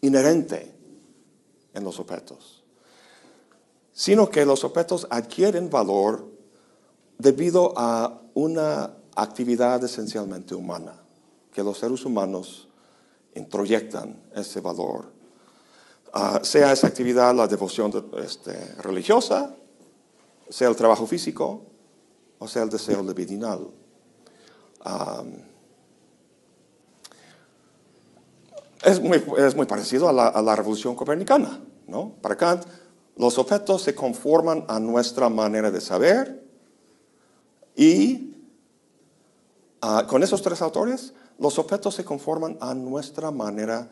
inherente 0.01 0.75
en 1.73 1.85
los 1.85 1.99
objetos, 1.99 2.65
sino 3.93 4.29
que 4.29 4.45
los 4.45 4.65
objetos 4.65 5.07
adquieren 5.11 5.71
valor 5.71 6.29
debido 7.19 7.73
a 7.77 8.21
una 8.35 8.97
actividad 9.15 9.83
esencialmente 9.85 10.55
humana, 10.55 11.03
que 11.53 11.63
los 11.63 11.79
seres 11.79 12.05
humanos 12.05 12.69
introyectan 13.35 14.23
ese 14.35 14.61
valor. 14.61 15.13
Ah, 16.13 16.41
sea 16.43 16.73
esa 16.73 16.89
actividad 16.89 17.35
la 17.35 17.47
devoción 17.47 18.11
este, 18.19 18.75
religiosa, 18.83 19.55
sea 20.49 20.69
el 20.69 20.77
trabajo 20.77 21.07
físico 21.07 21.63
o 22.41 22.49
sea 22.49 22.63
el 22.63 22.71
deseo 22.71 23.03
libidinal. 23.03 23.69
Es, 28.83 29.01
muy, 29.01 29.23
es, 29.39 29.55
muy, 29.55 29.67
parecido 29.67 30.09
a 30.09 30.13
la, 30.13 30.57
revolución 30.57 30.95
copernicana. 30.95 31.61
¿no? 31.87 32.15
Para 32.23 32.37
Kant, 32.37 32.65
los 33.17 33.39
objetos 33.39 33.83
se 33.83 33.95
conforman 33.95 34.65
a 34.69 34.81
nuestra 34.81 35.29
manera 35.29 35.71
de 35.71 35.81
saber 35.81 36.43
y 37.77 38.35
uh, 39.83 40.07
con 40.07 40.23
esos 40.23 40.43
tres 40.43 40.63
autores, 40.63 41.13
los 41.39 41.59
objetos 41.59 41.95
se 41.95 42.05
conforman 42.05 42.57
a 42.61 42.75
nuestra 42.75 43.31
manera 43.31 43.91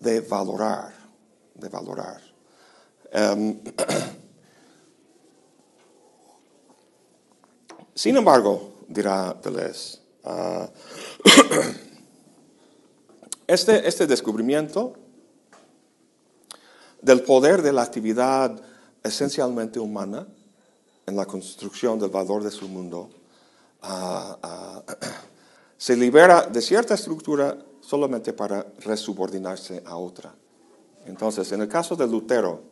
de 0.00 0.20
valorar, 0.20 0.92
de 1.54 1.68
valorar. 1.68 2.20
Um, 3.12 3.60
Sin 7.94 8.16
embargo, 8.16 8.84
dirá 8.88 9.34
Deleuze, 9.40 10.00
uh, 10.24 10.66
este, 13.46 13.88
este 13.88 14.06
descubrimiento 14.06 14.94
del 17.00 17.22
poder 17.22 17.62
de 17.62 17.72
la 17.72 17.82
actividad 17.82 18.60
esencialmente 19.02 19.78
humana 19.78 20.26
en 21.06 21.16
la 21.16 21.26
construcción 21.26 21.98
del 21.98 22.10
valor 22.10 22.42
de 22.42 22.50
su 22.50 22.68
mundo 22.68 23.10
uh, 23.82 23.86
uh, 23.86 24.82
se 25.76 25.96
libera 25.96 26.46
de 26.46 26.62
cierta 26.62 26.94
estructura 26.94 27.58
solamente 27.80 28.32
para 28.32 28.66
resubordinarse 28.80 29.82
a 29.84 29.96
otra. 29.96 30.34
Entonces, 31.04 31.52
en 31.52 31.60
el 31.60 31.68
caso 31.68 31.94
de 31.94 32.06
Lutero, 32.06 32.62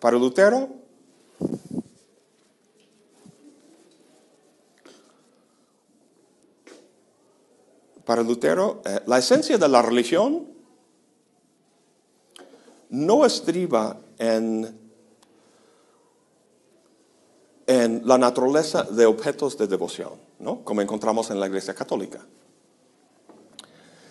para 0.00 0.16
Lutero, 0.16 0.83
para 8.04 8.22
Lutero, 8.22 8.82
eh, 8.84 9.00
la 9.06 9.18
esencia 9.18 9.58
de 9.58 9.68
la 9.68 9.82
religión 9.82 10.46
no 12.90 13.24
estriba 13.24 13.98
en, 14.18 14.78
en 17.66 18.02
la 18.06 18.18
naturaleza 18.18 18.84
de 18.84 19.06
objetos 19.06 19.58
de 19.58 19.66
devoción, 19.66 20.12
¿no? 20.38 20.62
como 20.64 20.80
encontramos 20.80 21.30
en 21.30 21.40
la 21.40 21.46
Iglesia 21.46 21.74
Católica, 21.74 22.20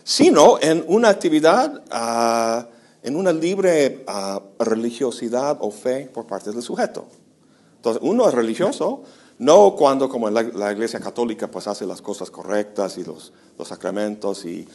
sino 0.04 0.60
en 0.60 0.84
una 0.88 1.10
actividad, 1.10 1.82
uh, 1.92 2.68
en 3.04 3.16
una 3.16 3.32
libre 3.32 4.04
uh, 4.08 4.64
religiosidad 4.64 5.58
o 5.62 5.72
fe 5.72 6.10
por 6.14 6.28
parte 6.28 6.52
del 6.52 6.62
sujeto. 6.62 7.08
Entonces, 7.78 8.02
uno 8.04 8.28
es 8.28 8.34
religioso 8.34 9.04
no 9.44 9.76
cuando, 9.76 10.08
como 10.08 10.28
en 10.28 10.34
la, 10.34 10.72
Iglesia 10.72 11.00
Católica, 11.00 11.50
pues 11.50 11.68
hace 11.68 11.86
las 11.86 12.02
cosas 12.02 12.32
correctas 12.32 12.98
y 12.98 13.04
los, 13.04 13.34
sacramentos 13.66 14.46
y 14.46 14.68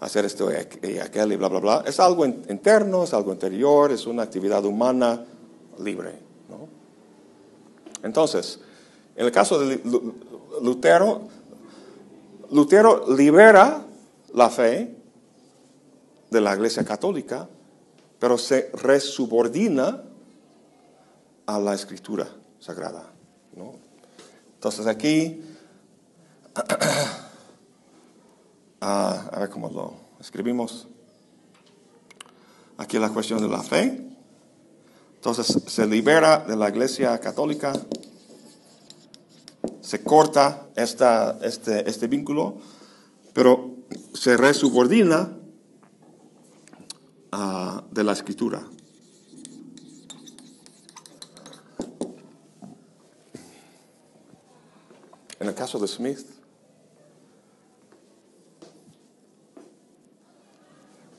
hacer 0.00 0.24
esto 0.24 0.50
y 0.82 0.98
aquel 0.98 1.32
y 1.32 1.36
bla, 1.36 1.48
bla, 1.48 1.60
bla. 1.60 1.84
Es 1.86 2.00
algo 2.00 2.26
interno, 2.26 3.04
es 3.04 3.14
algo 3.14 3.32
interior, 3.32 3.92
es 3.92 4.06
una 4.06 4.22
actividad 4.22 4.64
humana 4.64 5.24
libre. 5.78 6.12
Entonces, 8.02 8.60
en 9.16 9.26
el 9.26 9.32
caso 9.32 9.58
de 9.58 9.80
Lutero, 10.62 11.22
Lutero 12.50 13.14
libera 13.14 13.82
la 14.34 14.50
fe 14.50 14.94
de 16.30 16.40
la 16.40 16.54
Iglesia 16.54 16.84
Católica, 16.84 17.48
pero 18.18 18.36
se 18.36 18.70
resubordina 18.74 20.02
a 21.46 21.58
la 21.58 21.74
escritura 21.74 22.28
sagrada. 22.60 23.10
¿no? 23.54 23.83
Entonces 24.64 24.86
aquí, 24.86 25.42
ah, 28.80 29.30
a 29.30 29.40
ver 29.40 29.50
cómo 29.50 29.68
lo 29.68 29.92
escribimos. 30.18 30.88
Aquí 32.78 32.98
la 32.98 33.10
cuestión 33.10 33.42
de 33.42 33.48
la 33.48 33.62
fe. 33.62 34.08
Entonces 35.16 35.64
se 35.66 35.86
libera 35.86 36.38
de 36.38 36.56
la 36.56 36.70
iglesia 36.70 37.20
católica, 37.20 37.74
se 39.82 40.02
corta 40.02 40.68
esta, 40.76 41.38
este, 41.42 41.86
este 41.86 42.06
vínculo, 42.06 42.56
pero 43.34 43.70
se 44.14 44.38
resubordina 44.38 45.36
uh, 47.34 47.82
de 47.90 48.02
la 48.02 48.12
escritura. 48.12 48.66
En 55.40 55.48
el 55.48 55.54
caso 55.54 55.78
de 55.78 55.88
Smith, 55.88 56.26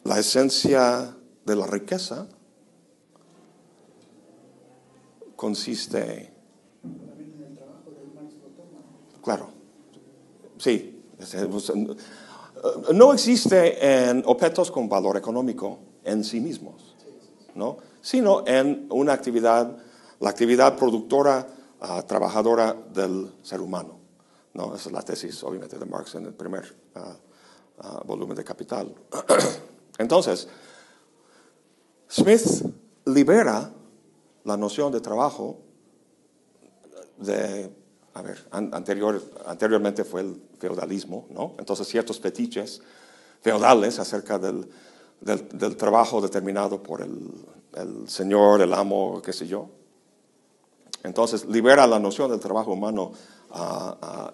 la 0.03 0.19
esencia 0.19 1.15
de 1.45 1.55
la 1.55 1.67
riqueza 1.67 2.27
consiste... 5.35 6.31
Claro, 9.23 9.49
sí. 10.57 11.03
No 12.93 13.13
existe 13.13 14.09
en 14.09 14.23
objetos 14.25 14.71
con 14.71 14.87
valor 14.87 15.17
económico 15.17 15.79
en 16.03 16.23
sí 16.23 16.39
mismos, 16.39 16.95
¿no? 17.55 17.77
sino 18.01 18.45
en 18.45 18.85
una 18.91 19.13
actividad, 19.13 19.75
la 20.19 20.29
actividad 20.29 20.77
productora, 20.77 21.47
uh, 21.81 22.03
trabajadora 22.03 22.75
del 22.93 23.33
ser 23.41 23.61
humano. 23.61 24.04
¿No? 24.55 24.73
Esa 24.73 24.89
es 24.89 24.93
la 24.93 25.01
tesis, 25.01 25.43
obviamente, 25.43 25.77
de 25.77 25.85
Marx 25.85 26.15
en 26.15 26.25
el 26.25 26.33
primer 26.33 26.73
ah, 26.95 27.15
ah, 27.79 28.01
volumen 28.05 28.35
de 28.35 28.43
Capital. 28.43 28.95
Entonces, 29.97 30.47
Smith 32.09 32.63
libera 33.05 33.71
la 34.45 34.57
noción 34.57 34.91
de 34.93 35.01
trabajo 35.01 35.59
de, 37.17 37.69
a 38.13 38.21
ver, 38.21 38.47
anterior, 38.51 39.21
anteriormente 39.45 40.05
fue 40.05 40.21
el 40.21 40.41
feudalismo, 40.57 41.27
¿no? 41.31 41.55
Entonces, 41.59 41.87
ciertos 41.87 42.19
fetiches 42.19 42.81
feudales 43.41 43.99
acerca 43.99 44.39
del, 44.39 44.69
del, 45.19 45.75
trabajo 45.75 46.21
determinado 46.21 46.81
por 46.81 47.01
el, 47.01 47.29
el 47.73 48.07
señor, 48.07 48.61
el 48.61 48.73
amo, 48.73 49.21
qué 49.21 49.33
sé 49.33 49.47
yo. 49.47 49.69
Entonces, 51.03 51.45
libera 51.45 51.85
la 51.85 51.99
noción 51.99 52.31
del 52.31 52.39
trabajo 52.39 52.71
humano 52.71 53.11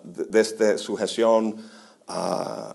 desde 0.03 0.77
sujeción 0.77 1.57
a, 2.07 2.73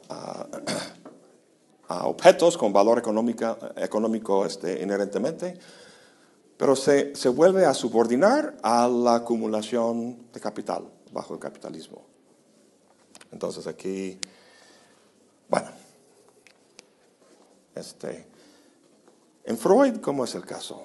objetos 1.88 2.58
con 2.58 2.72
valor 2.72 2.98
económico 2.98 4.46
este, 4.46 4.82
inherentemente, 4.82 5.58
pero 6.56 6.74
se, 6.74 7.14
se, 7.14 7.28
vuelve 7.28 7.64
a 7.66 7.74
subordinar 7.74 8.56
a 8.62 8.88
la 8.88 9.16
acumulación 9.16 10.30
de 10.32 10.40
capital 10.40 10.88
bajo 11.12 11.34
el 11.34 11.40
capitalismo. 11.40 12.02
Entonces 13.30 13.66
aquí, 13.66 14.18
bueno, 15.48 15.68
este, 17.74 18.26
en 19.44 19.58
Freud, 19.58 19.98
¿cómo 20.00 20.24
es 20.24 20.34
el 20.34 20.44
caso? 20.44 20.82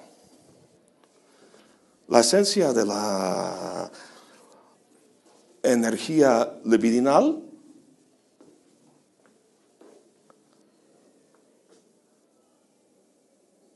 La 2.08 2.20
esencia 2.20 2.72
de 2.72 2.84
la 2.84 3.90
energía 5.62 6.58
libidinal 6.64 7.42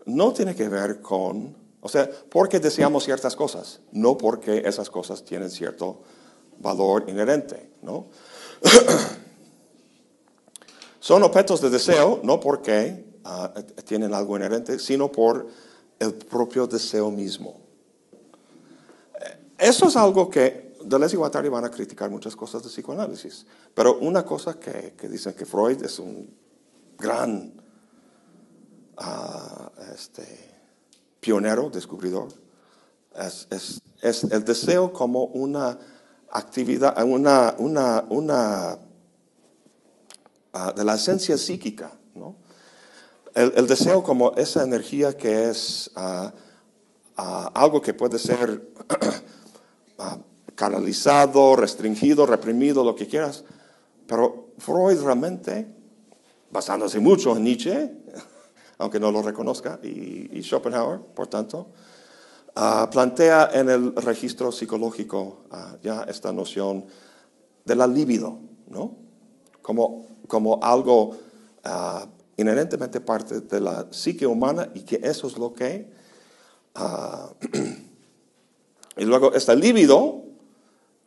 no 0.06 0.32
tiene 0.32 0.54
que 0.54 0.68
ver 0.68 1.00
con, 1.00 1.56
o 1.80 1.88
sea, 1.88 2.08
porque 2.30 2.60
deseamos 2.60 3.04
ciertas 3.04 3.36
cosas, 3.36 3.80
no 3.92 4.16
porque 4.16 4.62
esas 4.64 4.88
cosas 4.88 5.24
tienen 5.24 5.50
cierto 5.50 6.02
valor 6.58 7.04
inherente, 7.08 7.70
¿no? 7.82 8.06
Son 11.00 11.22
objetos 11.22 11.60
de 11.60 11.70
deseo 11.70 12.20
no 12.24 12.40
porque 12.40 13.04
ah, 13.24 13.52
tienen 13.84 14.12
algo 14.14 14.36
inherente, 14.36 14.78
sino 14.78 15.12
por 15.12 15.46
el 15.98 16.14
propio 16.14 16.66
deseo 16.66 17.10
mismo. 17.10 17.60
Eso 19.58 19.88
es 19.88 19.96
algo 19.96 20.28
que 20.28 20.65
Deleuze 20.86 21.16
y 21.16 21.18
Guattari 21.18 21.48
van 21.48 21.64
a 21.64 21.70
criticar 21.70 22.10
muchas 22.10 22.36
cosas 22.36 22.62
de 22.62 22.68
psicoanálisis, 22.68 23.44
pero 23.74 23.98
una 23.98 24.24
cosa 24.24 24.58
que, 24.58 24.94
que 24.96 25.08
dicen 25.08 25.34
que 25.34 25.44
Freud 25.44 25.82
es 25.82 25.98
un 25.98 26.32
gran 26.96 27.52
ah, 28.96 29.70
este, 29.92 30.24
pionero, 31.20 31.70
descubridor, 31.70 32.28
es, 33.50 33.82
el 34.30 34.44
deseo 34.44 34.92
como 34.92 35.24
una 35.24 35.78
actividad, 36.30 37.02
una, 37.04 37.54
una, 37.58 38.04
una 38.08 38.78
ah, 40.52 40.72
de 40.72 40.84
la 40.84 40.94
esencia 40.94 41.36
psíquica, 41.36 41.92
¿no? 42.14 42.36
El, 43.34 43.66
deseo 43.66 44.02
como 44.02 44.32
esa 44.36 44.62
energía 44.62 45.14
que 45.14 45.50
es 45.50 45.90
ah, 45.94 46.32
algo 47.16 47.82
que 47.82 47.92
puede 47.92 48.18
ser 48.18 48.62
canalizado, 50.56 51.54
restringido, 51.54 52.26
reprimido, 52.26 52.82
lo 52.82 52.96
que 52.96 53.06
quieras. 53.06 53.44
Pero 54.08 54.48
Freud 54.58 55.00
realmente, 55.02 55.68
basándose 56.50 56.98
mucho 56.98 57.36
en 57.36 57.44
Nietzsche, 57.44 57.92
aunque 58.78 58.98
no 58.98 59.12
lo 59.12 59.22
reconozca, 59.22 59.78
y, 59.82 60.42
Schopenhauer, 60.42 61.00
por 61.00 61.28
tanto, 61.28 61.68
ah, 62.56 62.88
plantea 62.90 63.50
en 63.52 63.70
el 63.70 63.94
registro 63.94 64.50
psicológico 64.50 65.44
ah, 65.52 65.76
ya 65.82 66.02
esta 66.08 66.32
noción 66.32 66.86
de 67.64 67.76
la 67.76 67.86
libido, 67.86 68.38
¿no? 68.68 68.96
Como, 69.60 70.06
como 70.26 70.58
algo 70.62 71.16
ah, 71.64 72.06
inherentemente 72.36 73.00
parte 73.00 73.40
de 73.40 73.60
la 73.60 73.86
psique 73.90 74.26
humana 74.26 74.70
y 74.74 74.80
que 74.80 75.00
eso 75.02 75.26
es 75.26 75.38
lo 75.38 75.52
que... 75.52 75.94
y 78.98 79.04
luego 79.04 79.32
esta 79.32 79.54
libido, 79.54 80.25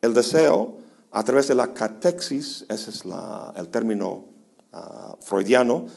el 0.02 0.14
deseo, 0.14 0.78
a 1.12 1.24
través 1.24 1.48
de 1.48 1.56
la 1.56 1.74
catexis, 1.74 2.66
ese 2.70 2.92
es 2.92 3.04
el 3.56 3.68
término 3.70 4.26
ah, 4.72 5.16
freudiano, 5.22 5.88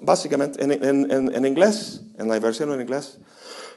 básicamente 0.00 0.62
en, 0.62 1.46
inglés, 1.46 2.02
en 2.18 2.28
la 2.28 2.38
versión 2.38 2.72
en 2.72 2.80
inglés, 2.80 3.18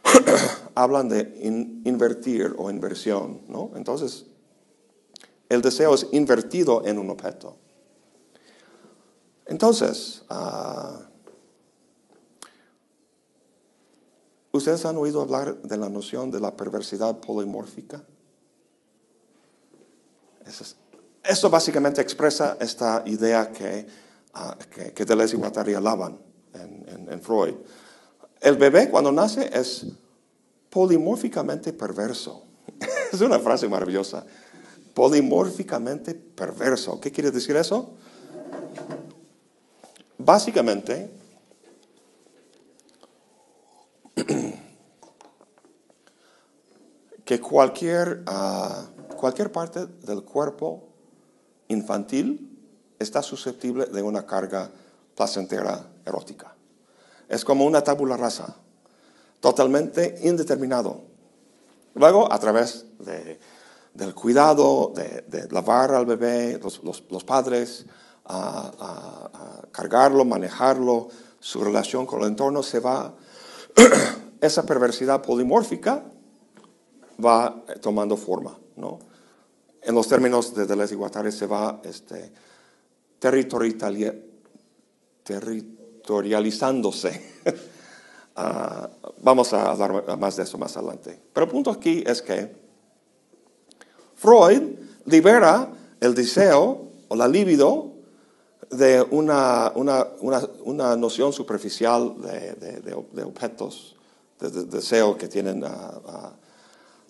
hablan 0.76 1.10
de 1.10 1.40
in- 1.42 1.82
invertir 1.86 2.54
o 2.58 2.70
inversión, 2.70 3.42
¿no? 3.48 3.72
Entonces, 3.76 4.26
el 5.50 5.62
deseo 5.62 5.94
es 5.96 6.08
invertido 6.12 6.86
en 6.86 7.00
un 7.00 7.10
objeto. 7.10 7.58
Entonces, 9.46 10.24
ah, 10.30 11.00
¿ustedes 14.52 14.86
han 14.86 14.98
oído 14.98 15.22
hablar 15.22 15.62
de 15.62 15.78
la 15.78 15.90
noción 15.90 16.32
de 16.32 16.40
la 16.40 16.56
perversidad 16.56 17.20
polimórfica? 17.20 18.04
Eso, 20.46 20.64
es- 20.64 20.76
eso 21.24 21.50
básicamente 21.50 22.02
expresa 22.02 22.58
esta 22.60 23.04
idea 23.06 23.52
que, 23.52 23.88
ah, 24.34 24.58
que, 24.74 24.94
que 24.94 25.06
Deleuze 25.06 25.36
y 25.36 25.40
Guattari 25.40 25.74
alaban 25.74 26.20
en- 26.54 27.08
en 27.12 27.22
Freud. 27.22 27.56
El 28.42 28.58
bebé 28.58 28.90
cuando 28.90 29.12
nace 29.12 29.50
es 29.58 29.86
polimórficamente 30.70 31.74
perverso. 31.74 32.44
es 33.12 33.22
una 33.22 33.40
frase 33.40 33.68
maravillosa. 33.68 34.26
Polimórficamente 34.94 36.14
perverso. 36.14 37.00
¿Qué 37.02 37.12
quiere 37.12 37.32
decir 37.32 37.56
eso? 37.56 37.94
Básicamente, 40.18 41.10
que 47.26 47.42
cualquier, 47.42 48.24
ah, 48.28 48.86
cualquier 49.18 49.52
parte 49.52 49.86
del 49.88 50.24
cuerpo 50.24 50.88
infantil 51.68 52.52
está 53.00 53.22
susceptible 53.24 53.88
de 53.88 54.02
una 54.04 54.26
carga 54.26 54.70
placentera 55.16 55.88
erótica. 56.06 56.56
Es 57.28 57.44
como 57.44 57.66
una 57.66 57.84
tabula 57.84 58.16
rasa, 58.16 58.56
totalmente 59.40 60.20
indeterminado. 60.24 61.02
Luego, 61.96 62.32
a 62.32 62.38
través 62.40 62.86
de- 63.00 63.40
del 63.94 64.14
cuidado, 64.14 64.92
de, 64.94 65.24
de 65.28 65.48
lavar 65.52 65.92
al 65.94 66.06
bebé, 66.06 66.60
los, 66.62 66.82
los- 66.84 67.24
padres, 67.24 67.86
a 68.28 69.68
cargarlo, 69.72 70.26
manejarlo, 70.26 71.08
su 71.40 71.64
relación 71.64 72.06
con 72.06 72.22
el 72.22 72.28
entorno, 72.28 72.62
se 72.64 72.80
va, 72.80 73.14
esa 74.42 74.64
perversidad 74.66 75.22
polimórfica 75.22 76.04
va 77.24 77.64
tomando 77.82 78.18
forma, 78.18 78.58
¿no? 78.78 79.00
En 79.82 79.94
los 79.96 80.08
términos 80.08 80.54
de 80.56 80.66
Deleuze 80.66 80.96
y 80.96 80.98
Guattari 80.98 81.32
se 81.32 81.46
va 81.48 81.80
este, 81.84 82.32
territorializándose. 85.24 87.36
Ah, 88.38 88.90
vamos 89.22 89.54
a 89.54 89.72
hablar 89.72 90.18
más 90.20 90.36
de 90.36 90.44
eso 90.44 90.58
más 90.58 90.76
adelante. 90.76 91.18
Pero 91.32 91.46
el 91.46 91.52
punto 91.54 91.72
aquí 91.72 92.04
es 92.06 92.22
que 92.22 92.54
Freud 94.16 94.62
libera 95.06 95.72
el 96.02 96.14
deseo 96.14 96.82
o 97.08 97.16
la 97.16 97.30
libido 97.30 97.94
de 98.72 99.02
una, 99.10 99.72
una, 99.76 100.06
una, 100.20 100.42
una 100.66 100.98
noción 100.98 101.32
superficial 101.32 102.14
de, 102.22 102.82
de- 102.82 103.24
objetos, 103.24 103.96
de, 104.42 104.50
de- 104.50 104.66
deseo 104.66 105.18
que 105.18 105.30
tienen 105.30 105.64
ah, 105.64 106.34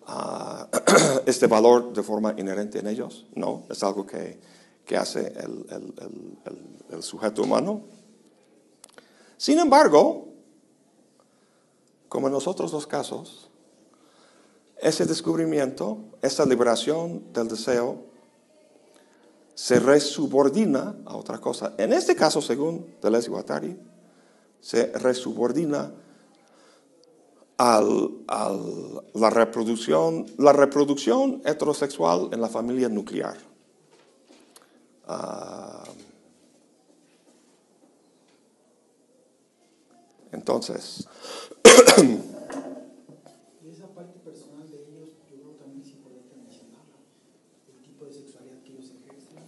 ah, 0.07 0.67
este 1.25 1.47
valor 1.47 1.93
de 1.93 2.03
forma 2.03 2.33
inherente 2.37 2.79
en 2.79 2.87
ellos. 2.87 3.25
No, 3.35 3.65
es 3.69 3.83
algo 3.83 4.05
que, 4.05 4.39
que 4.85 4.97
hace 4.97 5.27
el- 5.39 5.65
el 6.91 7.03
sujeto 7.03 7.43
humano. 7.43 7.81
Sin 9.37 9.59
embargo, 9.59 10.29
como 12.09 12.27
en 12.27 12.33
los 12.33 12.47
otros 12.47 12.71
dos 12.71 12.87
casos, 12.87 13.49
ese 14.77 15.05
descubrimiento, 15.05 15.97
esa 16.21 16.45
liberación 16.45 17.33
del 17.33 17.47
deseo, 17.47 18.03
se 19.53 19.79
resubordina 19.79 20.95
a 21.05 21.15
otra 21.15 21.39
cosa. 21.39 21.73
En 21.77 21.93
este 21.93 22.15
caso, 22.15 22.41
según 22.41 22.85
Deleuze 23.01 23.27
y 23.27 23.31
Guattari, 23.31 23.79
se 24.59 24.87
resubordina 24.93 25.93
al- 27.57 28.11
la 29.13 29.29
reproducción, 29.29 30.25
la 30.37 30.51
reproducción 30.53 31.41
heterosexual 31.45 32.29
en 32.33 32.41
la 32.41 32.49
familia 32.49 32.89
nuclear. 32.89 33.37
Ah, 35.07 35.83
entonces, 40.31 41.07
Y 43.63 43.69
esa 43.71 43.87
parte 43.93 44.19
personal 44.19 44.69
de 44.69 44.77
ellos, 44.83 45.09
yo 45.29 45.37
creo 45.37 45.51
que 45.53 45.57
también 45.59 45.81
es 45.81 45.91
importante 45.93 46.35
mencionarla. 46.35 46.97
El 47.67 47.81
tipo 47.83 48.05
de 48.05 48.11
sexualidad 48.13 48.59
que 48.63 48.73
ellos 48.73 48.91
ejercen, 48.91 49.39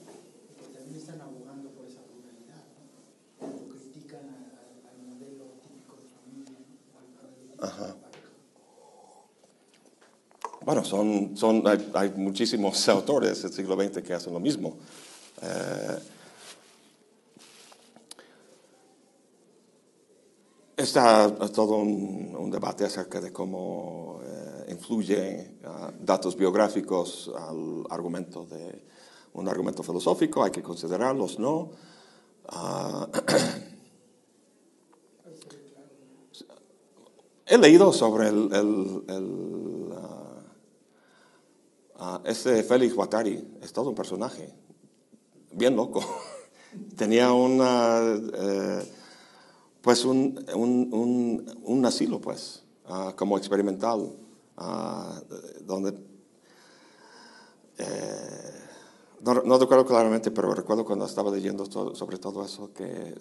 y 0.50 0.54
que 0.56 0.68
también 0.74 0.96
están 0.96 1.22
abogando 1.22 1.70
por 1.72 1.86
esa 1.86 2.02
pluralidad, 2.02 2.64
¿no? 2.74 3.46
O 3.46 3.68
critican 3.70 4.26
a- 4.30 4.48
a- 4.58 4.90
al 4.92 4.98
modelo 5.06 5.44
típico 5.62 5.96
de 5.98 6.08
familia, 6.10 6.58
¿no? 6.60 7.00
Al 7.00 7.08
modelo 7.14 7.36
típico 7.38 7.62
de 7.62 7.68
Ajá. 7.68 7.88
pareja. 7.94 8.08
Bueno, 10.68 10.84
son, 10.84 11.38
son, 11.38 11.66
hay, 11.66 11.90
hay 11.94 12.10
muchísimos 12.18 12.90
autores 12.90 13.42
del 13.42 13.54
siglo 13.54 13.78
XX 13.78 14.04
que 14.04 14.14
hacen 14.14 14.34
lo 14.34 14.40
mismo. 14.42 14.76
Eh, 15.42 15.98
está 20.76 21.30
todo 21.50 21.78
un, 21.78 22.36
un 22.38 22.52
debate 22.52 22.86
acerca 22.86 23.20
de 23.20 23.32
cómo 23.32 24.20
eh, 24.24 24.72
influye 24.74 25.52
ah, 25.66 25.92
datos 26.00 26.36
biográficos 26.36 27.32
al 27.36 27.84
argumento 27.90 28.46
de 28.46 28.84
un 29.34 29.48
argumento 29.48 29.84
filosófico, 29.84 30.44
hay 30.44 30.52
que 30.52 30.64
considerarlos, 30.64 31.38
¿no? 31.40 31.72
Ah, 32.50 33.08
he 37.46 37.58
leído 37.58 37.92
sobre 37.94 38.28
el, 38.30 38.50
el- 38.54 39.04
el, 39.08 39.90
ah, 39.96 40.27
ah, 41.98 42.22
este 42.26 42.64
Félix 42.64 42.94
Guattari, 42.96 43.58
es 43.62 43.72
todo 43.74 43.90
un 43.90 43.96
personaje, 43.96 44.54
bien 45.52 45.76
loco. 45.76 46.02
Tenía 46.96 47.32
una, 47.32 48.00
eh, 48.34 48.92
pues 49.82 50.04
un, 50.06 50.44
un, 50.56 50.90
un- 50.94 51.60
un 51.64 51.86
asilo, 51.86 52.20
pues, 52.22 52.64
ah, 52.86 53.14
como 53.18 53.38
experimental, 53.38 54.16
ah, 54.58 55.22
donde, 55.62 55.98
eh, 57.78 57.86
no, 59.22 59.34
no 59.44 59.58
recuerdo 59.58 59.86
claramente, 59.86 60.32
pero 60.32 60.54
recuerdo 60.54 60.86
cuando 60.86 61.06
estaba 61.06 61.32
leyendo 61.32 61.66
to- 61.66 61.96
sobre 61.96 62.18
todo 62.18 62.44
eso, 62.46 62.72
que 62.74 63.16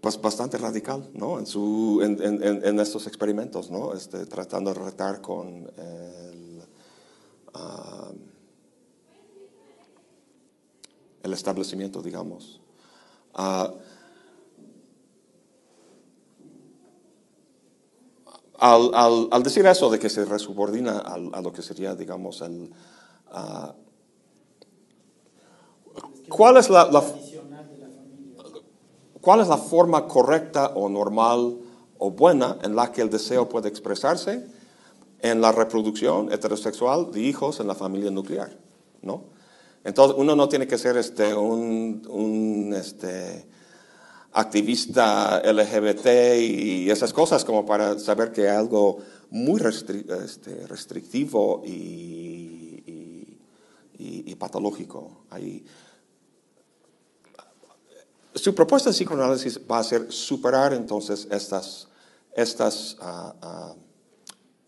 pues 0.00 0.20
bastante 0.20 0.58
radical, 0.58 1.08
¿no? 1.14 1.38
En, 1.38 1.46
su, 1.46 2.00
en, 2.02 2.20
en- 2.22 2.62
en- 2.64 2.78
estos 2.80 3.06
experimentos, 3.06 3.70
¿no? 3.70 3.94
Este, 3.94 4.26
tratando 4.26 4.74
de 4.74 4.80
retar 4.80 5.22
con 5.22 5.66
el, 5.78 6.33
ah, 7.54 8.10
el 11.22 11.32
establecimiento, 11.32 12.02
digamos. 12.02 12.60
Ah, 13.34 13.72
al, 18.58 18.90
al- 18.94 19.28
decir 19.42 19.66
eso 19.66 19.90
de 19.90 19.98
que 19.98 20.08
se 20.08 20.24
resubordina 20.24 20.98
al- 20.98 21.30
a, 21.34 21.40
lo 21.40 21.52
que 21.52 21.62
sería, 21.62 21.94
digamos, 21.94 22.40
el... 22.42 22.72
ah, 23.32 23.74
¿Cuál 26.28 26.56
es 26.56 26.70
la- 26.70 26.90
la-? 26.90 27.02
¿Cuál 29.20 29.40
es 29.40 29.48
la 29.48 29.56
forma 29.56 30.06
correcta 30.06 30.72
o 30.74 30.88
normal 30.88 31.56
o 31.98 32.10
buena 32.10 32.58
en 32.62 32.76
la 32.76 32.92
que 32.92 33.00
el 33.00 33.10
deseo 33.10 33.48
puede 33.48 33.68
expresarse 33.68 34.46
en 35.24 35.40
la 35.40 35.50
reproducción 35.52 36.30
heterosexual 36.30 37.10
de 37.10 37.20
hijos 37.22 37.58
en 37.60 37.66
la 37.66 37.74
familia 37.74 38.10
nuclear? 38.10 38.56
¿no? 39.02 39.24
Entonces, 39.82 40.16
uno 40.18 40.36
no 40.36 40.48
tiene 40.48 40.66
que 40.66 40.78
ser 40.78 40.96
este, 40.96 41.34
un, 41.34 42.02
un, 42.08 42.74
este, 42.74 43.46
activista 44.32 45.40
LGBT 45.44 46.06
y 46.40 46.90
esas 46.90 47.12
cosas 47.12 47.44
como 47.44 47.64
para 47.64 47.98
saber 47.98 48.32
que 48.32 48.42
hay 48.48 48.56
algo 48.56 48.98
muy 49.30 49.60
restri- 49.60 50.04
este, 50.24 50.66
restrictivo 50.66 51.62
y, 51.64 51.70
y- 52.86 53.38
y- 53.98 54.30
y 54.30 54.34
patológico 54.34 55.24
ahí. 55.30 55.64
Su 58.34 58.54
propuesta 58.54 58.90
de 58.90 58.94
psicoanálisis 58.94 59.60
va 59.70 59.78
a 59.78 59.84
ser 59.84 60.10
superar 60.12 60.72
entonces 60.74 61.28
estas, 61.30 61.88
estas 62.34 62.96
ah, 63.00 63.74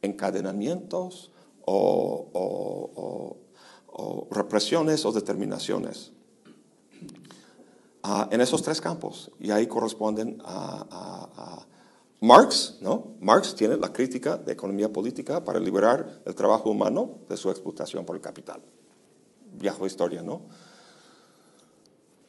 encadenamientos 0.07 1.31
o, 1.65 3.37
represiones 4.31 5.05
o 5.05 5.13
determinaciones 5.13 6.13
ah, 8.03 8.29
en 8.31 8.41
esos 8.41 8.63
tres 8.63 8.81
campos. 8.81 9.31
Y 9.41 9.51
ahí 9.51 9.67
corresponden 9.67 10.39
a, 10.45 11.65
Marx, 12.19 12.79
¿no? 12.81 13.15
Marx 13.21 13.55
tiene 13.55 13.77
la 13.77 13.93
crítica 13.93 14.39
de 14.39 14.53
economía 14.53 14.91
política 14.91 15.45
para 15.45 15.61
liberar 15.61 16.23
el 16.25 16.35
trabajo 16.35 16.71
humano 16.71 17.19
de 17.29 17.37
su 17.37 17.51
explotación 17.51 18.07
por 18.07 18.17
el 18.17 18.23
capital. 18.23 18.63
Vieja 19.53 19.85
historia, 19.87 20.23
¿no? 20.23 20.41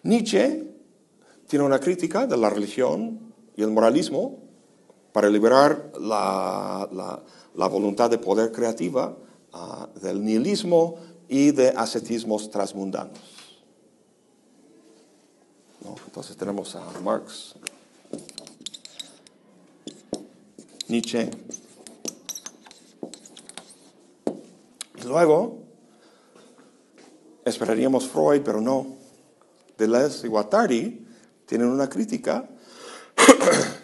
Nietzsche 0.03 0.75
tiene 1.47 1.65
una 1.65 1.79
crítica 1.79 2.27
de 2.27 2.35
la 2.35 2.49
religión 2.49 3.33
y 3.55 3.63
el 3.63 3.71
moralismo 3.71 4.39
para 5.13 5.29
liberar 5.29 5.91
la- 5.99 7.23
la 7.57 7.67
voluntad 7.67 8.09
de 8.09 8.19
poder 8.19 8.51
creativa 8.51 9.17
ah, 9.51 9.89
del 10.01 10.23
nihilismo 10.23 10.95
y 11.27 11.51
de 11.51 11.69
ascetismos 11.69 12.49
transmundanos. 12.49 13.19
¿No? 15.83 15.95
Entonces 16.05 16.37
tenemos 16.37 16.75
a 16.75 16.85
Marx, 17.01 17.55
Nietzsche, 20.87 21.29
y 24.95 25.03
luego 25.03 25.59
esperaríamos 27.43 28.07
Freud, 28.07 28.41
pero 28.43 28.61
no. 28.61 28.97
Deleuze 29.77 30.25
y 30.25 30.29
Guattari 30.29 31.05
tienen 31.45 31.67
una 31.67 31.87
crítica 31.87 32.49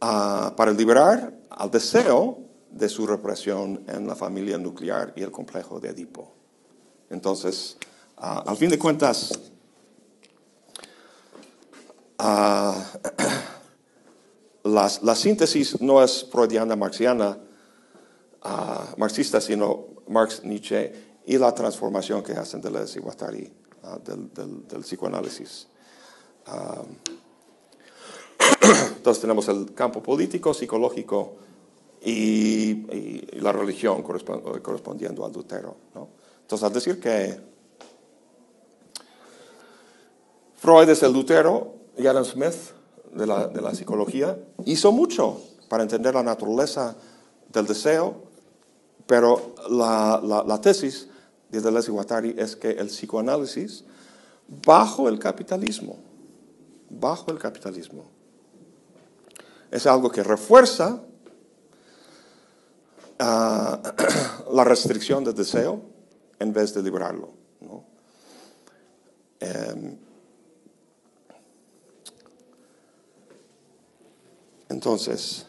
ah, 0.00 0.45
para 0.56 0.72
liberar 0.72 1.32
al 1.50 1.70
deseo 1.70 2.38
de 2.70 2.88
su 2.88 3.06
represión 3.06 3.84
en 3.86 4.06
la 4.06 4.14
familia 4.16 4.58
nuclear 4.58 5.12
y 5.16 5.22
el 5.22 5.30
complejo 5.30 5.78
de 5.80 5.90
Edipo. 5.90 6.32
Entonces, 7.10 7.78
ah, 8.16 8.42
al 8.46 8.56
fin 8.56 8.70
de 8.70 8.78
cuentas, 8.78 9.38
ah, 12.18 12.84
la, 14.64 14.90
la 15.02 15.14
síntesis 15.14 15.80
no 15.80 16.02
es 16.02 16.26
freudiana 16.30 16.76
marxiana, 16.76 17.38
ah, 18.42 18.86
marxista, 18.96 19.40
sino 19.40 19.86
Marx, 20.08 20.44
Nietzsche 20.44 20.92
y 21.26 21.38
la 21.38 21.54
transformación 21.54 22.22
que 22.22 22.32
hacen 22.32 22.62
y 22.94 22.98
Guattari 23.00 23.52
ah, 23.82 23.98
del, 24.04 24.32
del- 24.66 24.80
psicoanálisis. 24.82 25.68
Entonces 29.06 29.20
tenemos 29.20 29.46
el 29.48 29.72
campo 29.72 30.02
político, 30.02 30.52
psicológico 30.52 31.34
y, 32.02 32.10
y- 32.92 33.28
la 33.40 33.52
religión 33.52 34.02
correspon- 34.02 34.60
correspondiendo 34.62 35.24
al 35.24 35.32
Lutero. 35.32 35.76
¿no? 35.94 36.08
Entonces 36.42 36.66
al 36.66 36.72
decir 36.72 36.98
que 36.98 37.40
Freud 40.56 40.88
es 40.88 41.04
el 41.04 41.12
Lutero 41.12 41.74
y 41.96 42.08
Adam 42.08 42.24
Smith 42.24 42.54
de 43.14 43.28
la, 43.28 43.46
de 43.46 43.60
la 43.62 43.72
psicología, 43.76 44.36
hizo 44.64 44.90
mucho 44.90 45.40
para 45.68 45.84
entender 45.84 46.12
la 46.12 46.24
naturaleza 46.24 46.96
del 47.52 47.64
deseo, 47.68 48.24
pero 49.06 49.54
la, 49.70 50.20
la- 50.20 50.42
la 50.42 50.60
tesis 50.60 51.08
de 51.48 51.60
Deleuze 51.60 51.92
y 51.92 51.94
Guattari 51.94 52.34
es 52.36 52.56
que 52.56 52.70
el 52.70 52.88
psicoanálisis, 52.88 53.84
bajo 54.66 55.08
el 55.08 55.20
capitalismo, 55.20 55.96
bajo 56.90 57.30
el 57.30 57.38
capitalismo, 57.38 58.15
es 59.70 59.86
algo 59.86 60.10
que 60.10 60.22
refuerza 60.22 61.00
ah, 63.18 63.82
la 64.52 64.64
restricción 64.64 65.24
del 65.24 65.34
deseo 65.34 65.82
en 66.38 66.52
vez 66.52 66.74
de 66.74 66.82
liberarlo. 66.82 67.30
¿no? 67.60 67.84
Em, 69.40 69.96
entonces, 74.68 75.46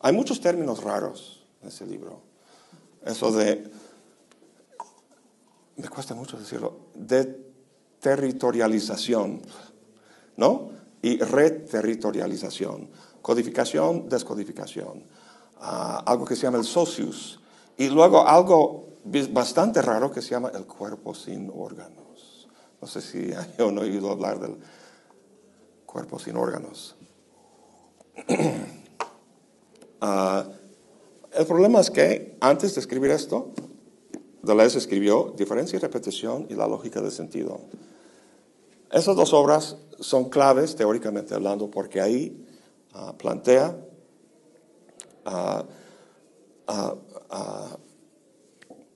hay 0.00 0.12
muchos 0.12 0.40
términos 0.40 0.82
raros 0.82 1.44
en 1.62 1.68
ese 1.68 1.86
libro. 1.86 2.22
Eso 3.04 3.30
de, 3.32 3.70
me 5.76 5.88
cuesta 5.88 6.14
mucho 6.14 6.38
decirlo, 6.38 6.80
de 6.94 7.46
territorialización, 8.00 9.42
¿no? 10.36 10.75
Y 11.06 11.18
reterritorialización, 11.18 12.90
codificación, 13.22 14.08
descodificación, 14.08 15.04
algo 15.60 16.24
que 16.24 16.34
se 16.34 16.42
llama 16.42 16.58
el 16.58 16.64
socius, 16.64 17.38
y 17.76 17.86
luego 17.90 18.26
algo 18.26 18.88
bastante 19.30 19.82
raro 19.82 20.10
que 20.10 20.20
se 20.20 20.30
llama 20.30 20.50
el 20.52 20.66
cuerpo 20.66 21.14
sin 21.14 21.48
órganos. 21.54 22.48
No 22.80 22.88
sé 22.88 23.00
si 23.00 23.30
han 23.32 23.78
oído 23.78 24.10
hablar 24.10 24.40
del 24.40 24.56
cuerpo 25.86 26.18
sin 26.18 26.36
órganos. 26.36 26.96
Ah, 29.98 30.44
el 31.32 31.46
problema 31.46 31.80
es 31.80 31.90
que 31.90 32.36
antes 32.42 32.74
de 32.74 32.82
escribir 32.82 33.10
esto, 33.10 33.52
Deleuze 34.42 34.76
escribió 34.76 35.32
Diferencia 35.34 35.78
y 35.78 35.80
repetición 35.80 36.46
y 36.50 36.54
la 36.54 36.68
lógica 36.68 37.00
del 37.00 37.10
sentido. 37.10 37.60
Esas 38.92 39.16
dos 39.16 39.32
obras 39.32 39.78
son 40.00 40.28
claves 40.28 40.76
teóricamente 40.76 41.34
hablando 41.34 41.70
porque 41.70 42.00
ahí 42.00 42.44
ah, 42.92 43.14
plantea, 43.16 43.76
ah, 45.24 45.64
ah, 46.66 47.76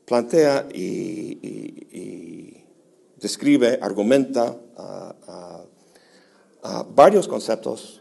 plantea 0.04 0.68
y, 0.72 2.64
describe, 3.16 3.78
argumenta 3.80 4.56
varios 6.88 7.28
conceptos 7.28 8.00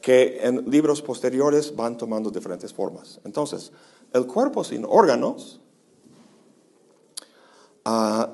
que 0.00 0.40
en 0.42 0.70
libros 0.70 1.00
posteriores 1.02 1.74
van 1.74 1.96
tomando 1.96 2.30
diferentes 2.30 2.72
formas. 2.72 3.20
Entonces, 3.24 3.72
el 4.12 4.26
cuerpo 4.26 4.62
sin 4.62 4.84
órganos 4.84 5.60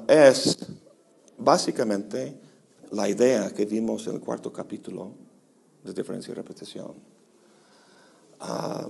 es 0.09 0.59
básicamente 1.39 2.48
la 2.93 3.09
idea 3.09 3.51
que 3.51 3.65
vimos 3.65 4.07
en 4.07 4.15
el 4.15 4.21
cuarto 4.21 4.53
capítulo 4.53 5.13
de 5.83 5.93
diferencia 5.93 6.33
y 6.33 6.35
repetición. 6.35 6.95
Ah, 8.41 8.87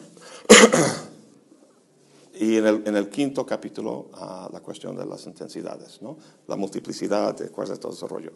y 2.35 2.57
en 2.57 2.97
el, 2.97 3.09
quinto 3.09 3.45
capítulo, 3.45 4.07
ah, 4.15 4.49
la 4.53 4.61
cuestión 4.61 4.97
de 4.97 5.05
las 5.07 5.27
intensidades, 5.27 6.01
¿no? 6.03 6.17
la 6.47 6.57
multiplicidad, 6.57 7.37
de 7.37 7.49
cuál 7.51 7.71
es 7.71 7.81
todo 7.81 7.93
ese 7.93 8.07
rollo. 8.07 8.33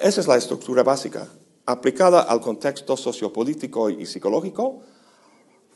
Esa 0.00 0.20
es 0.20 0.26
la 0.26 0.36
estructura 0.36 0.82
básica. 0.82 1.26
Aplicada 1.66 2.22
al 2.22 2.40
contexto 2.40 2.96
sociopolítico 2.96 3.90
y 3.90 4.06
psicológico, 4.06 4.80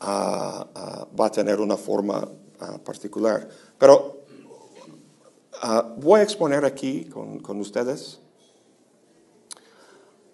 ah, 0.01 1.07
va 1.19 1.25
a 1.27 1.31
tener 1.31 1.59
una 1.59 1.77
forma 1.77 2.27
particular. 2.83 3.47
Pero 3.77 4.17
voy 5.97 6.19
a 6.19 6.23
exponer 6.23 6.65
aquí 6.65 7.05
con, 7.05 7.39
con 7.39 7.59
ustedes 7.59 8.19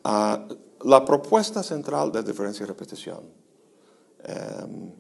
ah, 0.06 0.48
la 0.84 1.04
propuesta 1.04 1.64
central 1.64 2.12
de 2.12 2.22
diferencia 2.24 2.64
y 2.64 2.68
repetición. 2.68 3.22
Em, 4.24 4.92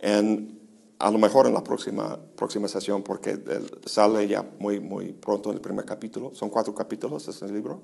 en 0.00 0.58
a 1.00 1.10
lo 1.12 1.18
mejor 1.18 1.46
en 1.46 1.54
la 1.54 1.62
próxima, 1.62 2.18
próxima 2.34 2.66
sesión, 2.66 3.02
porque 3.04 3.30
el- 3.30 3.70
sale 3.86 4.26
ya 4.26 4.42
muy, 4.58 4.80
muy 4.80 5.12
pronto 5.12 5.50
en 5.50 5.56
el 5.56 5.60
primer 5.60 5.84
capítulo. 5.84 6.34
Son 6.34 6.50
cuatro 6.50 6.74
capítulos 6.74 7.28
este 7.28 7.46
libro. 7.52 7.80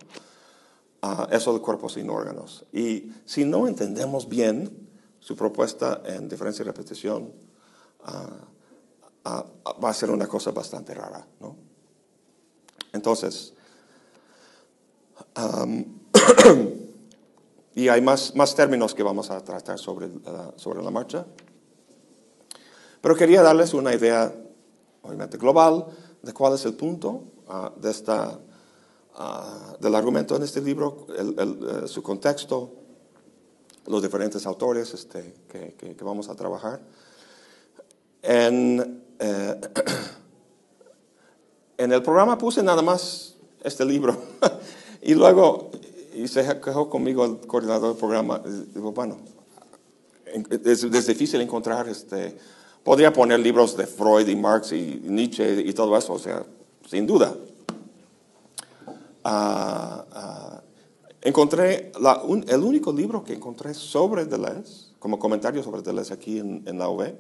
Ah, 1.01 1.29
eso 1.31 1.53
del 1.53 1.61
cuerpo 1.63 1.89
sin 1.89 2.11
órganos. 2.11 2.65
Y 2.73 3.13
si 3.25 3.45
no 3.45 3.69
entendemos 3.69 4.29
bien 4.29 4.89
su 5.21 5.37
propuesta 5.37 6.03
en 6.07 6.29
diferencia 6.29 6.63
y 6.63 6.67
repetición, 6.67 7.31
ah, 8.05 8.49
va 9.83 9.91
a 9.91 9.95
ser 9.95 10.11
una 10.11 10.27
cosa 10.27 10.51
bastante 10.51 10.93
rara, 10.95 11.27
¿no? 11.41 11.57
Entonces, 12.93 13.55
am, 15.35 15.85
y 17.75 17.89
hay 17.89 18.01
más, 18.01 18.35
más 18.35 18.55
términos 18.55 18.95
que 18.95 19.03
vamos 19.03 19.31
a 19.31 19.41
tratar 19.43 19.79
sobre, 19.79 20.09
ah, 20.27 20.53
sobre 20.57 20.83
la 20.83 20.91
marcha. 20.91 21.27
Pero 23.01 23.17
quería 23.17 23.43
darles 23.43 23.75
una 23.75 23.95
idea, 23.95 24.35
obviamente 25.03 25.37
global, 25.39 25.87
de 26.23 26.33
cuál 26.33 26.55
es 26.55 26.65
el 26.65 26.75
punto 26.75 27.25
ah, 27.49 27.73
de 27.77 27.91
esta, 27.91 28.39
ah, 29.17 29.77
del 29.81 29.95
argumento 29.95 30.37
en 30.37 30.43
este 30.43 30.61
libro, 30.61 31.07
el- 31.17 31.39
el, 31.39 31.85
eh, 31.85 31.89
su 31.89 32.03
contexto, 32.03 32.73
los 33.87 34.03
diferentes 34.03 34.47
autores 34.47 34.95
este, 34.95 35.35
que, 35.49 35.75
que- 35.75 35.97
que 35.97 36.05
vamos 36.05 36.29
a 36.29 36.35
trabajar. 36.35 36.81
En, 38.23 39.03
eh, 39.19 39.61
en 41.79 41.93
el 41.93 42.03
programa 42.03 42.39
puse 42.39 42.63
nada 42.63 42.83
más 42.83 43.35
este 43.63 43.85
libro 43.85 44.17
y 45.03 45.15
luego 45.15 45.71
y 46.15 46.29
se 46.29 46.43
quejó 46.61 46.89
conmigo 46.89 47.25
el 47.25 47.39
coordinador 47.47 47.91
del 47.91 47.99
programa. 47.99 48.41
Digo, 48.75 48.93
bueno, 48.93 49.17
en- 50.27 50.47
es, 50.65 50.85
es 50.85 51.07
difícil 51.07 51.41
encontrar, 51.41 51.89
este, 51.89 52.37
podría 52.83 53.13
poner 53.13 53.41
libros 53.41 53.77
de 53.77 53.87
Freud 53.87 54.27
y 54.29 54.37
Marx 54.37 54.73
y 54.73 55.01
Nietzsche 55.05 55.61
y 55.61 55.73
todo 55.73 55.97
eso, 55.97 56.13
o 56.15 56.19
sea, 56.19 56.45
sin 56.89 57.07
duda. 57.07 57.35
Ah, 59.25 60.05
ah, 60.13 60.63
encontré, 61.23 61.93
la 62.01 62.23
un- 62.23 62.45
el 62.49 62.61
único 62.63 62.93
libro 62.93 63.25
que 63.25 63.33
encontré 63.33 63.73
sobre 63.73 64.27
Deleuze, 64.27 64.93
como 64.99 65.19
comentario 65.19 65.63
sobre 65.63 65.81
Deleuze 65.83 66.13
aquí 66.13 66.39
en, 66.39 66.63
en 66.67 66.79
la 66.79 66.89
UV, 66.91 67.15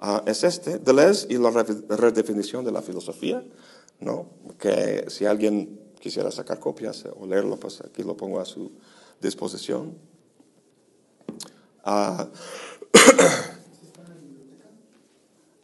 ah, 0.00 0.22
es 0.26 0.42
este, 0.42 0.78
Deleuze 0.78 1.26
y 1.30 1.38
la 1.38 1.50
re- 1.50 1.64
redefinición 1.96 2.64
de 2.64 2.72
la 2.72 2.82
filosofía, 2.82 3.44
¿no? 4.00 4.26
que 4.58 5.04
si 5.08 5.26
alguien 5.26 5.78
quisiera 6.00 6.30
sacar 6.30 6.58
copias 6.60 7.04
o 7.18 7.26
leerlo, 7.26 7.56
pues 7.56 7.80
aquí 7.80 8.02
lo 8.02 8.16
pongo 8.16 8.40
a 8.40 8.44
su 8.44 8.70
disposición. 9.20 9.94
Ah, 11.84 12.26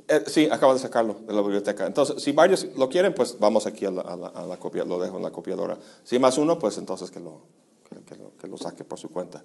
Eh, 0.07 0.23
sí, 0.27 0.49
acabo 0.53 0.75
de 0.75 0.81
sacarlo 0.81 1.15
de 1.27 1.33
la 1.33 1.41
biblioteca. 1.41 1.87
Entonces, 1.87 2.23
si 2.23 2.33
varios 2.33 2.67
lo 2.77 2.91
quieren, 2.91 3.15
pues 3.15 3.39
vamos 3.39 3.65
aquí 3.67 3.87
a 3.87 3.91
la, 3.91 4.03
a 4.03 4.17
la- 4.17 4.27
a 4.29 4.45
la 4.47 4.59
copia, 4.59 4.85
lo 4.85 5.01
dejo 5.01 5.17
en 5.17 5.23
la 5.23 5.31
copiadora. 5.31 5.79
Si 6.05 6.19
más 6.19 6.37
uno, 6.37 6.59
pues 6.59 6.77
entonces 6.77 7.11
que 7.11 7.21
lo, 7.21 7.41
que, 7.89 8.03
que 8.03 8.15
lo, 8.17 8.37
que 8.37 8.47
lo 8.47 8.59
saque 8.59 8.85
por 8.85 8.99
su 8.99 9.09
cuenta. 9.09 9.43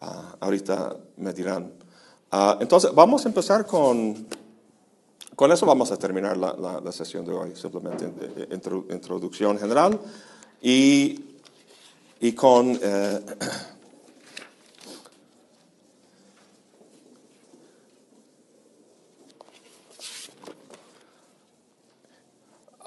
Ah, 0.00 0.36
ahorita 0.38 0.96
me 1.16 1.32
dirán. 1.32 1.72
Ah, 2.30 2.56
entonces, 2.60 2.94
vamos 2.94 3.24
a 3.24 3.28
empezar 3.30 3.66
con, 3.66 4.28
con 5.36 5.52
eso 5.52 5.64
vamos 5.66 5.90
a 5.90 5.96
terminar 5.96 6.36
la, 6.36 6.92
sesión 6.92 7.24
de 7.24 7.32
hoy, 7.32 7.56
simplemente 7.56 8.04
eh, 8.06 8.48
intro- 8.50 8.86
introducción 8.90 9.58
general 9.58 9.98
y, 10.60 11.24
y 12.20 12.32
con... 12.32 12.78
eh, 12.82 13.20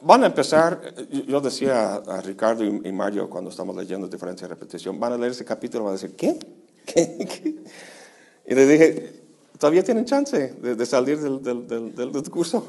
Van 0.01 0.21
a 0.23 0.27
empezar, 0.27 0.81
eh, 0.97 1.23
yo 1.27 1.39
decía 1.39 1.95
a 1.95 2.21
Ricardo 2.21 2.63
y 2.65 2.91
Mario 2.91 3.29
cuando 3.29 3.49
estamos 3.49 3.73
leyendo 3.75 4.07
diferencia 4.07 4.45
y 4.45 4.49
repetición, 4.49 4.99
van 4.99 5.13
a 5.13 5.17
leer 5.17 5.31
ese 5.31 5.45
capítulo 5.45 5.83
y 5.83 5.85
van 5.85 5.91
a 5.91 5.93
decir, 5.93 6.15
¿qué? 6.15 6.37
¿Qué? 6.85 7.17
¿Qué? 7.25 7.55
Y 8.45 8.55
les 8.55 8.67
dije, 8.67 9.22
todavía 9.63 9.81
tienen 9.81 10.03
chance 10.03 10.55
de, 10.61 10.85
salir 10.85 11.21
del, 11.21 11.41
del, 11.41 11.65
del, 11.95 12.11
del- 12.11 12.29
curso. 12.29 12.67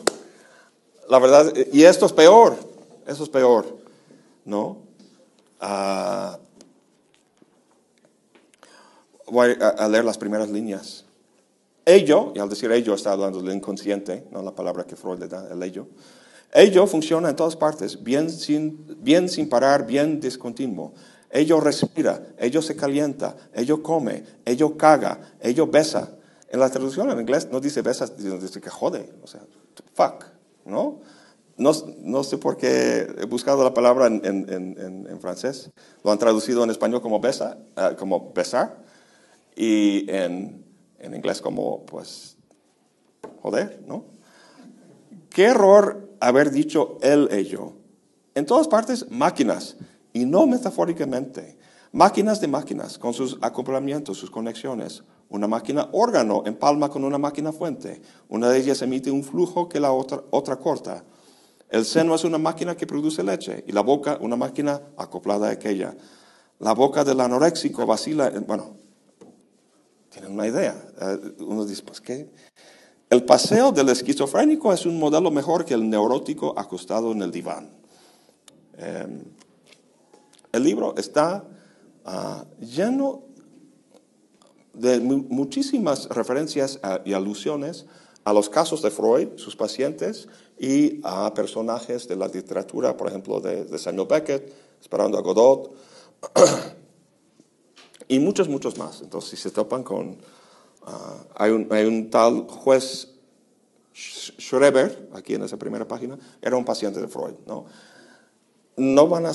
La 1.10 1.18
verdad, 1.18 1.52
y 1.72 1.82
esto 1.82 2.06
es 2.06 2.12
peor, 2.12 2.54
eso 3.04 3.24
es 3.24 3.28
peor, 3.30 3.66
¿no? 4.44 4.76
Ah, 5.60 6.38
voy 9.26 9.56
a, 9.60 9.70
a 9.70 9.88
leer 9.88 10.04
las 10.04 10.18
primeras 10.18 10.48
líneas. 10.50 11.04
Ello, 11.84 12.30
y 12.32 12.38
al 12.38 12.48
decir 12.48 12.70
ello 12.70 12.94
está 12.94 13.10
hablando 13.10 13.42
del 13.42 13.56
inconsciente, 13.56 14.28
no 14.30 14.40
la 14.40 14.52
palabra 14.54 14.84
que 14.84 14.94
Freud 14.94 15.18
le 15.18 15.26
da, 15.26 15.48
el 15.50 15.60
ello. 15.64 15.88
Ello 16.52 16.86
funciona 16.86 17.28
en 17.28 17.34
todas 17.34 17.56
partes, 17.56 18.04
bien 18.04 18.30
sin, 18.30 19.02
bien 19.02 19.28
sin 19.28 19.48
parar, 19.48 19.84
bien 19.84 20.20
discontinuo. 20.20 20.92
Ello 21.28 21.58
respira, 21.58 22.24
ello 22.38 22.62
se 22.62 22.76
calienta, 22.76 23.34
ello 23.52 23.82
come, 23.82 24.22
ello 24.44 24.76
caga, 24.76 25.34
ello 25.40 25.66
besa. 25.66 26.13
En 26.54 26.60
la 26.60 26.70
traducción 26.70 27.10
en 27.10 27.18
inglés 27.18 27.48
no 27.50 27.58
dice 27.58 27.82
besa, 27.82 28.06
dice 28.06 28.60
que 28.60 28.70
jode, 28.70 29.12
o 29.24 29.26
sea, 29.26 29.40
fuck, 29.92 30.26
¿no? 30.64 31.00
No, 31.56 31.72
no 31.98 32.22
sé 32.22 32.38
por 32.38 32.56
qué 32.56 33.12
he 33.18 33.24
buscado 33.26 33.64
la 33.64 33.74
palabra 33.74 34.06
en, 34.06 34.20
en- 34.24 34.48
en- 34.78 35.06
en- 35.10 35.20
francés. 35.20 35.72
Lo 36.04 36.12
han 36.12 36.18
traducido 36.18 36.62
en 36.62 36.70
español 36.70 37.02
como 37.02 37.18
besa, 37.18 37.58
eh, 37.76 37.96
como 37.98 38.32
besar, 38.32 38.76
y 39.56 40.08
en, 40.08 40.64
en 41.00 41.14
inglés 41.16 41.40
como, 41.40 41.84
pues, 41.86 42.36
joder, 43.42 43.82
¿no? 43.88 44.04
Qué 45.30 45.46
error 45.46 46.08
haber 46.20 46.52
dicho 46.52 46.98
él, 47.02 47.26
ello. 47.32 47.72
En 48.36 48.46
todas 48.46 48.68
partes, 48.68 49.10
máquinas, 49.10 49.76
y 50.12 50.24
no 50.24 50.46
metafóricamente. 50.46 51.56
Máquinas 51.94 52.40
de 52.40 52.48
máquinas, 52.48 52.98
con 52.98 53.14
sus 53.14 53.38
acoplamientos, 53.40 54.18
sus 54.18 54.28
conexiones. 54.28 55.04
Una 55.28 55.46
máquina 55.46 55.88
órgano 55.92 56.42
empalma 56.44 56.88
con 56.88 57.04
una 57.04 57.18
máquina 57.18 57.52
fuente. 57.52 58.02
Una 58.28 58.48
de 58.48 58.58
ellas 58.58 58.82
emite 58.82 59.12
un 59.12 59.22
flujo 59.22 59.68
que 59.68 59.78
la 59.78 59.92
otra, 59.92 60.20
otra 60.30 60.56
corta. 60.56 61.04
El 61.70 61.84
seno 61.84 62.16
es 62.16 62.24
una 62.24 62.36
máquina 62.36 62.76
que 62.76 62.84
produce 62.84 63.22
leche 63.22 63.62
y 63.68 63.70
la 63.70 63.82
boca 63.82 64.18
una 64.20 64.34
máquina 64.34 64.82
acoplada 64.96 65.46
a 65.46 65.52
aquella. 65.52 65.94
La 66.58 66.74
boca 66.74 67.04
del 67.04 67.20
anoréxico 67.20 67.86
vacila, 67.86 68.26
en- 68.26 68.44
bueno, 68.44 68.76
tienen 70.10 70.32
una 70.32 70.48
idea. 70.48 70.74
Eh, 71.00 71.36
uno 71.44 71.64
dice, 71.64 71.84
pues, 71.84 72.00
¿qué? 72.00 72.28
El 73.08 73.24
paseo 73.24 73.70
del 73.70 73.88
esquizofrénico 73.90 74.72
es 74.72 74.84
un 74.84 74.98
modelo 74.98 75.30
mejor 75.30 75.64
que 75.64 75.74
el 75.74 75.88
neurótico 75.88 76.58
acostado 76.58 77.12
en 77.12 77.22
el 77.22 77.30
diván. 77.30 77.70
Eh, 78.78 79.06
el 80.50 80.64
libro 80.64 80.96
está 80.96 81.44
ah, 82.04 82.44
lleno 82.60 83.22
de 84.72 85.00
mu- 85.00 85.24
muchísimas 85.28 86.08
referencias 86.08 86.78
ah, 86.82 87.00
y 87.04 87.12
alusiones 87.12 87.86
a 88.24 88.32
los 88.32 88.48
casos 88.48 88.80
de 88.82 88.90
Freud, 88.90 89.28
sus 89.36 89.54
pacientes, 89.54 90.28
y 90.58 91.00
a 91.04 91.34
personajes 91.34 92.08
de 92.08 92.16
la 92.16 92.26
literatura, 92.28 92.96
por 92.96 93.08
ejemplo, 93.08 93.40
de, 93.40 93.64
de 93.64 93.78
Samuel 93.78 94.08
Beckett, 94.08 94.52
Esperando 94.80 95.16
a 95.18 95.22
Godot, 95.22 95.74
y 98.08 98.18
muchos, 98.18 98.48
muchos 98.48 98.76
más. 98.78 99.00
Entonces, 99.00 99.30
si 99.30 99.36
se 99.36 99.50
topan 99.50 99.82
con... 99.82 100.16
ah, 100.86 101.16
hay, 101.36 101.50
un, 101.52 101.66
hay 101.70 101.86
un 101.86 102.10
tal 102.10 102.46
juez 102.48 103.08
Sch- 103.94 104.34
Schreber, 104.38 105.08
aquí 105.14 105.34
en 105.34 105.42
esa 105.42 105.56
primera 105.56 105.86
página, 105.86 106.18
era 106.42 106.56
un 106.56 106.64
paciente 106.64 107.00
de 107.00 107.08
Freud, 107.08 107.34
¿no? 107.46 107.66
No 108.76 109.06
van 109.06 109.26
a 109.26 109.32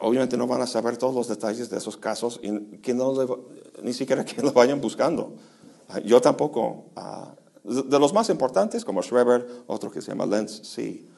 obviamente 0.00 0.36
no 0.36 0.46
van 0.46 0.60
a 0.60 0.66
saber 0.66 0.96
todos 0.98 1.14
los 1.14 1.28
detalles 1.28 1.70
de 1.70 1.78
esos 1.78 1.96
casos 1.96 2.38
y 2.42 2.78
que 2.78 2.92
no 2.92 3.14
ni 3.82 3.92
siquiera 3.92 4.24
que 4.24 4.42
lo 4.42 4.52
vayan 4.52 4.80
buscando. 4.80 5.34
Ah, 5.88 6.00
Yo 6.00 6.20
tampoco. 6.20 6.86
ah, 6.96 7.34
de 7.64 7.98
los 7.98 8.12
más 8.12 8.28
importantes, 8.28 8.84
como 8.84 9.02
Schreber, 9.02 9.64
otro 9.66 9.90
que 9.90 10.02
se 10.02 10.08
llama 10.10 10.26
Lenz, 10.26 10.60
sí. 10.64 11.08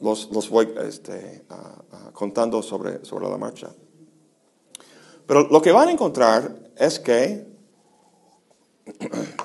Los, 0.00 0.30
los 0.32 0.48
voy 0.48 0.72
este, 0.82 1.44
ah, 1.50 1.82
contando 2.14 2.62
sobre, 2.62 3.04
sobre 3.04 3.28
la 3.28 3.36
marcha. 3.36 3.70
Pero 5.26 5.48
lo 5.48 5.60
que 5.60 5.70
van 5.70 5.88
a 5.88 5.92
encontrar 5.92 6.70
es 6.76 6.98
que 6.98 7.46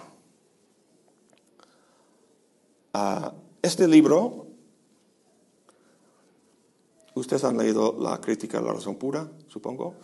este 3.62 3.88
libro, 3.88 4.48
ustedes 7.20 7.44
han 7.44 7.58
leído 7.58 7.96
la 8.00 8.20
crítica 8.22 8.60
de 8.60 8.66
la 8.66 8.74
razón 8.74 8.96
pura, 8.96 9.30
supongo. 9.48 9.96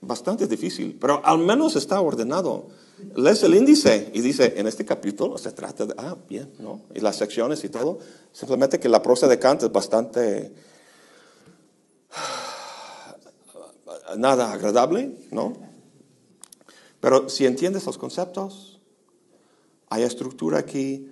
Bastante 0.00 0.48
difícil, 0.48 0.98
pero 1.00 1.24
al 1.24 1.38
menos 1.38 1.76
está 1.76 2.00
ordenado. 2.00 2.66
Lees 3.14 3.42
el 3.44 3.54
índice 3.54 4.10
y 4.12 4.20
dice, 4.20 4.54
en 4.56 4.66
este 4.66 4.84
capítulo 4.84 5.38
se 5.38 5.52
trata 5.52 5.86
de, 5.86 5.94
ah, 5.96 6.16
bien, 6.28 6.52
¿no? 6.58 6.82
Y 6.94 7.00
las 7.00 7.16
secciones 7.16 7.62
y 7.64 7.68
todo. 7.68 7.98
Simplemente 8.32 8.80
que 8.80 8.88
la 8.88 9.00
prosa 9.02 9.28
de 9.28 9.38
Kant 9.38 9.62
es 9.62 9.72
bastante 9.72 10.52
nada 14.16 14.52
agradable, 14.52 15.16
¿no? 15.30 15.54
Pero 17.00 17.28
si 17.28 17.46
entiendes 17.46 17.86
los 17.86 17.98
conceptos, 17.98 18.80
hay 19.88 20.02
estructura 20.02 20.58
aquí 20.58 21.10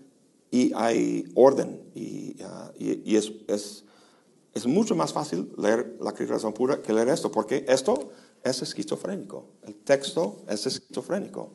y 0.50 0.72
hay 0.74 1.30
orden. 1.34 1.82
Y, 1.94 2.36
ah, 2.42 2.72
es- 2.78 3.84
es 4.54 4.66
mucho 4.66 4.96
más 4.96 5.12
fácil 5.12 5.52
leer 5.56 5.96
la 6.00 6.12
razón 6.12 6.52
pura 6.52 6.82
que 6.82 6.92
leer 6.92 7.08
esto, 7.08 7.30
porque 7.30 7.64
esto 7.68 8.10
es 8.42 8.62
esquizofrénico. 8.62 9.44
El 9.62 9.76
texto 9.76 10.42
es 10.48 10.66
esquizofrénico. 10.66 11.50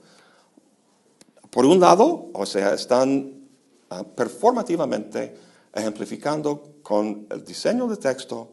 Por 1.50 1.66
un 1.66 1.80
lado, 1.80 2.30
o 2.34 2.46
sea, 2.46 2.74
están 2.74 3.48
ah, 3.90 4.04
performativamente 4.04 5.36
ejemplificando 5.74 6.76
con 6.82 7.28
el 7.30 7.44
diseño 7.44 7.88
de 7.88 7.98
texto 7.98 8.50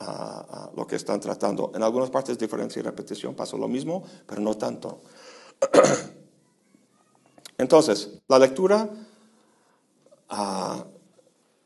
ah, 0.00 0.46
ah, 0.50 0.70
lo 0.76 0.86
que 0.86 0.96
están 0.96 1.20
tratando. 1.20 1.72
En 1.74 1.82
algunas 1.82 2.10
partes 2.10 2.38
diferencia 2.38 2.80
y 2.80 2.82
repetición 2.82 3.34
pasa 3.34 3.56
lo 3.56 3.68
mismo, 3.68 4.02
pero 4.26 4.40
no 4.42 4.56
tanto. 4.56 5.00
Entonces, 7.58 8.10
la 8.28 8.38
lectura, 8.38 8.88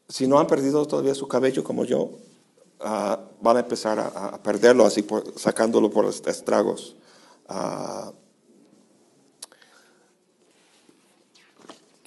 si 0.09 0.26
no 0.26 0.39
han 0.39 0.47
perdido 0.47 0.86
todavía 0.86 1.14
su 1.14 1.26
cabello 1.28 1.64
como 1.64 1.85
yo, 1.85 2.10
ah, 2.81 3.20
van 3.40 3.56
a 3.56 3.60
empezar 3.60 3.98
a, 3.98 4.43
perderlo 4.43 4.85
así, 4.85 5.02
por- 5.02 5.39
sacándolo 5.39 5.90
por 5.90 6.06
est- 6.06 6.26
estragos. 6.26 6.97
Ah, 7.48 8.12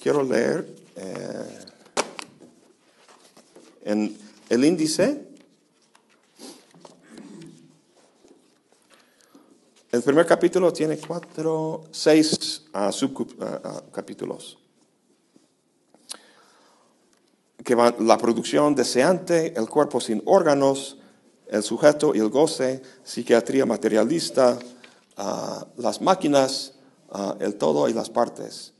quiero 0.00 0.22
leer 0.22 0.66
eh, 0.96 1.58
en 3.84 4.16
el 4.48 4.64
índice. 4.64 5.26
El 9.90 10.02
primer 10.02 10.26
capítulo 10.26 10.70
tiene 10.72 10.98
cuatro, 10.98 11.84
seis 11.90 12.64
ah, 12.74 12.92
subcapítulos. 12.92 14.58
Que 17.64 17.74
van 17.74 17.94
la 18.00 18.18
producción 18.18 18.74
deseante, 18.74 19.54
el 19.58 19.68
cuerpo 19.68 20.00
sin 20.00 20.22
órganos, 20.26 20.98
el 21.48 21.62
sujeto 21.62 22.14
y 22.14 22.18
el 22.18 22.28
goce, 22.28 22.82
psiquiatría 23.02 23.66
materialista, 23.66 24.58
ah, 25.16 25.66
las 25.76 26.00
máquinas, 26.00 26.74
ah, 27.10 27.36
el 27.40 27.56
todo 27.56 27.88
y 27.88 27.92
las 27.92 28.10
partes. 28.10 28.74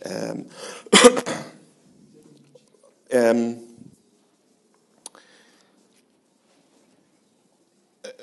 Em, 3.10 3.60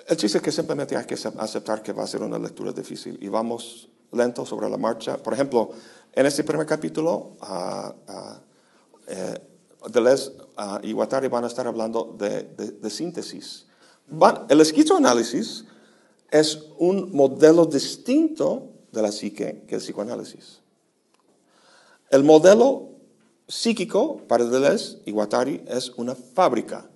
el 0.08 0.18
chiste 0.18 0.40
es 0.40 0.44
que 0.44 0.52
simplemente 0.52 0.98
hay 0.98 1.06
que 1.06 1.16
acep- 1.16 1.40
aceptar 1.40 1.82
que 1.82 1.94
va 1.94 2.04
a 2.04 2.08
ser 2.08 2.22
una 2.22 2.38
lectura 2.38 2.74
difícil 2.74 3.18
y 3.22 3.30
vamos 3.30 3.88
lento 4.12 4.46
sobre 4.46 4.70
la 4.70 4.76
marcha. 4.76 5.16
Por 5.16 5.34
ejemplo, 5.34 5.72
en 6.12 6.26
este 6.26 6.44
primer 6.44 6.66
capítulo, 6.66 7.38
ah, 7.40 7.94
eh, 9.08 9.51
Deleuze 9.90 10.32
ah, 10.58 10.80
y 10.84 10.92
Guattari 10.94 11.28
van 11.28 11.44
a 11.44 11.48
estar 11.48 11.66
hablando 11.68 12.16
de, 12.18 12.44
de- 12.44 12.72
de 12.72 12.90
síntesis. 12.90 13.66
Van- 14.08 14.46
el 14.50 14.62
esquizoanálisis 14.62 15.66
es 16.30 16.66
un 16.78 17.12
modelo 17.14 17.66
distinto 17.66 18.70
de 18.92 19.02
la 19.02 19.12
psique 19.12 19.64
que 19.68 19.76
el 19.76 19.82
psicoanálisis. 19.82 20.60
El 22.10 22.24
modelo 22.24 22.90
psíquico 23.48 24.18
para 24.28 24.46
Deleuze 24.46 25.00
y 25.06 25.12
Guattari 25.12 25.64
es 25.68 25.90
una 25.98 26.16
fábrica. 26.16 26.88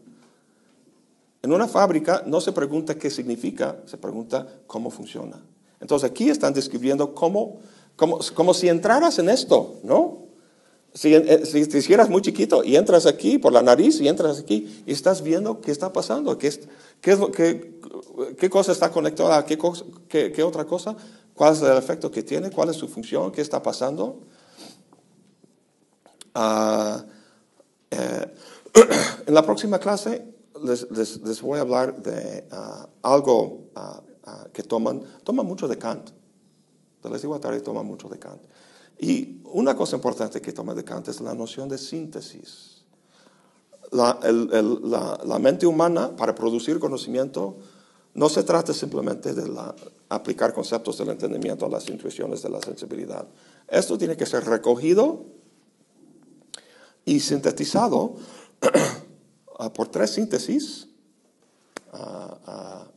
En 1.42 1.52
una 1.54 1.68
fábrica 1.68 2.24
no 2.26 2.42
se 2.42 2.52
pregunta 2.52 2.96
qué 2.96 3.10
significa, 3.10 3.78
se 3.86 3.98
pregunta 3.98 4.48
cómo 4.68 4.90
funciona. 4.90 5.42
Entonces 5.80 6.10
aquí 6.10 6.30
están 6.30 6.54
describiendo 6.54 7.14
cómo, 7.14 7.60
cómo, 7.96 8.20
como 8.34 8.54
si 8.54 8.68
entraras 8.68 9.20
en 9.20 9.30
esto, 9.30 9.76
¿no? 9.84 10.25
Si, 10.96 11.14
eh, 11.14 11.46
si 11.46 11.68
te 11.68 11.78
hicieras 11.80 12.10
muy 12.10 12.22
chiquito 12.22 12.64
y 12.64 12.78
entras 12.78 13.06
aquí 13.06 13.38
por 13.38 13.52
la 13.52 13.62
nariz 13.62 14.00
y 14.00 14.08
entras 14.08 14.40
aquí 14.40 14.82
y 14.86 14.94
estás 14.94 15.22
viendo 15.22 15.60
qué 15.60 15.72
está 15.72 15.92
pasando, 15.92 16.38
qué, 16.38 16.50
qué, 17.02 17.18
qué- 17.36 18.36
qué 18.40 18.50
cosa 18.50 18.72
está 18.72 18.90
conectada 18.90 19.38
a 19.40 19.46
qué, 19.46 19.58
qué- 20.08 20.44
otra 20.44 20.64
cosa, 20.64 20.96
cuál 21.34 21.54
es 21.54 21.62
el 21.62 21.76
efecto 21.78 22.10
que 22.10 22.24
tiene, 22.24 22.50
cuál 22.50 22.70
es 22.70 22.78
su 22.78 22.88
función, 22.88 23.30
qué 23.34 23.42
está 23.42 23.62
pasando. 23.62 24.22
Ah, 26.34 27.04
eh, 27.92 28.26
en 29.28 29.34
la 29.34 29.46
próxima 29.46 29.80
clase 29.80 30.34
les, 30.64 30.90
les- 30.92 31.22
les 31.22 31.42
voy 31.42 31.58
a 31.60 31.62
hablar 31.64 32.02
de 32.02 32.48
ah, 32.52 32.88
algo 33.04 33.66
ah, 33.76 34.02
que 34.54 34.64
toman, 34.64 35.02
toman 35.26 35.46
mucho 35.46 35.68
de 35.68 35.78
Kant. 35.78 36.10
Deleuze 37.04 37.28
y 37.28 37.28
Guattari 37.28 37.60
toman 37.62 37.86
mucho 37.86 38.08
de 38.08 38.18
Kant. 38.18 38.42
Y 39.00 39.42
una 39.46 39.76
cosa 39.76 39.96
importante 39.96 40.42
que 40.42 40.54
toma 40.54 40.74
de 40.74 40.84
Kant 40.84 41.08
es 41.10 41.22
la 41.22 41.34
noción 41.34 41.68
de 41.70 41.78
síntesis. 41.78 42.84
La, 43.92 44.20
el- 44.24 44.50
el- 44.54 44.90
la- 44.90 45.20
la 45.26 45.40
mente 45.40 45.66
humana, 45.68 46.16
para 46.16 46.34
producir 46.34 46.80
conocimiento, 46.80 47.58
no 48.14 48.30
se 48.30 48.44
trata 48.44 48.74
simplemente 48.74 49.34
de 49.34 49.48
la- 49.48 49.76
aplicar 50.10 50.54
conceptos 50.54 50.98
del 50.98 51.10
entendimiento 51.10 51.66
a 51.66 51.70
las 51.70 51.90
intuiciones 51.90 52.42
de 52.42 52.50
la 52.50 52.62
sensibilidad. 52.62 53.28
Esto 53.68 53.98
tiene 53.98 54.16
que 54.16 54.26
ser 54.26 54.46
recogido 54.46 55.26
y 57.04 57.20
sintetizado 57.20 58.16
por 59.74 59.88
tres 59.90 60.12
síntesis. 60.12 60.88
ah, 61.94 62.38
ah, 62.48 62.88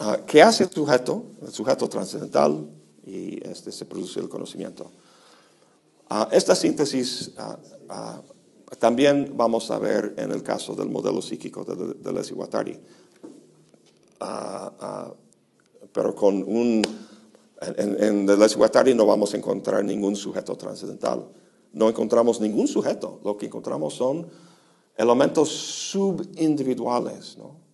ah, 0.00 0.18
que 0.26 0.42
hace 0.42 0.64
el 0.64 0.70
sujeto, 0.70 1.24
el 1.42 1.52
sujeto 1.52 1.88
trascendental, 1.88 2.68
y 3.06 3.46
este, 3.46 3.72
se 3.72 3.84
produce 3.84 4.20
el 4.20 4.28
conocimiento. 4.28 4.90
Ah, 6.08 6.28
esta 6.32 6.54
síntesis 6.54 7.32
ah, 7.38 8.20
también 8.78 9.32
vamos 9.36 9.70
a 9.70 9.78
ver 9.78 10.14
en 10.16 10.32
el 10.32 10.42
caso 10.42 10.74
del 10.74 10.88
modelo 10.88 11.22
psíquico 11.22 11.64
de, 11.64 11.94
de, 11.94 12.80
ah, 14.20 15.12
pero 15.92 16.14
con 16.14 16.42
un... 16.42 16.82
En, 17.62 18.26
en 18.26 18.26
Guattari 18.56 18.94
no 18.94 19.04
vamos 19.04 19.34
a 19.34 19.36
encontrar 19.36 19.84
ningún 19.84 20.16
sujeto 20.16 20.56
trascendental. 20.56 21.28
No 21.72 21.88
encontramos 21.88 22.40
ningún 22.40 22.66
sujeto. 22.66 23.20
Lo 23.22 23.36
que 23.36 23.46
encontramos 23.46 23.94
son 23.94 24.26
elementos 24.96 25.50
subindividuales, 25.50 27.36
¿no? 27.36 27.69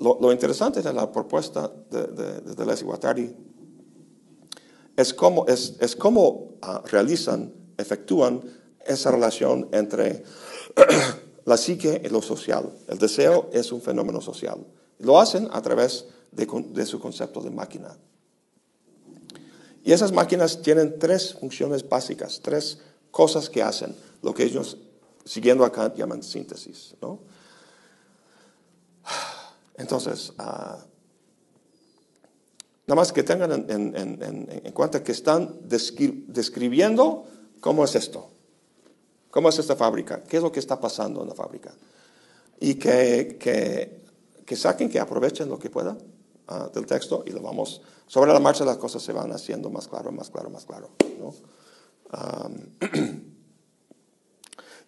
Lo, 0.00 0.32
interesante 0.32 0.80
de 0.80 0.92
la 0.92 1.12
propuesta 1.12 1.70
de, 1.90 2.06
de, 2.06 2.40
de 2.40 3.34
es 4.96 5.14
cómo, 5.14 5.46
es, 5.46 5.76
es 5.80 5.96
cómo 5.96 6.54
ah, 6.62 6.82
realizan, 6.86 7.52
efectúan 7.76 8.42
esa 8.86 9.10
relación 9.10 9.68
entre 9.72 10.24
la 11.44 11.56
psique 11.56 12.00
y 12.04 12.08
lo 12.08 12.22
social. 12.22 12.70
El 12.88 12.98
deseo 12.98 13.48
es 13.52 13.72
un 13.72 13.80
fenómeno 13.80 14.20
social. 14.20 14.66
Lo 14.98 15.18
hacen 15.18 15.48
a 15.52 15.62
través 15.62 16.06
de, 16.32 16.46
de 16.46 16.86
su 16.86 17.00
concepto 17.00 17.40
de 17.40 17.50
máquina. 17.50 17.96
Y 19.82 19.92
esas 19.92 20.12
máquinas 20.12 20.60
tienen 20.60 20.98
tres 20.98 21.34
funciones 21.34 21.88
básicas, 21.88 22.40
tres 22.42 22.78
cosas 23.10 23.48
que 23.48 23.62
hacen, 23.62 23.94
lo 24.22 24.34
que 24.34 24.44
ellos, 24.44 24.76
siguiendo 25.24 25.64
a 25.64 25.72
Kant, 25.72 25.96
llaman 25.96 26.22
síntesis. 26.22 26.94
¿no? 27.00 27.20
Entonces, 29.80 30.32
ah, 30.38 30.84
nada 32.86 32.96
más 33.00 33.12
que 33.12 33.22
tengan 33.22 33.50
en, 33.52 33.70
en- 33.70 33.96
en- 33.96 34.22
en- 34.22 34.60
en 34.66 34.72
cuenta 34.72 35.02
que 35.02 35.12
están 35.12 35.58
descri- 35.68 36.26
describiendo 36.26 37.24
cómo 37.60 37.84
es 37.84 37.94
esto, 37.94 38.28
cómo 39.30 39.48
es 39.48 39.58
esta 39.58 39.76
fábrica, 39.76 40.22
qué 40.24 40.36
es 40.36 40.42
lo 40.42 40.52
que 40.52 40.60
está 40.60 40.78
pasando 40.78 41.22
en 41.22 41.28
la 41.28 41.34
fábrica. 41.34 41.72
Y 42.60 42.74
que, 42.74 43.38
que, 43.40 44.02
que 44.44 44.54
saquen, 44.56 44.90
que 44.90 45.00
aprovechen 45.00 45.48
lo 45.48 45.58
que 45.58 45.70
puedan 45.70 45.96
ah, 46.48 46.68
del 46.74 46.84
texto 46.84 47.24
y 47.26 47.30
lo 47.30 47.40
vamos, 47.40 47.80
sobre 48.06 48.32
la 48.34 48.40
marcha 48.40 48.64
las 48.66 48.76
cosas 48.76 49.02
se 49.02 49.12
van 49.14 49.32
haciendo 49.32 49.70
más 49.70 49.88
claro, 49.88 50.12
más 50.12 50.28
claro, 50.28 50.50
más 50.50 50.66
claro. 50.66 50.90
¿no? 51.18 51.32
Am, 52.10 52.54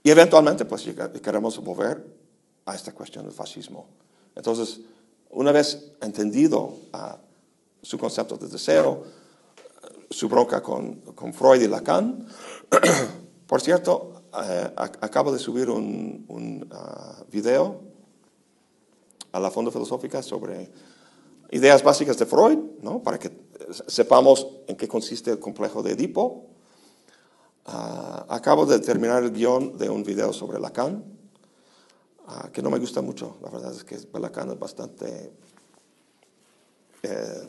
y 0.05 0.10
eventualmente, 0.10 0.66
pues 0.66 0.86
queremos 1.23 1.59
volver 1.64 2.05
a 2.66 2.74
esta 2.74 2.93
cuestión 2.93 3.24
del 3.24 3.32
fascismo. 3.32 3.86
Entonces, 4.35 4.81
una 5.31 5.53
vez 5.53 5.93
entendido 6.01 6.75
ah, 6.93 7.19
su 7.83 7.99
concepto 7.99 8.37
de 8.37 8.49
deseo, 8.49 9.05
su 10.11 10.29
bronca 10.29 10.63
con, 10.63 10.97
con 11.15 11.33
Freud 11.33 11.63
y 11.63 11.69
Lacan, 11.69 12.27
por 13.47 13.61
cierto, 13.61 14.23
eh, 14.45 14.71
ac- 14.77 14.99
acabo 15.01 15.33
de 15.33 15.39
subir 15.39 15.71
un, 15.71 16.25
un, 16.29 16.69
ah, 16.73 17.25
video 17.31 17.81
a 19.33 19.41
la 19.41 19.51
Fonda 19.51 19.71
Filosófica 19.71 20.23
sobre 20.23 20.71
ideas 21.51 21.83
básicas 21.83 22.19
de 22.19 22.27
Freud, 22.27 22.59
¿no? 22.83 23.03
para 23.03 23.19
que 23.19 23.31
sepamos 23.89 24.47
en 24.67 24.77
qué 24.77 24.87
consiste 24.89 25.31
el 25.31 25.39
complejo 25.39 25.83
de 25.83 25.93
Edipo. 25.93 26.47
Ah, 27.65 28.27
acabo 28.29 28.67
de 28.67 28.79
terminar 28.81 29.23
el 29.23 29.33
guion 29.33 29.79
de 29.79 29.89
un 29.89 30.03
video 30.03 30.33
sobre 30.33 30.59
Lacan, 30.59 31.05
ah, 32.33 32.51
que 32.53 32.63
no 32.63 32.71
me 32.71 32.79
gusta 32.79 33.03
mucho. 33.03 33.37
La 33.43 33.51
verdad 33.51 33.73
es 33.73 33.85
que 33.85 33.99
Lacan 34.19 34.51
es 34.51 34.59
bastante... 34.59 35.33
eh, 37.03 37.49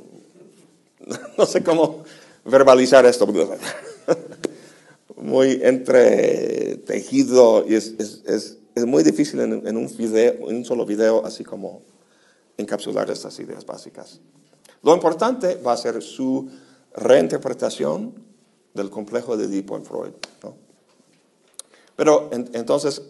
no 1.38 1.46
sé 1.46 1.64
cómo 1.64 2.04
verbalizar 2.46 3.06
esto. 3.06 3.28
Muy 5.18 5.62
entretejido 5.64 7.66
y 7.68 7.76
es, 7.76 7.94
es, 7.98 8.58
es, 8.76 8.86
muy 8.86 9.04
difícil 9.04 9.40
en, 9.40 9.78
un 9.78 9.96
video, 9.96 10.50
en 10.50 10.58
un 10.58 10.66
solo 10.66 10.86
video, 10.86 11.26
así 11.26 11.44
como 11.44 11.82
encapsular 12.58 13.10
estas 13.10 13.40
ideas 13.40 13.66
básicas. 13.66 14.20
Lo 14.82 14.94
importante 14.94 15.56
va 15.56 15.74
a 15.74 15.78
ser 15.78 16.02
su 16.02 16.50
reinterpretación 16.96 18.14
del 18.74 18.90
complejo 18.90 19.38
de 19.38 19.46
Edipo 19.46 19.78
en 19.78 19.86
Freud. 19.86 20.14
¿no? 20.44 20.56
Pero 21.96 22.30
en, 22.32 22.50
entonces, 22.54 23.02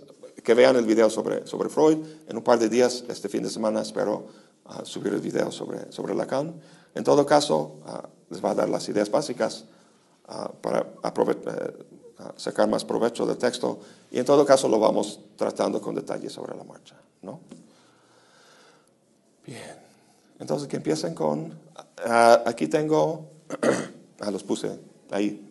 que 0.44 0.54
vean 0.54 0.76
el 0.76 0.86
video 0.86 1.10
sobre, 1.10 1.48
sobre 1.48 1.70
Freud. 1.70 1.98
En 2.28 2.38
un 2.38 2.44
par 2.44 2.60
de 2.60 2.70
días, 2.70 3.04
este 3.08 3.30
fin 3.30 3.44
de 3.44 3.50
semana, 3.50 3.82
espero 3.82 4.28
uh, 4.66 4.86
subir 4.86 5.14
el 5.14 5.22
video 5.22 5.52
sobre, 5.52 5.92
sobre 5.92 6.14
Lacan. 6.14 6.54
En 6.94 7.04
todo 7.04 7.26
caso, 7.26 7.80
uh, 7.86 8.08
les 8.30 8.44
va 8.44 8.52
a 8.52 8.56
dar 8.56 8.70
las 8.70 8.88
ideas 8.90 9.10
básicas 9.10 9.66
uh, 10.28 10.54
para 10.62 10.86
sacar 12.36 12.70
más 12.70 12.84
provecho 12.84 13.26
del 13.26 13.38
texto. 13.38 13.80
Y 14.12 14.20
en 14.20 14.26
todo 14.26 14.46
caso, 14.46 14.68
lo 14.68 14.80
vamos 14.80 15.20
tratando 15.36 15.82
con 15.82 15.96
detalle 15.96 16.30
sobre 16.30 16.56
la 16.56 16.64
marcha. 16.64 16.96
¿no? 17.22 17.40
Bien. 19.46 19.78
Entonces, 20.40 20.68
que 20.68 20.78
empiecen 20.78 21.16
con. 21.16 21.58
aquí 22.46 22.68
tengo. 22.68 23.30
ah, 24.20 24.32
los 24.32 24.44
puse 24.44 24.78
ahí. 25.12 25.50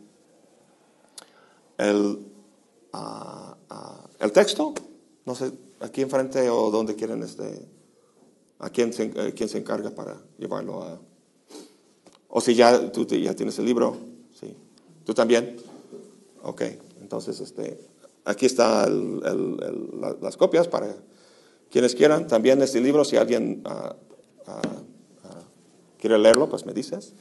El, 1.78 2.32
el 4.22 4.30
texto, 4.30 4.72
no 5.26 5.34
sé, 5.34 5.50
aquí 5.80 6.00
enfrente 6.00 6.48
o 6.48 6.70
donde 6.70 6.94
quieren 6.94 7.22
este. 7.22 7.68
¿A 8.60 8.70
quién 8.70 8.92
se, 8.92 9.10
eh, 9.16 9.34
quién 9.34 9.48
se 9.48 9.58
encarga 9.58 9.90
para 9.90 10.16
llevarlo 10.38 10.82
a.? 10.84 11.00
O 12.28 12.40
si 12.40 12.54
ya 12.54 12.92
tú 12.92 13.04
ya 13.04 13.34
tienes 13.34 13.58
el 13.58 13.64
libro, 13.64 13.96
sí. 14.40 14.56
¿Tú 15.04 15.12
también? 15.12 15.56
Ok, 16.44 16.62
entonces 17.00 17.40
este, 17.40 17.80
aquí 18.24 18.46
están 18.46 19.20
la, 20.00 20.16
las 20.20 20.36
copias 20.36 20.68
para 20.68 20.94
quienes 21.68 21.96
quieran. 21.96 22.28
También 22.28 22.62
este 22.62 22.80
libro, 22.80 23.04
si 23.04 23.16
alguien 23.16 23.64
uh, 23.66 23.70
uh, 23.70 24.52
uh, 24.52 25.42
quiere 25.98 26.16
leerlo, 26.18 26.48
pues 26.48 26.64
me 26.64 26.72
dices. 26.72 27.14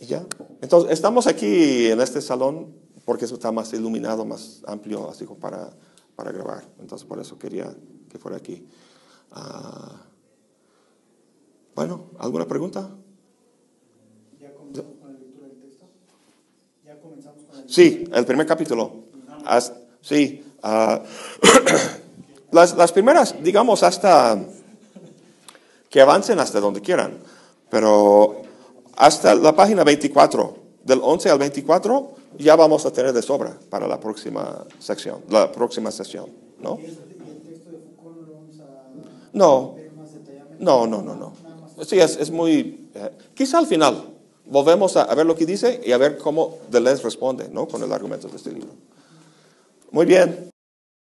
Y 0.00 0.06
ya. 0.06 0.24
Entonces, 0.60 0.92
estamos 0.92 1.26
aquí 1.26 1.88
en 1.88 2.00
este 2.00 2.20
salón 2.20 2.72
porque 3.08 3.24
eso 3.24 3.36
está 3.36 3.50
más 3.50 3.72
iluminado, 3.72 4.26
más 4.26 4.60
amplio, 4.66 5.08
así 5.08 5.24
como 5.24 5.40
para, 5.40 5.70
para 6.14 6.30
grabar. 6.30 6.62
Entonces, 6.78 7.08
por 7.08 7.18
eso 7.18 7.38
quería 7.38 7.74
que 8.10 8.18
fuera 8.18 8.36
aquí. 8.36 8.68
bueno, 11.74 12.10
¿alguna 12.18 12.46
pregunta? 12.46 12.90
¿Ya 14.38 14.52
comenzamos 14.52 14.98
con 15.00 15.14
la 15.14 15.18
lectura 15.20 15.46
del 15.46 15.56
texto? 15.58 15.86
¿Ya 16.84 17.00
comenzamos 17.00 17.44
con 17.44 17.54
la 17.54 17.60
lectura? 17.62 17.74
Sí, 17.74 18.04
el 18.12 18.26
primer 18.26 18.46
capítulo. 18.46 18.92
As, 19.46 19.72
sí. 20.02 20.44
Las, 22.50 22.76
las, 22.76 22.92
primeras, 22.92 23.42
digamos, 23.42 23.82
hasta 23.82 24.38
que 25.88 26.00
avancen 26.00 26.40
hasta 26.40 26.60
donde 26.60 26.82
quieran, 26.82 27.18
pero 27.70 28.42
hasta 28.96 29.34
la 29.34 29.54
página 29.54 29.84
24, 29.84 30.56
del 30.84 31.00
11 31.02 31.30
al 31.30 31.38
24, 31.38 32.17
ya 32.36 32.56
vamos 32.56 32.84
a 32.86 32.92
tener 32.92 33.12
de 33.12 33.22
sobra 33.22 33.58
para 33.70 33.86
la 33.86 33.98
próxima 33.98 34.64
sección, 34.78 35.22
la 35.30 35.50
próxima 35.50 35.90
sesión, 35.90 36.30
¿no? 36.60 36.78
¿Y 36.80 36.84
el, 36.84 36.90
y 36.90 37.30
el 37.30 37.42
texto 37.42 37.70
de 37.70 37.78
Foucault 37.96 38.18
no? 39.32 39.76
No, 40.58 40.86
no, 40.86 41.02
no, 41.02 41.14
no. 41.14 41.32
Sí, 41.84 41.98
es, 42.00 42.16
es 42.16 42.30
muy... 42.30 42.90
Eh, 42.94 43.10
quizá 43.34 43.58
al 43.58 43.66
final 43.66 44.02
volvemos 44.44 44.96
a, 44.96 45.02
a, 45.02 45.14
ver 45.14 45.26
lo 45.26 45.36
que 45.36 45.46
dice 45.46 45.80
y 45.84 45.92
a 45.92 45.98
ver 45.98 46.18
cómo 46.18 46.58
Deleuze 46.70 47.02
responde, 47.02 47.48
¿no? 47.48 47.68
Con 47.68 47.82
el 47.82 47.92
argumento 47.92 48.28
de 48.28 48.36
este 48.36 48.50
libro. 48.50 48.70
Muy 49.90 50.06
bien. 50.06 50.50